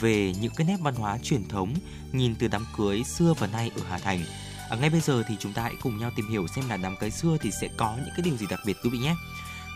về 0.00 0.32
những 0.40 0.52
cái 0.56 0.66
nét 0.66 0.76
văn 0.80 0.94
hóa 0.94 1.18
truyền 1.22 1.48
thống 1.48 1.74
nhìn 2.12 2.34
từ 2.38 2.48
đám 2.48 2.66
cưới 2.76 3.04
xưa 3.04 3.34
và 3.38 3.46
nay 3.46 3.70
ở 3.76 3.82
Hà 3.88 3.98
Thành. 3.98 4.24
À, 4.70 4.76
ngay 4.76 4.90
bây 4.90 5.00
giờ 5.00 5.22
thì 5.28 5.34
chúng 5.40 5.52
ta 5.52 5.62
hãy 5.62 5.74
cùng 5.82 5.98
nhau 5.98 6.10
tìm 6.16 6.28
hiểu 6.30 6.46
xem 6.46 6.68
là 6.68 6.76
đám 6.76 6.96
cưới 6.96 7.10
xưa 7.10 7.36
thì 7.40 7.50
sẽ 7.60 7.68
có 7.76 7.96
những 7.96 8.14
cái 8.16 8.22
điều 8.24 8.36
gì 8.36 8.46
đặc 8.50 8.60
biệt 8.66 8.76
quý 8.84 8.90
vị 8.90 8.98
nhé. 8.98 9.14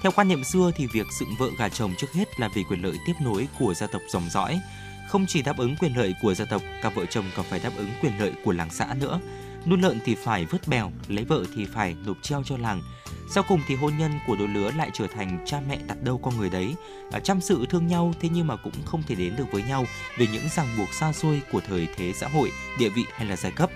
Theo 0.03 0.12
quan 0.16 0.28
niệm 0.28 0.45
xưa 0.45 0.70
thì 0.76 0.87
việc 0.87 1.07
dựng 1.20 1.35
vợ 1.39 1.49
gả 1.59 1.68
chồng 1.68 1.95
trước 1.99 2.12
hết 2.14 2.41
là 2.41 2.49
vì 2.55 2.64
quyền 2.64 2.82
lợi 2.82 2.99
tiếp 3.07 3.14
nối 3.20 3.49
của 3.59 3.74
gia 3.74 3.87
tộc 3.87 4.03
dòng 4.12 4.30
dõi. 4.30 4.61
Không 5.09 5.26
chỉ 5.26 5.42
đáp 5.42 5.59
ứng 5.59 5.76
quyền 5.76 5.96
lợi 5.96 6.14
của 6.22 6.34
gia 6.34 6.44
tộc, 6.44 6.62
cặp 6.82 6.94
vợ 6.94 7.07
chồng 7.07 7.24
còn 7.36 7.46
phải 7.50 7.61
đáp 7.61 7.70
ứng 7.76 7.90
quyền 8.02 8.18
lợi 8.18 8.32
của 8.44 8.52
làng 8.52 8.70
xã 8.70 8.94
nữa. 9.00 9.20
Nuôi 9.66 9.78
lợn 9.78 9.98
thì 10.05 10.14
phải 10.14 10.44
vớt 10.44 10.68
bèo, 10.68 10.92
lấy 11.09 11.24
vợ 11.24 11.44
thì 11.55 11.64
phải 11.64 11.96
nộp 12.07 12.16
treo 12.22 12.42
cho 12.42 12.57
làng. 12.57 12.82
Sau 13.30 13.44
cùng 13.48 13.61
thì 13.66 13.74
hôn 13.74 13.92
nhân 13.98 14.12
của 14.26 14.36
đôi 14.36 14.48
lứa 14.48 14.70
lại 14.76 14.90
trở 14.92 15.07
thành 15.07 15.44
cha 15.46 15.61
mẹ 15.68 15.78
đặt 15.86 16.02
đâu 16.02 16.18
con 16.18 16.36
người 16.36 16.50
đấy, 16.50 16.74
à, 17.12 17.20
chăm 17.20 17.40
sự 17.40 17.66
thương 17.70 17.86
nhau 17.86 18.14
thế 18.20 18.28
nhưng 18.32 18.46
mà 18.46 18.57
cũng 18.57 18.72
không 18.84 19.02
thể 19.02 19.14
đến 19.14 19.36
được 19.36 19.52
với 19.52 19.62
nhau 19.62 19.86
vì 20.16 20.26
những 20.26 20.48
ràng 20.57 20.66
buộc 20.78 20.94
xa 20.94 21.12
xôi 21.12 21.42
của 21.52 21.61
thời 21.68 21.88
thế 21.96 22.12
xã 22.12 22.28
hội, 22.28 22.52
địa 22.78 22.88
vị 22.88 23.05
hay 23.14 23.26
là 23.28 23.36
giai 23.36 23.52
cấp. 23.52 23.70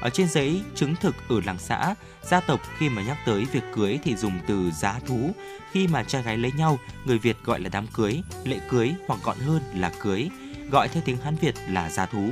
Ở 0.00 0.10
trên 0.10 0.28
giấy 0.28 0.62
chứng 0.74 0.94
thực 1.00 1.28
ở 1.28 1.40
làng 1.46 1.58
xã, 1.58 1.94
gia 2.22 2.40
tộc 2.40 2.60
khi 2.78 2.88
mà 2.88 3.02
nhắc 3.02 3.16
tới 3.26 3.44
việc 3.52 3.64
cưới 3.74 3.98
thì 4.04 4.16
dùng 4.16 4.32
từ 4.46 4.70
giá 4.70 5.00
thú. 5.06 5.30
Khi 5.72 5.86
mà 5.86 6.04
trai 6.04 6.22
gái 6.22 6.36
lấy 6.36 6.52
nhau, 6.52 6.78
người 7.04 7.18
Việt 7.18 7.36
gọi 7.44 7.60
là 7.60 7.68
đám 7.72 7.86
cưới, 7.86 8.20
lễ 8.44 8.60
cưới 8.70 8.92
hoặc 9.08 9.20
gọn 9.24 9.38
hơn 9.38 9.62
là 9.74 9.92
cưới, 10.00 10.28
gọi 10.74 10.88
theo 10.88 11.02
tiếng 11.06 11.16
Hán 11.16 11.36
Việt 11.36 11.54
là 11.68 11.90
giá 11.90 12.06
thú. 12.06 12.30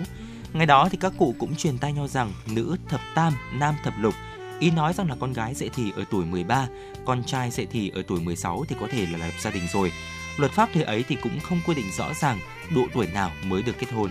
Ngày 0.52 0.66
đó 0.66 0.88
thì 0.90 0.98
các 1.00 1.12
cụ 1.18 1.34
cũng 1.38 1.56
truyền 1.56 1.78
tay 1.78 1.92
nhau 1.92 2.08
rằng 2.08 2.32
nữ 2.46 2.76
thập 2.88 3.00
tam, 3.14 3.32
nam 3.52 3.74
thập 3.84 3.94
lục. 4.00 4.14
Ý 4.60 4.70
nói 4.70 4.92
rằng 4.92 5.08
là 5.08 5.16
con 5.20 5.32
gái 5.32 5.54
dậy 5.54 5.70
thì 5.74 5.92
ở 5.96 6.04
tuổi 6.10 6.24
13, 6.24 6.66
con 7.04 7.24
trai 7.24 7.50
dậy 7.50 7.66
thì 7.72 7.90
ở 7.94 8.02
tuổi 8.08 8.20
16 8.20 8.64
thì 8.68 8.76
có 8.80 8.86
thể 8.90 9.06
là 9.12 9.18
lập 9.18 9.32
gia 9.40 9.50
đình 9.50 9.62
rồi. 9.72 9.92
Luật 10.36 10.52
pháp 10.52 10.68
thời 10.74 10.82
ấy 10.82 11.04
thì 11.08 11.16
cũng 11.22 11.40
không 11.40 11.60
quy 11.66 11.74
định 11.74 11.86
rõ 11.98 12.14
ràng 12.14 12.38
độ 12.74 12.82
tuổi 12.94 13.06
nào 13.06 13.30
mới 13.44 13.62
được 13.62 13.78
kết 13.78 13.92
hôn. 13.92 14.10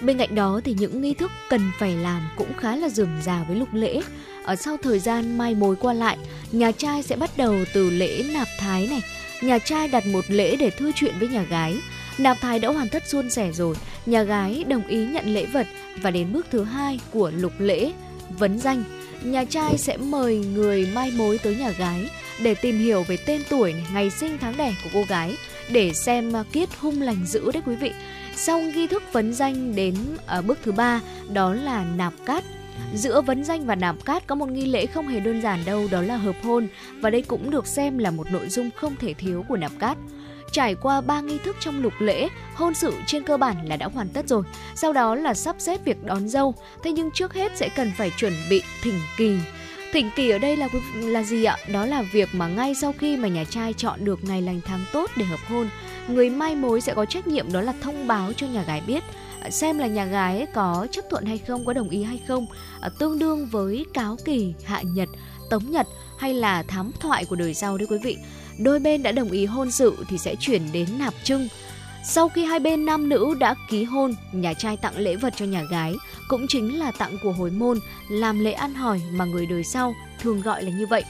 Bên 0.00 0.18
cạnh 0.18 0.34
đó 0.34 0.60
thì 0.64 0.74
những 0.78 1.02
nghi 1.02 1.14
thức 1.14 1.30
cần 1.50 1.70
phải 1.78 1.96
làm 1.96 2.22
cũng 2.36 2.54
khá 2.58 2.76
là 2.76 2.88
rườm 2.88 3.22
rà 3.22 3.44
với 3.48 3.56
lục 3.56 3.68
lễ. 3.72 4.00
Ở 4.44 4.56
sau 4.56 4.76
thời 4.82 4.98
gian 4.98 5.38
mai 5.38 5.54
mối 5.54 5.76
qua 5.76 5.92
lại, 5.92 6.18
nhà 6.52 6.72
trai 6.72 7.02
sẽ 7.02 7.16
bắt 7.16 7.30
đầu 7.36 7.54
từ 7.74 7.90
lễ 7.90 8.24
nạp 8.34 8.48
thái 8.58 8.86
này. 8.86 9.02
Nhà 9.42 9.58
trai 9.58 9.88
đặt 9.88 10.06
một 10.06 10.24
lễ 10.28 10.56
để 10.56 10.70
thư 10.70 10.92
chuyện 10.94 11.14
với 11.18 11.28
nhà 11.28 11.42
gái. 11.42 11.78
Nạp 12.18 12.40
thái 12.40 12.58
đã 12.58 12.68
hoàn 12.68 12.88
tất 12.88 13.02
suôn 13.08 13.30
sẻ 13.30 13.52
rồi, 13.52 13.76
nhà 14.06 14.22
gái 14.22 14.64
đồng 14.68 14.86
ý 14.86 15.06
nhận 15.06 15.34
lễ 15.34 15.46
vật 15.46 15.66
và 16.02 16.10
đến 16.10 16.32
bước 16.32 16.46
thứ 16.50 16.64
hai 16.64 17.00
của 17.10 17.30
lục 17.36 17.52
lễ, 17.58 17.92
vấn 18.38 18.58
danh. 18.58 18.84
Nhà 19.22 19.44
trai 19.44 19.78
sẽ 19.78 19.96
mời 19.96 20.38
người 20.38 20.88
mai 20.94 21.10
mối 21.16 21.38
tới 21.38 21.56
nhà 21.56 21.70
gái 21.70 22.10
để 22.42 22.54
tìm 22.54 22.78
hiểu 22.78 23.02
về 23.02 23.16
tên 23.16 23.42
tuổi, 23.50 23.74
ngày 23.94 24.10
sinh 24.10 24.38
tháng 24.40 24.56
đẻ 24.56 24.74
của 24.84 24.90
cô 24.92 25.04
gái 25.08 25.36
để 25.70 25.92
xem 25.92 26.32
kiết 26.52 26.68
hung 26.78 27.02
lành 27.02 27.26
dữ 27.26 27.50
đấy 27.52 27.62
quý 27.66 27.76
vị. 27.76 27.92
Sau 28.36 28.60
nghi 28.60 28.86
thức 28.86 29.02
vấn 29.12 29.32
danh 29.32 29.74
đến 29.74 29.94
ở 30.26 30.42
bước 30.42 30.58
thứ 30.62 30.72
ba 30.72 31.00
đó 31.32 31.54
là 31.54 31.84
nạp 31.96 32.12
cát. 32.26 32.44
Giữa 32.94 33.20
vấn 33.20 33.44
danh 33.44 33.66
và 33.66 33.74
nạp 33.74 34.04
cát 34.04 34.26
có 34.26 34.34
một 34.34 34.48
nghi 34.48 34.66
lễ 34.66 34.86
không 34.86 35.08
hề 35.08 35.20
đơn 35.20 35.42
giản 35.42 35.60
đâu, 35.64 35.88
đó 35.90 36.02
là 36.02 36.16
hợp 36.16 36.36
hôn 36.42 36.68
và 37.00 37.10
đây 37.10 37.22
cũng 37.22 37.50
được 37.50 37.66
xem 37.66 37.98
là 37.98 38.10
một 38.10 38.30
nội 38.30 38.48
dung 38.48 38.70
không 38.76 38.96
thể 38.96 39.14
thiếu 39.14 39.44
của 39.48 39.56
nạp 39.56 39.72
cát. 39.78 39.98
Trải 40.54 40.74
qua 40.74 41.00
ba 41.00 41.20
nghi 41.20 41.38
thức 41.38 41.56
trong 41.60 41.82
lục 41.82 41.92
lễ, 41.98 42.28
hôn 42.54 42.74
sự 42.74 42.94
trên 43.06 43.22
cơ 43.22 43.36
bản 43.36 43.68
là 43.68 43.76
đã 43.76 43.88
hoàn 43.94 44.08
tất 44.08 44.28
rồi. 44.28 44.42
Sau 44.74 44.92
đó 44.92 45.14
là 45.14 45.34
sắp 45.34 45.56
xếp 45.58 45.84
việc 45.84 46.04
đón 46.04 46.28
dâu. 46.28 46.54
Thế 46.82 46.92
nhưng 46.92 47.10
trước 47.10 47.34
hết 47.34 47.52
sẽ 47.56 47.68
cần 47.76 47.92
phải 47.96 48.10
chuẩn 48.10 48.32
bị 48.50 48.62
thỉnh 48.82 49.00
kỳ. 49.16 49.36
Thỉnh 49.92 50.10
kỳ 50.16 50.30
ở 50.30 50.38
đây 50.38 50.56
là 50.56 50.68
là 50.94 51.22
gì 51.22 51.44
ạ? 51.44 51.56
Đó 51.72 51.86
là 51.86 52.02
việc 52.02 52.28
mà 52.32 52.48
ngay 52.48 52.74
sau 52.74 52.92
khi 52.98 53.16
mà 53.16 53.28
nhà 53.28 53.44
trai 53.44 53.72
chọn 53.72 54.04
được 54.04 54.24
ngày 54.24 54.42
lành 54.42 54.60
tháng 54.64 54.84
tốt 54.92 55.10
để 55.16 55.24
hợp 55.24 55.40
hôn, 55.48 55.68
người 56.08 56.30
mai 56.30 56.54
mối 56.54 56.80
sẽ 56.80 56.94
có 56.94 57.04
trách 57.04 57.26
nhiệm 57.26 57.52
đó 57.52 57.60
là 57.60 57.72
thông 57.80 58.06
báo 58.06 58.32
cho 58.32 58.46
nhà 58.46 58.62
gái 58.62 58.82
biết 58.86 59.02
à, 59.40 59.50
xem 59.50 59.78
là 59.78 59.86
nhà 59.86 60.04
gái 60.04 60.46
có 60.54 60.86
chấp 60.90 61.04
thuận 61.10 61.24
hay 61.24 61.38
không, 61.38 61.66
có 61.66 61.72
đồng 61.72 61.88
ý 61.88 62.02
hay 62.02 62.20
không, 62.28 62.46
à, 62.80 62.88
tương 62.98 63.18
đương 63.18 63.46
với 63.46 63.86
cáo 63.94 64.16
kỳ, 64.24 64.54
hạ 64.64 64.82
nhật, 64.82 65.08
tống 65.50 65.70
nhật 65.70 65.86
hay 66.18 66.34
là 66.34 66.62
thám 66.62 66.90
thoại 67.00 67.24
của 67.24 67.36
đời 67.36 67.54
sau 67.54 67.78
đấy 67.78 67.86
quý 67.90 67.98
vị 68.04 68.16
đôi 68.58 68.78
bên 68.78 69.02
đã 69.02 69.12
đồng 69.12 69.30
ý 69.30 69.46
hôn 69.46 69.70
sự 69.70 69.96
thì 70.08 70.18
sẽ 70.18 70.34
chuyển 70.40 70.62
đến 70.72 70.88
nạp 70.98 71.14
trưng. 71.24 71.48
Sau 72.06 72.28
khi 72.28 72.44
hai 72.44 72.60
bên 72.60 72.84
nam 72.84 73.08
nữ 73.08 73.34
đã 73.38 73.54
ký 73.70 73.84
hôn, 73.84 74.14
nhà 74.32 74.54
trai 74.54 74.76
tặng 74.76 74.96
lễ 74.96 75.16
vật 75.16 75.34
cho 75.36 75.44
nhà 75.44 75.62
gái, 75.62 75.94
cũng 76.28 76.46
chính 76.48 76.78
là 76.78 76.90
tặng 76.90 77.18
của 77.22 77.32
hồi 77.32 77.50
môn, 77.50 77.78
làm 78.10 78.44
lễ 78.44 78.52
ăn 78.52 78.74
hỏi 78.74 79.00
mà 79.12 79.24
người 79.24 79.46
đời 79.46 79.64
sau 79.64 79.94
thường 80.20 80.42
gọi 80.42 80.62
là 80.62 80.70
như 80.70 80.86
vậy. 80.86 81.04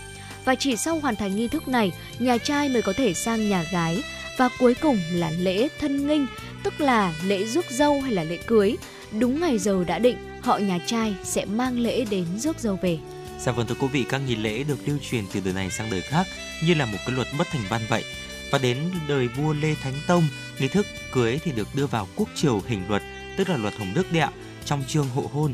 Và 0.45 0.55
chỉ 0.55 0.77
sau 0.77 0.99
hoàn 0.99 1.17
thành 1.17 1.37
nghi 1.37 1.49
thức 1.49 1.69
này, 1.69 1.93
nhà 2.19 2.39
trai 2.39 2.69
mới 2.69 2.83
có 2.83 2.93
thể 2.93 3.15
sang 3.15 3.49
nhà 3.49 3.65
gái 3.73 4.03
và 4.39 4.49
cuối 4.59 4.75
cùng 4.75 4.99
là 5.13 5.31
lễ 5.31 5.69
thân 5.81 6.07
nghinh, 6.07 6.27
tức 6.63 6.81
là 6.81 7.15
lễ 7.27 7.45
rước 7.47 7.65
dâu 7.71 8.01
hay 8.01 8.13
là 8.13 8.25
lễ 8.25 8.37
cưới. 8.47 8.77
Đúng 9.19 9.41
ngày 9.41 9.59
giờ 9.59 9.85
đã 9.85 9.99
định, 9.99 10.17
họ 10.41 10.59
nhà 10.59 10.79
trai 10.87 11.15
sẽ 11.25 11.45
mang 11.45 11.79
lễ 11.79 12.05
đến 12.11 12.25
rước 12.39 12.59
dâu 12.61 12.79
về. 12.83 12.99
Dạ 13.39 13.53
vâng 13.53 13.67
thưa 13.67 13.75
quý 13.81 13.89
vị, 13.89 14.05
các 14.09 14.19
nghi 14.19 14.37
lễ 14.37 14.63
được 14.63 14.79
lưu 14.89 14.99
truyền 15.11 15.25
từ 15.33 15.41
đời 15.45 15.55
này 15.55 15.71
sang 15.71 15.91
đời 15.91 16.01
khác 16.01 16.27
như 16.65 16.75
là 16.75 16.87
một 16.87 16.99
cái 17.07 17.17
luật 17.17 17.29
bất 17.39 17.47
thành 17.51 17.63
văn 17.69 17.81
vậy. 17.89 18.05
Và 18.51 18.59
đến 18.59 18.79
đời 19.09 19.29
vua 19.29 19.53
Lê 19.53 19.75
Thánh 19.75 19.95
Tông, 20.07 20.25
nghi 20.59 20.69
thức 20.69 20.87
cưới 21.13 21.41
thì 21.45 21.53
được 21.53 21.69
đưa 21.75 21.87
vào 21.87 22.09
quốc 22.17 22.29
triều 22.35 22.61
hình 22.67 22.83
luật, 22.89 23.03
tức 23.37 23.49
là 23.49 23.57
luật 23.57 23.75
Hồng 23.79 23.95
Đức 23.95 24.13
Đệ. 24.13 24.27
Trong 24.65 24.85
chương 24.89 25.09
hộ 25.09 25.31
hôn, 25.33 25.53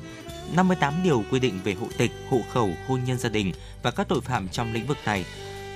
58 0.55 1.03
điều 1.05 1.25
quy 1.31 1.39
định 1.39 1.61
về 1.65 1.75
hộ 1.75 1.87
tịch, 1.99 2.11
hộ 2.29 2.41
khẩu, 2.53 2.71
hôn 2.87 3.01
nhân 3.05 3.19
gia 3.19 3.29
đình 3.29 3.53
và 3.83 3.91
các 3.91 4.09
tội 4.09 4.21
phạm 4.21 4.49
trong 4.49 4.73
lĩnh 4.73 4.87
vực 4.87 4.99
này. 5.05 5.25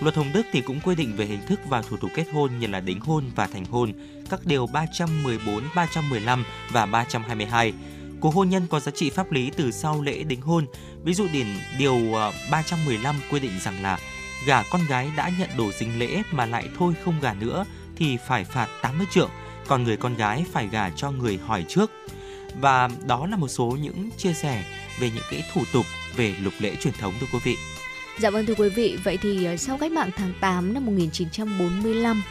Luật 0.01 0.15
Hồng 0.15 0.33
Đức 0.33 0.47
thì 0.53 0.61
cũng 0.61 0.81
quy 0.81 0.95
định 0.95 1.17
về 1.17 1.27
hình 1.27 1.47
thức 1.47 1.61
và 1.69 1.83
thủ 1.83 1.97
tục 1.97 2.11
kết 2.15 2.27
hôn 2.33 2.59
như 2.59 2.67
là 2.67 2.81
đính 2.81 3.01
hôn 3.01 3.25
và 3.35 3.47
thành 3.47 3.65
hôn, 3.65 3.93
các 4.31 4.41
điều 4.45 4.67
314, 4.67 5.65
315 5.75 6.45
và 6.71 6.87
322 6.87 7.73
Cuộc 8.25 8.35
hôn 8.35 8.49
nhân 8.49 8.67
có 8.71 8.81
giá 8.81 8.93
trị 8.93 9.11
pháp 9.11 9.33
lý 9.33 9.51
từ 9.57 9.71
sau 9.71 10.03
lễ 10.03 10.23
đính 10.23 10.41
hôn. 10.41 10.67
Ví 11.03 11.15
dụ 11.15 11.27
điển 11.33 11.47
điều 11.79 12.15
ờ, 12.15 12.33
315 12.51 13.17
quy 13.31 13.41
định 13.41 13.53
rằng 13.61 13.83
là 13.83 13.99
gả 14.47 14.63
con 14.63 14.81
gái 14.89 15.11
đã 15.17 15.31
nhận 15.39 15.49
đồ 15.59 15.73
dính 15.73 15.99
lễ 15.99 16.23
mà 16.31 16.47
lại 16.47 16.69
thôi 16.79 16.95
không 17.05 17.21
gả 17.21 17.35
nữa 17.35 17.65
thì 17.97 18.17
phải 18.29 18.45
phạt 18.45 18.69
80 18.83 19.07
trượng, 19.11 19.31
còn 19.67 19.85
người 19.85 19.97
con 19.97 20.15
gái 20.17 20.45
phải 20.53 20.69
gả 20.69 20.91
cho 20.91 21.11
người 21.11 21.39
hỏi 21.47 21.65
trước. 21.69 21.91
và 22.61 22.89
đó 23.07 23.27
là 23.27 23.37
một 23.37 23.49
số 23.49 23.77
những 23.81 24.11
chia 24.17 24.33
sẻ 24.33 24.65
về 25.01 25.11
những 25.15 25.25
cái 25.31 25.45
thủ 25.55 25.63
tục 25.73 25.87
về 26.17 26.35
lục 26.43 26.55
lễ 26.59 26.77
truyền 26.81 26.95
thống 26.95 27.15
thưa 27.21 27.27
quý 27.33 27.39
vị. 27.45 27.57
Dạ 28.19 28.31
vâng 28.31 28.47
thưa 28.47 28.55
quý 28.55 28.69
vị, 28.69 28.99
vậy 29.05 29.19
thì 29.23 29.45
ờ, 29.45 29.57
sau 29.57 29.79
cách 29.79 29.93
mạng 29.93 30.11
tháng 30.17 30.33
8 30.41 30.75
năm 30.75 30.87
1945 30.87 32.23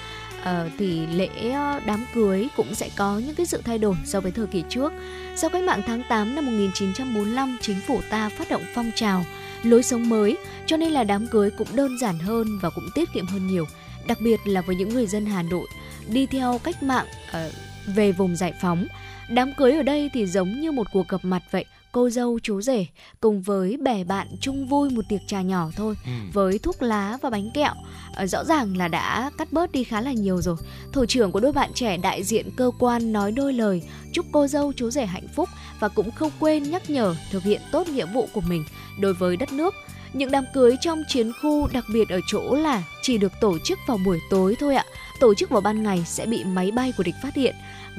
uh, 0.49 0.71
thì 0.77 1.07
lễ 1.07 1.29
ờ, 1.53 1.79
đám 1.85 2.05
cưới 2.13 2.47
cũng 2.57 2.75
sẽ 2.75 2.89
có 2.95 3.19
những 3.19 3.35
cái 3.35 3.45
sự 3.45 3.61
thay 3.65 3.77
đổi 3.77 3.95
so 4.05 4.19
với 4.21 4.31
thời 4.31 4.47
kỳ 4.47 4.63
trước. 4.69 4.93
Sau 5.35 5.49
cách 5.49 5.63
mạng 5.63 5.81
tháng 5.85 6.03
8 6.09 6.35
năm 6.35 6.45
1945, 6.45 7.57
chính 7.61 7.79
phủ 7.87 8.01
ta 8.09 8.29
phát 8.29 8.49
động 8.49 8.63
phong 8.75 8.91
trào 8.95 9.25
lối 9.63 9.83
sống 9.83 10.09
mới, 10.09 10.37
cho 10.65 10.77
nên 10.77 10.91
là 10.91 11.03
đám 11.03 11.27
cưới 11.27 11.51
cũng 11.51 11.67
đơn 11.73 11.97
giản 11.99 12.19
hơn 12.19 12.47
và 12.61 12.69
cũng 12.69 12.89
tiết 12.95 13.09
kiệm 13.13 13.25
hơn 13.25 13.47
nhiều. 13.47 13.65
Đặc 14.07 14.17
biệt 14.21 14.39
là 14.45 14.61
với 14.61 14.75
những 14.75 14.89
người 14.89 15.07
dân 15.07 15.25
Hà 15.25 15.43
Nội 15.43 15.67
đi 16.07 16.25
theo 16.25 16.59
cách 16.63 16.83
mạng 16.83 17.05
uh, 17.29 17.53
về 17.95 18.11
vùng 18.11 18.35
giải 18.35 18.53
phóng. 18.61 18.87
Đám 19.29 19.53
cưới 19.57 19.71
ở 19.71 19.83
đây 19.83 20.09
thì 20.13 20.25
giống 20.25 20.61
như 20.61 20.71
một 20.71 20.87
cuộc 20.91 21.07
gặp 21.07 21.19
mặt 21.23 21.43
vậy, 21.51 21.65
cô 21.93 22.09
dâu 22.09 22.39
chú 22.43 22.61
rể 22.61 22.85
cùng 23.19 23.41
với 23.41 23.77
bè 23.77 24.03
bạn 24.03 24.27
chung 24.41 24.67
vui 24.67 24.89
một 24.89 25.01
tiệc 25.09 25.21
trà 25.27 25.41
nhỏ 25.41 25.69
thôi 25.75 25.95
ừ. 26.05 26.11
với 26.33 26.59
thuốc 26.59 26.81
lá 26.81 27.17
và 27.21 27.29
bánh 27.29 27.51
kẹo. 27.53 27.73
À, 28.15 28.27
rõ 28.27 28.43
ràng 28.43 28.77
là 28.77 28.87
đã 28.87 29.31
cắt 29.37 29.53
bớt 29.53 29.71
đi 29.71 29.83
khá 29.83 30.01
là 30.01 30.11
nhiều 30.11 30.41
rồi. 30.41 30.55
Thủ 30.93 31.05
trưởng 31.05 31.31
của 31.31 31.39
đôi 31.39 31.51
bạn 31.51 31.71
trẻ 31.73 31.97
đại 31.97 32.23
diện 32.23 32.49
cơ 32.55 32.71
quan 32.79 33.13
nói 33.13 33.31
đôi 33.31 33.53
lời 33.53 33.81
chúc 34.13 34.25
cô 34.31 34.47
dâu 34.47 34.73
chú 34.73 34.89
rể 34.89 35.05
hạnh 35.05 35.27
phúc 35.35 35.49
và 35.79 35.89
cũng 35.89 36.11
không 36.11 36.31
quên 36.39 36.63
nhắc 36.63 36.89
nhở 36.89 37.15
thực 37.31 37.43
hiện 37.43 37.61
tốt 37.71 37.87
nghĩa 37.87 38.05
vụ 38.05 38.27
của 38.33 38.41
mình 38.41 38.65
đối 38.99 39.13
với 39.13 39.37
đất 39.37 39.53
nước. 39.53 39.73
Những 40.13 40.31
đám 40.31 40.45
cưới 40.53 40.75
trong 40.81 41.03
chiến 41.07 41.31
khu 41.41 41.67
đặc 41.73 41.85
biệt 41.93 42.09
ở 42.09 42.19
chỗ 42.27 42.55
là 42.55 42.83
chỉ 43.01 43.17
được 43.17 43.31
tổ 43.41 43.57
chức 43.63 43.79
vào 43.87 43.97
buổi 44.05 44.19
tối 44.29 44.55
thôi 44.59 44.75
ạ. 44.75 44.85
Tổ 45.19 45.33
chức 45.33 45.49
vào 45.49 45.61
ban 45.61 45.83
ngày 45.83 46.03
sẽ 46.05 46.25
bị 46.25 46.43
máy 46.43 46.71
bay 46.71 46.93
của 46.97 47.03
địch 47.03 47.15
phát 47.23 47.35
hiện. 47.35 47.55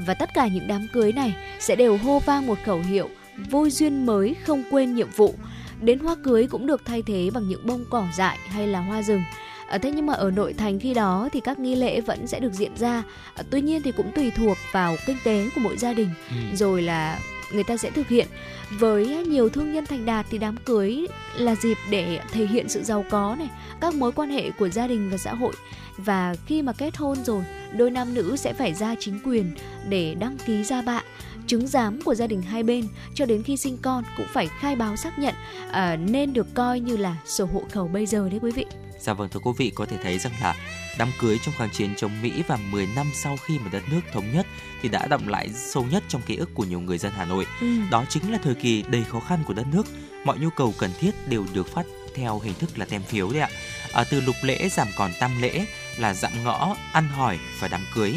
Và 0.07 0.15
tất 0.15 0.35
cả 0.35 0.47
những 0.47 0.67
đám 0.69 0.87
cưới 0.93 1.13
này 1.13 1.35
sẽ 1.61 1.77
đều 1.77 1.97
hô 1.97 2.19
vang 2.19 2.47
một 2.47 2.59
khẩu 2.65 2.81
hiệu 2.81 3.09
vui 3.51 3.71
duyên 3.71 4.07
mới 4.07 4.37
không 4.45 4.63
quên 4.71 4.95
nhiệm 4.95 5.09
vụ. 5.17 5.35
Đến 5.81 5.99
hoa 5.99 6.17
cưới 6.25 6.47
cũng 6.47 6.67
được 6.67 6.85
thay 6.85 7.03
thế 7.03 7.31
bằng 7.35 7.49
những 7.49 7.67
bông 7.67 7.85
cỏ 7.91 8.07
dại 8.17 8.39
hay 8.49 8.67
là 8.67 8.81
hoa 8.81 9.03
rừng. 9.03 9.23
À, 9.69 9.79
thế 9.79 9.91
nhưng 9.91 10.07
mà 10.07 10.15
ở 10.15 10.31
nội 10.31 10.53
thành 10.53 10.81
khi 10.81 10.95
đó 10.95 11.29
thì 11.33 11.41
các 11.41 11.59
nghi 11.59 11.75
lễ 11.75 12.01
vẫn 12.01 12.27
sẽ 12.27 12.41
được 12.41 12.53
diễn 12.53 12.77
ra. 12.77 13.03
À, 13.35 13.43
tuy 13.51 13.61
nhiên 13.61 13.83
thì 13.83 13.93
cũng 13.93 14.13
tùy 14.15 14.31
thuộc 14.31 14.57
vào 14.73 14.97
kinh 15.07 15.17
tế 15.25 15.49
của 15.55 15.61
mỗi 15.61 15.77
gia 15.77 15.93
đình. 15.93 16.09
Ừ. 16.31 16.57
Rồi 16.57 16.83
là 16.83 17.19
người 17.53 17.65
ta 17.65 17.77
sẽ 17.77 17.91
thực 17.91 18.09
hiện 18.09 18.27
với 18.71 19.07
nhiều 19.27 19.49
thương 19.49 19.73
nhân 19.73 19.87
thành 19.87 20.07
đạt 20.07 20.27
thì 20.31 20.39
đám 20.39 20.57
cưới 20.57 21.07
là 21.37 21.55
dịp 21.55 21.77
để 21.91 22.21
thể 22.33 22.47
hiện 22.47 22.69
sự 22.69 22.83
giàu 22.83 23.05
có 23.11 23.37
này 23.39 23.51
các 23.81 23.95
mối 23.95 24.13
quan 24.13 24.31
hệ 24.31 24.51
của 24.51 24.69
gia 24.69 24.87
đình 24.87 25.11
và 25.11 25.17
xã 25.17 25.35
hội 25.35 25.53
và 25.97 26.35
khi 26.47 26.63
mà 26.63 26.73
kết 26.73 26.97
hôn 26.97 27.25
rồi 27.25 27.45
đôi 27.77 27.91
nam 27.91 28.15
nữ 28.15 28.37
sẽ 28.37 28.53
phải 28.53 28.75
ra 28.75 28.95
chính 29.01 29.21
quyền 29.25 29.53
để 29.89 30.15
đăng 30.15 30.37
ký 30.47 30.65
gia 30.65 30.83
bạ 30.83 31.03
chứng 31.47 31.67
giám 31.67 32.03
của 32.03 32.15
gia 32.15 32.27
đình 32.27 32.43
hai 32.43 32.63
bên 32.63 32.89
cho 33.15 33.27
đến 33.27 33.43
khi 33.43 33.57
sinh 33.57 33.79
con 33.83 34.05
cũng 34.17 34.27
phải 34.33 34.49
khai 34.61 34.77
báo 34.77 34.97
xác 34.97 35.19
nhận 35.19 35.35
à, 35.71 35.97
nên 35.97 36.33
được 36.33 36.47
coi 36.55 36.81
như 36.81 36.97
là 36.97 37.17
sổ 37.27 37.45
hộ 37.45 37.63
khẩu 37.71 37.89
bây 37.89 38.07
giờ 38.07 38.29
đấy 38.29 38.39
quý 38.43 38.51
vị. 38.51 38.67
Dạ 38.99 39.13
vâng 39.13 39.29
thưa 39.29 39.41
quý 39.41 39.53
vị 39.57 39.73
có 39.75 39.87
thể 39.87 39.97
thấy 40.03 40.19
rằng 40.19 40.33
là 40.41 40.57
đám 40.99 41.09
cưới 41.21 41.39
trong 41.43 41.55
kháng 41.59 41.71
chiến 41.71 41.95
chống 41.97 42.23
Mỹ 42.23 42.43
và 42.47 42.59
10 42.71 42.89
năm 42.97 43.07
sau 43.15 43.37
khi 43.45 43.59
mà 43.59 43.69
đất 43.73 43.83
nước 43.91 44.01
thống 44.13 44.25
nhất 44.35 44.47
thì 44.83 44.89
đã 44.89 45.07
động 45.07 45.29
lại 45.29 45.49
sâu 45.49 45.87
nhất 45.91 46.05
trong 46.09 46.23
ký 46.23 46.37
ức 46.37 46.51
của 46.55 46.65
nhiều 46.65 46.81
người 46.81 46.99
dân 46.99 47.13
Hà 47.17 47.25
Nội. 47.25 47.47
Ừ. 47.61 47.67
Đó 47.91 48.05
chính 48.09 48.33
là 48.33 48.39
thời 48.43 48.55
kỳ 48.55 48.83
đầy 48.83 49.05
khó 49.05 49.21
khăn 49.21 49.43
của 49.47 49.55
đất 49.55 49.67
nước. 49.73 49.87
Mọi 50.25 50.39
nhu 50.39 50.51
cầu 50.51 50.75
cần 50.79 50.91
thiết 51.01 51.29
đều 51.29 51.45
được 51.55 51.75
phát 51.75 51.87
theo 52.15 52.39
hình 52.39 52.55
thức 52.55 52.79
là 52.79 52.85
tem 52.85 53.03
phiếu 53.03 53.31
đấy 53.31 53.41
ạ. 53.41 53.49
À, 53.93 54.05
từ 54.11 54.21
lục 54.21 54.37
lễ 54.43 54.69
giảm 54.69 54.89
còn 54.97 55.11
tam 55.21 55.43
lễ 55.43 55.67
là 55.99 56.15
dặm 56.15 56.33
ngõ, 56.45 56.77
ăn 56.93 57.09
hỏi 57.09 57.39
và 57.61 57.69
đám 57.69 57.81
cưới 57.95 58.13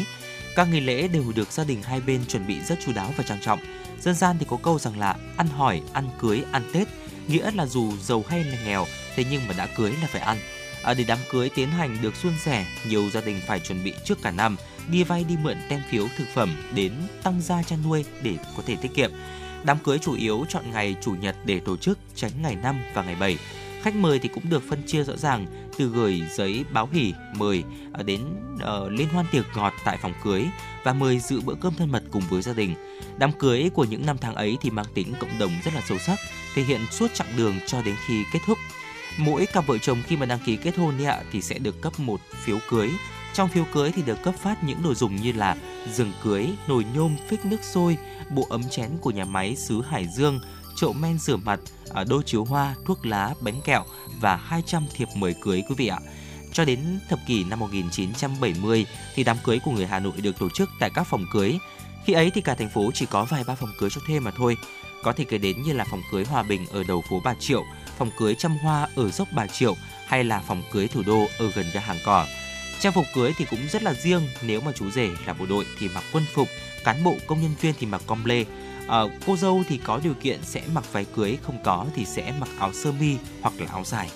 các 0.58 0.68
nghi 0.72 0.80
lễ 0.80 1.08
đều 1.08 1.32
được 1.34 1.52
gia 1.52 1.64
đình 1.64 1.82
hai 1.82 2.00
bên 2.00 2.20
chuẩn 2.28 2.46
bị 2.46 2.60
rất 2.60 2.78
chú 2.84 2.92
đáo 2.92 3.12
và 3.16 3.24
trang 3.24 3.40
trọng. 3.40 3.58
Dân 4.00 4.14
gian 4.14 4.36
thì 4.38 4.46
có 4.48 4.56
câu 4.62 4.78
rằng 4.78 4.98
là 4.98 5.16
ăn 5.36 5.46
hỏi, 5.46 5.82
ăn 5.92 6.08
cưới, 6.20 6.42
ăn 6.52 6.62
Tết, 6.72 6.88
nghĩa 7.28 7.50
là 7.50 7.66
dù 7.66 7.92
giàu 7.96 8.24
hay 8.28 8.44
là 8.44 8.56
nghèo, 8.64 8.86
thế 9.16 9.24
nhưng 9.30 9.48
mà 9.48 9.54
đã 9.58 9.66
cưới 9.66 9.92
là 10.02 10.06
phải 10.06 10.20
ăn. 10.20 10.36
À, 10.82 10.94
để 10.94 11.04
đám 11.08 11.18
cưới 11.30 11.50
tiến 11.54 11.68
hành 11.68 11.98
được 12.02 12.16
suôn 12.16 12.32
sẻ, 12.44 12.66
nhiều 12.88 13.10
gia 13.10 13.20
đình 13.20 13.40
phải 13.46 13.60
chuẩn 13.60 13.84
bị 13.84 13.92
trước 14.04 14.22
cả 14.22 14.30
năm, 14.30 14.56
đi 14.90 15.04
vay 15.04 15.24
đi 15.24 15.36
mượn 15.42 15.56
tem 15.68 15.82
phiếu 15.90 16.06
thực 16.16 16.28
phẩm 16.34 16.56
đến 16.74 16.92
tăng 17.22 17.40
gia 17.42 17.62
chăn 17.62 17.78
nuôi 17.84 18.04
để 18.22 18.36
có 18.56 18.62
thể 18.66 18.76
tiết 18.76 18.94
kiệm. 18.94 19.10
Đám 19.64 19.78
cưới 19.78 19.98
chủ 19.98 20.14
yếu 20.14 20.44
chọn 20.48 20.70
ngày 20.70 20.96
chủ 21.00 21.12
nhật 21.12 21.36
để 21.44 21.60
tổ 21.60 21.76
chức, 21.76 21.98
tránh 22.14 22.32
ngày 22.42 22.56
năm 22.62 22.80
và 22.94 23.02
ngày 23.02 23.14
7. 23.14 23.38
Khách 23.82 23.96
mời 23.96 24.18
thì 24.18 24.28
cũng 24.28 24.50
được 24.50 24.62
phân 24.68 24.82
chia 24.86 25.04
rõ 25.04 25.16
ràng 25.16 25.46
từ 25.78 25.88
gửi 25.88 26.22
giấy 26.36 26.64
báo 26.72 26.88
hỉ 26.92 27.12
mời 27.36 27.64
ờ, 27.92 28.02
đến 28.02 28.20
uh, 28.54 28.90
liên 28.90 29.08
hoan 29.08 29.26
tiệc 29.32 29.44
ngọt 29.56 29.72
tại 29.84 29.98
phòng 30.02 30.14
cưới 30.24 30.44
và 30.84 30.92
mời 30.92 31.18
dự 31.18 31.40
bữa 31.40 31.54
cơm 31.54 31.74
thân 31.74 31.92
mật 31.92 32.02
cùng 32.10 32.22
với 32.30 32.42
gia 32.42 32.52
đình. 32.52 32.74
Đám 33.18 33.32
cưới 33.32 33.70
của 33.74 33.84
những 33.84 34.06
năm 34.06 34.16
tháng 34.20 34.34
ấy 34.34 34.56
thì 34.60 34.70
mang 34.70 34.86
tính 34.94 35.14
cộng 35.20 35.38
đồng 35.38 35.52
rất 35.64 35.74
là 35.74 35.80
sâu 35.88 35.98
sắc, 35.98 36.18
thể 36.54 36.62
hiện 36.62 36.80
suốt 36.90 37.14
chặng 37.14 37.36
đường 37.36 37.54
cho 37.66 37.82
đến 37.82 37.94
khi 38.06 38.24
kết 38.32 38.38
thúc. 38.46 38.58
Mỗi 39.18 39.46
cặp 39.46 39.66
vợ 39.66 39.78
chồng 39.78 40.02
khi 40.06 40.16
mà 40.16 40.26
đăng 40.26 40.38
ký 40.44 40.56
kết 40.56 40.76
hôn 40.76 41.04
ạ 41.04 41.22
thì 41.32 41.42
sẽ 41.42 41.58
được 41.58 41.80
cấp 41.80 42.00
một 42.00 42.20
phiếu 42.44 42.58
cưới. 42.70 42.90
Trong 43.34 43.48
phiếu 43.48 43.64
cưới 43.72 43.92
thì 43.92 44.02
được 44.02 44.22
cấp 44.22 44.34
phát 44.42 44.64
những 44.64 44.82
đồ 44.82 44.94
dùng 44.94 45.16
như 45.16 45.32
là 45.32 45.56
giường 45.92 46.12
cưới, 46.22 46.48
nồi 46.68 46.84
nhôm, 46.94 47.16
phích 47.28 47.44
nước 47.44 47.62
sôi, 47.62 47.96
bộ 48.30 48.46
ấm 48.50 48.62
chén 48.70 48.90
của 49.00 49.10
nhà 49.10 49.24
máy 49.24 49.56
xứ 49.56 49.82
Hải 49.88 50.06
Dương, 50.06 50.40
chậu 50.80 50.92
men 50.92 51.18
rửa 51.18 51.36
mặt, 51.36 51.60
à, 51.94 52.04
đôi 52.04 52.22
chiếu 52.26 52.44
hoa, 52.44 52.74
thuốc 52.84 53.06
lá, 53.06 53.34
bánh 53.40 53.60
kẹo 53.64 53.84
và 54.20 54.36
200 54.36 54.86
thiệp 54.94 55.08
mời 55.14 55.34
cưới 55.42 55.62
quý 55.68 55.74
vị 55.78 55.88
ạ. 55.88 55.98
Cho 56.52 56.64
đến 56.64 57.00
thập 57.08 57.18
kỷ 57.26 57.44
năm 57.44 57.58
1970 57.58 58.86
thì 59.14 59.24
đám 59.24 59.36
cưới 59.44 59.58
của 59.64 59.70
người 59.70 59.86
Hà 59.86 59.98
Nội 59.98 60.12
được 60.22 60.38
tổ 60.38 60.48
chức 60.50 60.68
tại 60.80 60.90
các 60.94 61.02
phòng 61.02 61.24
cưới. 61.32 61.58
Khi 62.04 62.12
ấy 62.12 62.30
thì 62.30 62.40
cả 62.40 62.54
thành 62.54 62.68
phố 62.68 62.90
chỉ 62.94 63.06
có 63.06 63.24
vài 63.24 63.44
ba 63.46 63.54
phòng 63.54 63.72
cưới 63.78 63.90
cho 63.90 64.00
thuê 64.06 64.20
mà 64.20 64.30
thôi. 64.30 64.56
Có 65.02 65.12
thể 65.12 65.24
kể 65.24 65.38
đến 65.38 65.62
như 65.62 65.72
là 65.72 65.84
phòng 65.90 66.02
cưới 66.12 66.24
Hòa 66.24 66.42
Bình 66.42 66.66
ở 66.72 66.82
đầu 66.88 67.02
phố 67.10 67.20
Bà 67.24 67.34
Triệu, 67.34 67.64
phòng 67.98 68.10
cưới 68.18 68.34
Trăm 68.34 68.58
Hoa 68.58 68.88
ở 68.96 69.10
dốc 69.10 69.28
Bà 69.32 69.46
Triệu 69.46 69.74
hay 70.06 70.24
là 70.24 70.42
phòng 70.46 70.62
cưới 70.72 70.88
Thủ 70.88 71.02
Đô 71.06 71.26
ở 71.38 71.50
gần 71.54 71.66
ga 71.72 71.80
hàng 71.80 71.98
cỏ. 72.04 72.26
Trang 72.80 72.92
phục 72.92 73.04
cưới 73.14 73.32
thì 73.36 73.44
cũng 73.50 73.68
rất 73.72 73.82
là 73.82 73.94
riêng, 73.94 74.22
nếu 74.42 74.60
mà 74.60 74.72
chú 74.74 74.90
rể 74.90 75.08
là 75.26 75.32
bộ 75.32 75.46
đội 75.46 75.66
thì 75.78 75.88
mặc 75.88 76.04
quân 76.12 76.24
phục, 76.34 76.48
cán 76.84 77.04
bộ 77.04 77.16
công 77.26 77.42
nhân 77.42 77.54
viên 77.60 77.74
thì 77.78 77.86
mặc 77.86 78.02
com 78.06 78.24
lê, 78.24 78.44
à, 78.88 79.02
cô 79.26 79.36
dâu 79.36 79.62
thì 79.68 79.78
có 79.84 80.00
điều 80.04 80.14
kiện 80.14 80.38
sẽ 80.42 80.62
mặc 80.74 80.92
váy 80.92 81.06
cưới 81.16 81.38
không 81.42 81.58
có 81.64 81.86
thì 81.94 82.04
sẽ 82.04 82.34
mặc 82.40 82.48
áo 82.58 82.72
sơ 82.72 82.92
mi 82.92 83.16
hoặc 83.42 83.54
là 83.58 83.66
áo 83.70 83.82
dài 83.84 84.08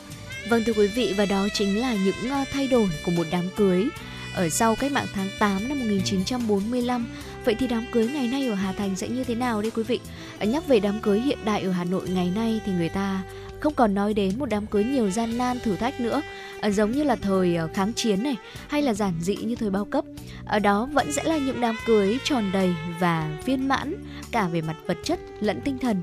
Vâng 0.49 0.65
thưa 0.65 0.73
quý 0.73 0.87
vị 0.87 1.15
và 1.17 1.27
đó 1.27 1.49
chính 1.55 1.81
là 1.81 1.95
những 1.95 2.31
ờ, 2.31 2.45
thay 2.53 2.69
đổi 2.69 2.89
của 3.05 3.11
một 3.11 3.27
đám 3.31 3.45
cưới 3.57 3.89
ở 4.35 4.49
sau 4.49 4.75
cách 4.75 4.93
mạng 4.93 5.07
tháng 5.15 5.29
8 5.39 5.69
năm 5.69 5.79
1945. 5.79 7.07
Vậy 7.45 7.55
thì 7.59 7.67
đám 7.67 7.87
cưới 7.93 8.09
ngày 8.09 8.29
nay 8.29 8.47
ở 8.47 8.55
Hà 8.55 8.73
Thành 8.73 8.97
sẽ 8.97 9.09
như 9.09 9.25
thế 9.25 9.35
nào 9.35 9.63
đây 9.63 9.71
quý 9.71 9.83
vị? 9.83 10.01
Ờ, 10.39 10.47
nhắc 10.47 10.69
về 10.69 10.81
đám 10.81 11.01
cưới 11.01 11.21
hiện 11.21 11.39
đại 11.45 11.63
ở 11.63 11.71
Hà 11.71 11.85
Nội 11.85 12.09
ngày 12.09 12.33
nay 12.35 12.61
thì 12.67 12.73
người 12.73 12.89
ta 12.89 13.23
không 13.63 13.75
còn 13.75 13.95
nói 13.95 14.15
đến 14.15 14.39
một 14.39 14.47
đám 14.47 14.67
cưới 14.67 14.85
nhiều 14.85 15.11
gian 15.11 15.39
nan 15.39 15.61
thử 15.61 15.77
thách 15.77 16.01
nữa. 16.01 16.23
À, 16.61 16.71
giống 16.71 16.91
như 16.91 17.05
là 17.05 17.17
thời 17.17 17.57
ờ, 17.57 17.69
kháng 17.75 17.93
chiến 17.93 18.23
này 18.23 18.37
hay 18.69 18.83
là 18.83 18.95
giản 18.95 19.13
dị 19.21 19.37
như 19.37 19.57
thời 19.57 19.71
bao 19.71 19.85
cấp. 19.85 20.05
Ở 20.45 20.59
đó 20.59 20.89
vẫn 20.93 21.13
sẽ 21.13 21.25
là 21.25 21.37
những 21.37 21.61
đám 21.61 21.77
cưới 21.87 22.19
tròn 22.25 22.51
đầy 22.53 22.75
và 23.01 23.31
viên 23.45 23.69
mãn 23.69 23.95
cả 24.33 24.49
về 24.49 24.61
mặt 24.63 24.77
vật 24.87 24.97
chất 25.03 25.21
lẫn 25.41 25.61
tinh 25.61 25.79
thần. 25.79 26.03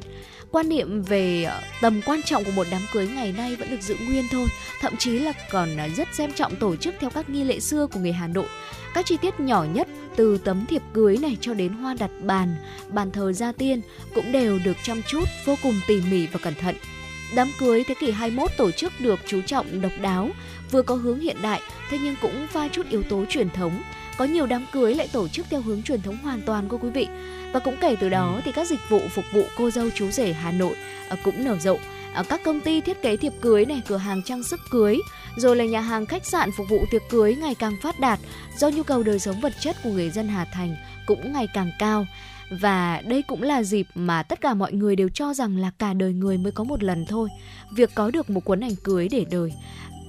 Quan 0.51 0.70
niệm 0.70 1.01
về 1.01 1.43
ờ, 1.43 1.62
tầm 1.82 2.01
quan 2.05 2.22
trọng 2.24 2.43
của 2.43 2.51
một 2.51 2.68
đám 2.72 2.82
cưới 2.93 3.07
ngày 3.07 3.34
nay 3.38 3.55
vẫn 3.55 3.72
được 3.72 3.82
giữ 3.82 3.95
nguyên 4.07 4.26
thôi 4.32 4.47
thậm 4.82 4.97
chí 4.97 5.20
là 5.20 5.34
còn 5.51 5.70
rất 5.95 6.07
xem 6.14 6.32
trọng 6.34 6.55
tổ 6.55 6.76
chức 6.76 6.95
theo 6.99 7.10
các 7.10 7.30
nghi 7.30 7.43
lễ 7.43 7.60
xưa 7.60 7.88
của 7.88 7.99
người 7.99 8.14
Hà 8.14 8.28
Nội. 8.28 8.47
Các 8.93 9.05
chi 9.05 9.18
tiết 9.22 9.39
nhỏ 9.39 9.66
nhất 9.74 9.88
từ 10.16 10.38
tấm 10.38 10.66
thiệp 10.66 10.82
cưới 10.93 11.18
này 11.18 11.38
cho 11.41 11.53
đến 11.53 11.74
hoa 11.74 11.95
đặt 11.99 12.12
bàn 12.22 12.55
bàn 12.89 13.12
thờ 13.12 13.34
gia 13.34 13.51
tiên 13.51 13.82
cũng 14.16 14.32
đều 14.32 14.60
được 14.66 14.78
chăm 14.84 15.01
chút 15.07 15.24
vô 15.45 15.55
cùng 15.64 15.76
tỉ 15.88 16.01
mỉ 16.12 16.28
và 16.28 16.39
cẩn 16.43 16.53
thận. 16.53 16.76
Đám 17.36 17.51
cưới 17.59 17.84
thế 17.88 17.95
kỷ 17.99 18.11
21 18.11 18.51
tổ 18.57 18.71
chức 18.71 18.93
được 18.99 19.19
chú 19.27 19.41
trọng 19.41 19.82
độc 19.82 19.91
đáo, 20.01 20.30
vừa 20.71 20.82
có 20.82 20.95
hướng 20.95 21.19
hiện 21.19 21.38
đại, 21.41 21.61
thế 21.89 21.97
nhưng 22.01 22.15
cũng 22.21 22.47
pha 22.47 22.67
chút 22.67 22.86
yếu 22.89 23.03
tố 23.03 23.25
truyền 23.30 23.49
thống. 23.49 23.82
Có 24.17 24.25
nhiều 24.25 24.45
đám 24.45 24.65
cưới 24.71 24.95
lại 24.95 25.09
tổ 25.11 25.27
chức 25.27 25.45
theo 25.49 25.61
hướng 25.61 25.84
truyền 25.84 26.01
thống 26.01 26.17
hoàn 26.17 26.41
toàn 26.41 26.65
cô 26.69 26.77
quý 26.77 26.89
vị. 26.89 27.07
Và 27.53 27.59
cũng 27.59 27.75
kể 27.82 27.95
từ 27.99 28.09
đó 28.09 28.41
thì 28.45 28.51
các 28.51 28.67
dịch 28.67 28.80
vụ 28.89 29.01
phục 29.09 29.25
vụ 29.34 29.43
cô 29.57 29.71
dâu 29.71 29.89
chú 29.95 30.11
rể 30.11 30.34
Hà 30.34 30.51
Nội 30.51 30.75
à, 31.09 31.17
cũng 31.23 31.43
nở 31.45 31.57
rộ. 31.59 31.77
À, 32.13 32.23
các 32.30 32.41
công 32.43 32.61
ty 32.61 32.82
thiết 32.82 33.01
kế 33.01 33.17
thiệp 33.17 33.34
cưới 33.41 33.65
này, 33.65 33.82
cửa 33.88 33.97
hàng 33.97 34.21
trang 34.23 34.43
sức 34.43 34.59
cưới, 34.71 34.97
rồi 35.38 35.55
là 35.55 35.65
nhà 35.65 35.82
hàng 35.82 36.05
khách 36.05 36.25
sạn 36.25 36.51
phục 36.57 36.69
vụ 36.69 36.86
tiệc 36.91 37.01
cưới 37.09 37.36
ngày 37.36 37.55
càng 37.55 37.77
phát 37.82 37.99
đạt 37.99 38.19
do 38.57 38.69
nhu 38.69 38.84
cầu 38.84 39.03
đời 39.03 39.19
sống 39.19 39.41
vật 39.41 39.53
chất 39.59 39.75
của 39.84 39.89
người 39.89 40.09
dân 40.09 40.27
Hà 40.27 40.45
Thành 40.45 40.75
cũng 41.05 41.34
ngày 41.34 41.47
càng 41.53 41.71
cao 41.80 42.05
và 42.50 43.02
đây 43.02 43.22
cũng 43.22 43.41
là 43.41 43.64
dịp 43.64 43.88
mà 43.95 44.24
tất 44.24 44.41
cả 44.41 44.54
mọi 44.54 44.74
người 44.74 44.95
đều 44.95 45.10
cho 45.10 45.34
rằng 45.34 45.58
là 45.58 45.72
cả 45.80 45.93
đời 45.93 46.14
người 46.14 46.38
mới 46.38 46.52
có 46.52 46.64
một 46.64 46.84
lần 46.84 47.06
thôi. 47.06 47.30
Việc 47.72 47.89
có 47.95 48.12
được 48.12 48.30
một 48.30 48.45
cuốn 48.45 48.64
ảnh 48.64 48.76
cưới 48.84 49.08
để 49.12 49.26
đời. 49.32 49.54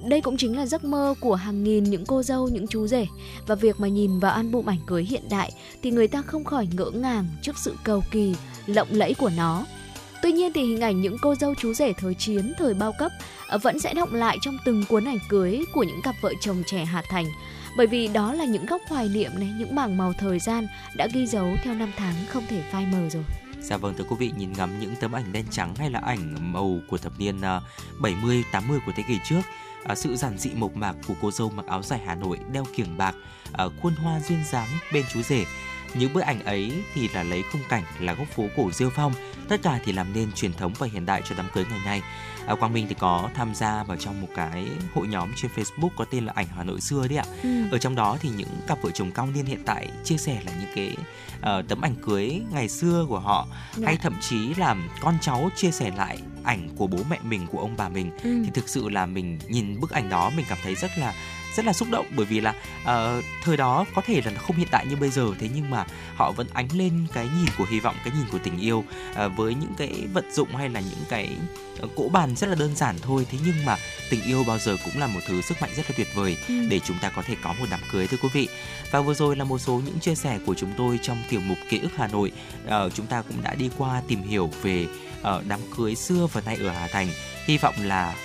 Đây 0.07 0.21
cũng 0.21 0.37
chính 0.37 0.57
là 0.57 0.65
giấc 0.65 0.83
mơ 0.83 1.15
của 1.19 1.35
hàng 1.35 1.63
nghìn 1.63 1.83
những 1.83 2.05
cô 2.05 2.23
dâu, 2.23 2.47
những 2.47 2.67
chú 2.67 2.87
rể. 2.87 3.07
Và 3.47 3.55
việc 3.55 3.79
mà 3.79 3.87
nhìn 3.87 4.19
vào 4.19 4.31
album 4.31 4.65
ảnh 4.65 4.79
cưới 4.87 5.03
hiện 5.03 5.23
đại 5.29 5.51
thì 5.83 5.91
người 5.91 6.07
ta 6.07 6.21
không 6.21 6.43
khỏi 6.43 6.67
ngỡ 6.71 6.89
ngàng 6.93 7.27
trước 7.41 7.57
sự 7.57 7.75
cầu 7.83 8.03
kỳ, 8.11 8.35
lộng 8.65 8.87
lẫy 8.91 9.13
của 9.13 9.31
nó. 9.37 9.65
Tuy 10.21 10.31
nhiên 10.31 10.53
thì 10.53 10.61
hình 10.61 10.81
ảnh 10.81 11.01
những 11.01 11.17
cô 11.21 11.35
dâu 11.35 11.55
chú 11.55 11.73
rể 11.73 11.93
thời 11.93 12.13
chiến, 12.13 12.53
thời 12.57 12.73
bao 12.73 12.93
cấp 12.99 13.11
ờ, 13.47 13.57
vẫn 13.57 13.79
sẽ 13.79 13.93
động 13.93 14.13
lại 14.13 14.37
trong 14.41 14.57
từng 14.65 14.83
cuốn 14.89 15.05
ảnh 15.05 15.19
cưới 15.29 15.59
của 15.73 15.83
những 15.83 16.01
cặp 16.03 16.15
vợ 16.21 16.33
chồng 16.41 16.63
trẻ 16.67 16.85
Hà 16.85 17.03
Thành 17.09 17.25
bởi 17.77 17.87
vì 17.87 18.07
đó 18.07 18.33
là 18.33 18.45
những 18.45 18.65
góc 18.65 18.81
hoài 18.87 19.09
niệm 19.09 19.31
này, 19.35 19.53
những 19.57 19.75
mảng 19.75 19.97
màu 19.97 20.13
thời 20.13 20.39
gian 20.39 20.67
đã 20.95 21.07
ghi 21.13 21.27
dấu 21.27 21.47
theo 21.63 21.73
năm 21.73 21.91
tháng 21.97 22.15
không 22.27 22.43
thể 22.49 22.61
phai 22.71 22.85
mờ 22.85 23.09
rồi. 23.09 23.23
Dạ 23.61 23.77
vâng 23.77 23.93
thưa 23.97 24.03
quý 24.03 24.15
vị 24.19 24.31
nhìn 24.37 24.53
ngắm 24.53 24.79
những 24.79 24.95
tấm 24.95 25.15
ảnh 25.15 25.33
đen 25.33 25.45
trắng 25.51 25.75
hay 25.75 25.89
là 25.89 25.99
ảnh 25.99 26.53
màu 26.53 26.79
của 26.89 26.97
thập 26.97 27.13
niên 27.19 27.41
à, 27.41 27.61
70 27.99 28.43
80 28.51 28.79
của 28.85 28.91
thế 28.95 29.03
kỷ 29.07 29.17
trước 29.23 29.41
à, 29.83 29.95
sự 29.95 30.15
giản 30.15 30.37
dị 30.37 30.49
mộc 30.55 30.75
mạc 30.75 30.95
của 31.07 31.13
cô 31.21 31.31
dâu 31.31 31.49
mặc 31.49 31.65
áo 31.65 31.83
dài 31.83 31.99
Hà 32.05 32.15
Nội 32.15 32.39
đeo 32.51 32.65
kiềng 32.75 32.97
bạc 32.97 33.15
à, 33.53 33.65
khuôn 33.81 33.95
hoa 33.95 34.19
duyên 34.19 34.43
dáng 34.51 34.67
bên 34.93 35.03
chú 35.13 35.21
rể 35.21 35.45
những 35.93 36.13
bức 36.13 36.21
ảnh 36.21 36.43
ấy 36.43 36.83
thì 36.93 37.07
là 37.07 37.23
lấy 37.23 37.43
khung 37.51 37.61
cảnh 37.69 37.83
là 37.99 38.13
góc 38.13 38.27
phố 38.27 38.47
cổ 38.57 38.71
Diêu 38.71 38.89
Phong, 38.89 39.13
tất 39.49 39.61
cả 39.63 39.79
thì 39.85 39.91
làm 39.91 40.13
nên 40.13 40.31
truyền 40.31 40.53
thống 40.53 40.73
và 40.77 40.87
hiện 40.87 41.05
đại 41.05 41.21
cho 41.29 41.35
đám 41.37 41.47
cưới 41.53 41.65
ngày 41.69 41.79
nay. 41.85 42.01
À, 42.45 42.55
Quang 42.55 42.73
Minh 42.73 42.85
thì 42.89 42.95
có 42.99 43.29
tham 43.33 43.55
gia 43.55 43.83
vào 43.83 43.97
trong 43.97 44.21
một 44.21 44.27
cái 44.35 44.67
hội 44.93 45.07
nhóm 45.07 45.29
trên 45.35 45.51
Facebook 45.55 45.89
có 45.95 46.05
tên 46.05 46.25
là 46.25 46.33
ảnh 46.35 46.47
Hà 46.55 46.63
Nội 46.63 46.81
xưa 46.81 47.07
đấy 47.07 47.17
ạ. 47.17 47.25
Ừ. 47.43 47.49
Ở 47.71 47.77
trong 47.77 47.95
đó 47.95 48.17
thì 48.21 48.29
những 48.29 48.49
cặp 48.67 48.81
vợ 48.81 48.91
chồng 48.91 49.11
cao 49.11 49.27
niên 49.33 49.45
hiện 49.45 49.61
tại 49.65 49.87
chia 50.03 50.17
sẻ 50.17 50.41
là 50.45 50.51
những 50.59 50.71
cái 50.75 50.95
uh, 51.37 51.67
tấm 51.67 51.81
ảnh 51.81 51.95
cưới 51.95 52.41
ngày 52.51 52.69
xưa 52.69 53.05
của 53.09 53.19
họ 53.19 53.47
dạ. 53.75 53.85
hay 53.85 53.97
thậm 53.97 54.13
chí 54.21 54.53
là 54.53 54.75
con 55.01 55.17
cháu 55.21 55.49
chia 55.55 55.71
sẻ 55.71 55.91
lại 55.97 56.19
ảnh 56.43 56.69
của 56.77 56.87
bố 56.87 56.97
mẹ 57.09 57.19
mình 57.23 57.47
của 57.51 57.59
ông 57.59 57.75
bà 57.77 57.89
mình 57.89 58.11
ừ. 58.23 58.41
thì 58.45 58.51
thực 58.53 58.69
sự 58.69 58.89
là 58.89 59.05
mình 59.05 59.39
nhìn 59.47 59.79
bức 59.79 59.91
ảnh 59.91 60.09
đó 60.09 60.31
mình 60.35 60.45
cảm 60.49 60.57
thấy 60.63 60.75
rất 60.75 60.91
là 60.97 61.13
rất 61.55 61.65
là 61.65 61.73
xúc 61.73 61.87
động 61.91 62.05
bởi 62.15 62.25
vì 62.25 62.39
là 62.39 62.53
uh, 62.83 63.23
thời 63.43 63.57
đó 63.57 63.85
có 63.95 64.01
thể 64.05 64.21
là 64.25 64.31
không 64.31 64.55
hiện 64.55 64.67
tại 64.71 64.85
như 64.85 64.95
bây 64.95 65.09
giờ 65.09 65.27
thế 65.39 65.49
nhưng 65.55 65.69
mà 65.69 65.85
họ 66.15 66.31
vẫn 66.31 66.47
ánh 66.53 66.67
lên 66.73 67.07
cái 67.13 67.25
nhìn 67.25 67.45
của 67.57 67.65
hy 67.65 67.79
vọng 67.79 67.95
cái 68.03 68.13
nhìn 68.17 68.25
của 68.31 68.39
tình 68.43 68.57
yêu 68.59 68.83
uh, 69.11 69.31
với 69.37 69.55
những 69.55 69.73
cái 69.77 70.07
vật 70.13 70.25
dụng 70.31 70.55
hay 70.55 70.69
là 70.69 70.79
những 70.79 71.03
cái 71.09 71.29
cỗ 71.95 72.09
bàn 72.09 72.35
rất 72.35 72.47
là 72.47 72.55
đơn 72.55 72.75
giản 72.75 72.95
thôi. 73.01 73.25
Thế 73.31 73.37
nhưng 73.45 73.65
mà 73.65 73.77
tình 74.09 74.21
yêu 74.21 74.43
bao 74.47 74.57
giờ 74.57 74.77
cũng 74.85 75.01
là 75.01 75.07
một 75.07 75.19
thứ 75.27 75.41
sức 75.41 75.61
mạnh 75.61 75.69
rất 75.75 75.89
là 75.89 75.95
tuyệt 75.97 76.07
vời 76.15 76.37
ừ. 76.47 76.53
để 76.69 76.79
chúng 76.79 76.97
ta 77.01 77.09
có 77.09 77.21
thể 77.21 77.35
có 77.43 77.53
một 77.59 77.65
đám 77.71 77.79
cưới 77.91 78.07
thưa 78.07 78.17
quý 78.21 78.29
vị. 78.33 78.47
Và 78.91 79.01
vừa 79.01 79.13
rồi 79.13 79.35
là 79.35 79.43
một 79.43 79.57
số 79.57 79.81
những 79.85 79.99
chia 79.99 80.15
sẻ 80.15 80.39
của 80.45 80.53
chúng 80.53 80.71
tôi 80.77 80.99
trong 81.03 81.23
tiểu 81.29 81.39
mục 81.39 81.57
ký 81.69 81.79
ức 81.79 81.91
Hà 81.97 82.07
Nội. 82.07 82.31
Uh, 82.65 82.93
chúng 82.93 83.05
ta 83.05 83.21
cũng 83.21 83.43
đã 83.43 83.55
đi 83.55 83.69
qua 83.77 84.01
tìm 84.07 84.23
hiểu 84.23 84.49
về 84.61 84.87
uh, 85.21 85.47
đám 85.47 85.59
cưới 85.77 85.95
xưa 85.95 86.27
và 86.33 86.41
nay 86.41 86.57
ở 86.61 86.69
Hà 86.69 86.87
Thành. 86.87 87.07
Hy 87.45 87.57
vọng 87.57 87.75
là 87.83 88.15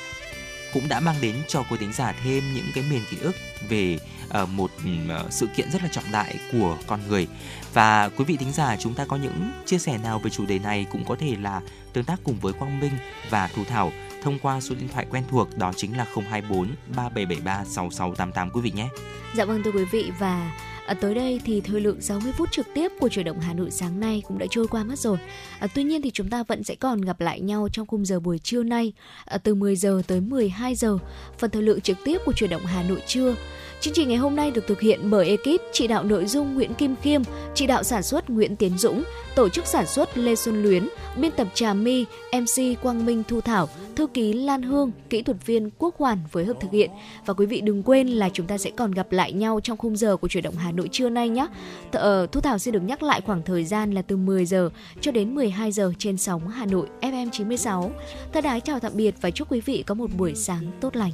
cũng 0.73 0.89
đã 0.89 1.01
mang 1.01 1.17
đến 1.21 1.37
cho 1.49 1.63
quý 1.71 1.77
thính 1.81 1.93
giả 1.93 2.15
thêm 2.25 2.55
những 2.55 2.67
cái 2.75 2.85
miền 2.91 3.03
ký 3.11 3.17
ức 3.21 3.37
về 3.69 3.99
uh, 4.43 4.49
một 4.49 4.71
uh, 4.75 5.33
sự 5.33 5.47
kiện 5.57 5.71
rất 5.71 5.83
là 5.83 5.89
trọng 5.93 6.13
đại 6.13 6.39
của 6.53 6.79
con 6.87 7.01
người 7.09 7.29
và 7.75 8.09
quý 8.09 8.25
vị 8.25 8.37
thính 8.37 8.53
giả 8.53 8.77
chúng 8.77 8.95
ta 8.95 9.05
có 9.05 9.17
những 9.17 9.51
chia 9.67 9.79
sẻ 9.79 9.99
nào 9.99 10.19
về 10.19 10.31
chủ 10.31 10.47
đề 10.47 10.59
này 10.59 10.87
cũng 10.91 11.05
có 11.05 11.17
thể 11.19 11.37
là 11.41 11.61
tương 11.93 12.05
tác 12.05 12.21
cùng 12.25 12.37
với 12.41 12.53
Quang 12.53 12.81
Minh 12.81 12.93
và 13.31 13.49
Thu 13.55 13.65
Thảo 13.65 13.93
thông 14.23 14.39
qua 14.39 14.61
số 14.61 14.75
điện 14.75 14.89
thoại 14.89 15.07
quen 15.11 15.25
thuộc 15.31 15.59
đó 15.59 15.73
chính 15.77 15.97
là 15.97 16.07
024 16.15 16.69
3773 16.97 17.65
6688 17.65 18.51
quý 18.51 18.61
vị 18.61 18.71
nhé. 18.71 18.89
Dạ 19.35 19.45
vâng 19.45 19.63
thưa 19.65 19.73
quý 19.73 19.85
vị 19.85 20.13
và 20.19 20.53
À, 20.87 20.95
tới 20.95 21.15
đây 21.15 21.41
thì 21.45 21.61
thời 21.61 21.81
lượng 21.81 22.01
60 22.01 22.33
phút 22.39 22.49
trực 22.53 22.67
tiếp 22.75 22.93
của 23.01 23.09
chuyển 23.09 23.25
động 23.25 23.41
Hà 23.41 23.55
Nội 23.55 23.71
sáng 23.71 24.01
nay 24.01 24.23
cũng 24.29 24.39
đã 24.39 24.47
trôi 24.51 24.69
qua 24.69 24.85
mất 24.85 24.99
rồi. 24.99 25.19
À, 25.59 25.67
tuy 25.75 25.85
nhiên 25.85 26.03
thì 26.03 26.11
chúng 26.11 26.31
ta 26.31 26.43
vẫn 26.43 26.65
sẽ 26.65 26.75
còn 26.75 27.01
gặp 27.01 27.21
lại 27.21 27.41
nhau 27.41 27.69
trong 27.73 27.87
khung 27.87 28.05
giờ 28.05 28.21
buổi 28.21 28.39
trưa 28.39 28.63
nay 28.63 28.93
à, 29.25 29.39
từ 29.39 29.55
10 29.55 29.77
giờ 29.77 30.03
tới 30.07 30.21
12 30.21 30.75
giờ. 30.75 30.99
Phần 31.39 31.51
thời 31.51 31.63
lượng 31.63 31.81
trực 31.81 31.97
tiếp 32.05 32.19
của 32.25 32.33
chuyển 32.33 32.51
động 32.51 32.67
Hà 32.67 32.83
Nội 32.83 33.03
trưa 33.07 33.35
Chương 33.81 33.95
trình 33.95 34.09
ngày 34.09 34.17
hôm 34.19 34.37
nay 34.37 34.51
được 34.51 34.67
thực 34.67 34.81
hiện 34.81 35.11
bởi 35.11 35.29
ekip 35.29 35.61
chỉ 35.73 35.87
đạo 35.87 36.05
nội 36.05 36.27
dung 36.27 36.55
Nguyễn 36.55 36.75
Kim 36.75 36.97
Khiêm, 37.03 37.23
chỉ 37.55 37.67
đạo 37.67 37.83
sản 37.83 38.03
xuất 38.03 38.31
Nguyễn 38.31 38.57
Tiến 38.57 38.79
Dũng, 38.79 39.05
tổ 39.35 39.49
chức 39.49 39.67
sản 39.67 39.87
xuất 39.87 40.19
Lê 40.19 40.35
Xuân 40.35 40.63
Luyến, 40.63 40.89
biên 41.17 41.33
tập 41.33 41.49
Trà 41.55 41.75
My, 41.75 42.05
MC 42.33 42.83
Quang 42.83 43.07
Minh 43.07 43.23
Thu 43.29 43.41
Thảo, 43.41 43.69
thư 43.97 44.07
ký 44.07 44.33
Lan 44.33 44.63
Hương, 44.63 44.91
kỹ 45.11 45.23
thuật 45.23 45.47
viên 45.47 45.71
Quốc 45.79 45.97
Hoàn 45.99 46.19
phối 46.31 46.45
hợp 46.45 46.57
thực 46.61 46.73
hiện. 46.73 46.91
Và 47.27 47.35
quý 47.35 47.47
vị 47.47 47.61
đừng 47.61 47.83
quên 47.83 48.09
là 48.09 48.29
chúng 48.33 48.47
ta 48.47 48.59
sẽ 48.59 48.71
còn 48.71 48.91
gặp 48.91 49.13
lại 49.13 49.33
nhau 49.33 49.61
trong 49.63 49.79
khung 49.79 49.97
giờ 49.97 50.17
của 50.17 50.29
chuyển 50.29 50.45
động 50.45 50.57
Hà 50.57 50.73
Nội 50.73 50.89
trưa 50.93 51.09
nay 51.09 51.29
nhé. 51.29 51.47
Th- 51.93 52.01
ờ, 52.01 52.27
Thu 52.33 52.41
Thảo 52.41 52.59
xin 52.59 52.75
được 52.75 52.83
nhắc 52.83 53.03
lại 53.03 53.21
khoảng 53.21 53.43
thời 53.43 53.65
gian 53.65 53.93
là 53.93 54.03
từ 54.03 54.17
10 54.17 54.47
giờ 54.47 54.71
cho 55.01 55.13
đến 55.13 55.35
12 55.35 55.73
giờ 55.73 55.93
trên 55.99 56.17
sóng 56.17 56.49
Hà 56.49 56.67
Nội 56.67 56.87
FM 57.01 57.31
96. 57.33 57.91
Thân 58.33 58.45
ái 58.45 58.61
chào 58.61 58.81
tạm 58.81 58.93
biệt 58.95 59.15
và 59.21 59.31
chúc 59.31 59.53
quý 59.53 59.61
vị 59.61 59.85
có 59.87 59.95
một 59.95 60.11
buổi 60.17 60.35
sáng 60.35 60.71
tốt 60.81 60.97
lành 60.97 61.13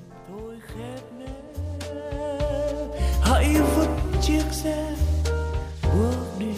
hãy 3.23 3.55
vứt 3.77 3.89
chiếc 4.23 4.45
xe 4.51 4.95
bước 5.95 6.17
đi 6.39 6.55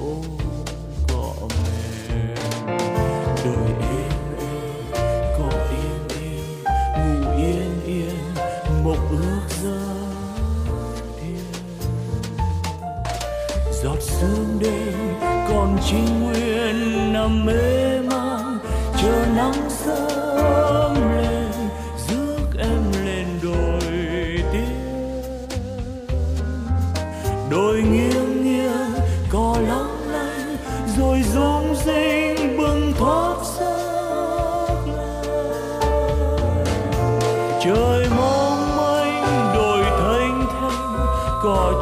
ôm 0.00 0.38
cọ 1.08 1.32
mềm. 1.40 2.34
Đời 3.44 3.72
êm 3.80 4.12
êm 4.38 4.84
cỏ 5.38 5.50
yên 5.70 6.08
yên, 6.20 6.64
ngủ 6.96 7.30
yên 7.36 7.80
yên 7.86 8.18
mộng 8.84 9.08
ước 9.10 9.40
giấc 9.62 9.96
thiên 11.20 11.44
giọt 13.82 13.98
sương 14.00 14.58
đêm 14.60 15.14
còn 15.48 15.78
trinh 15.86 16.22
nguyên 16.22 17.12
nằm 17.12 17.46
mê 17.46 18.00
man, 18.00 18.58
chờ 19.02 19.26
nắng 19.36 19.70
sớm 19.70 21.05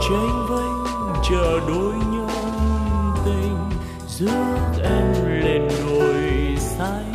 tranh 0.08 0.46
vênh 0.48 1.22
chờ 1.30 1.60
đôi 1.68 1.92
nhân 1.92 2.28
tình 3.24 3.56
rước 4.08 4.82
em 4.82 5.12
lên 5.44 5.68
đồi 5.86 6.56
xanh. 6.58 7.13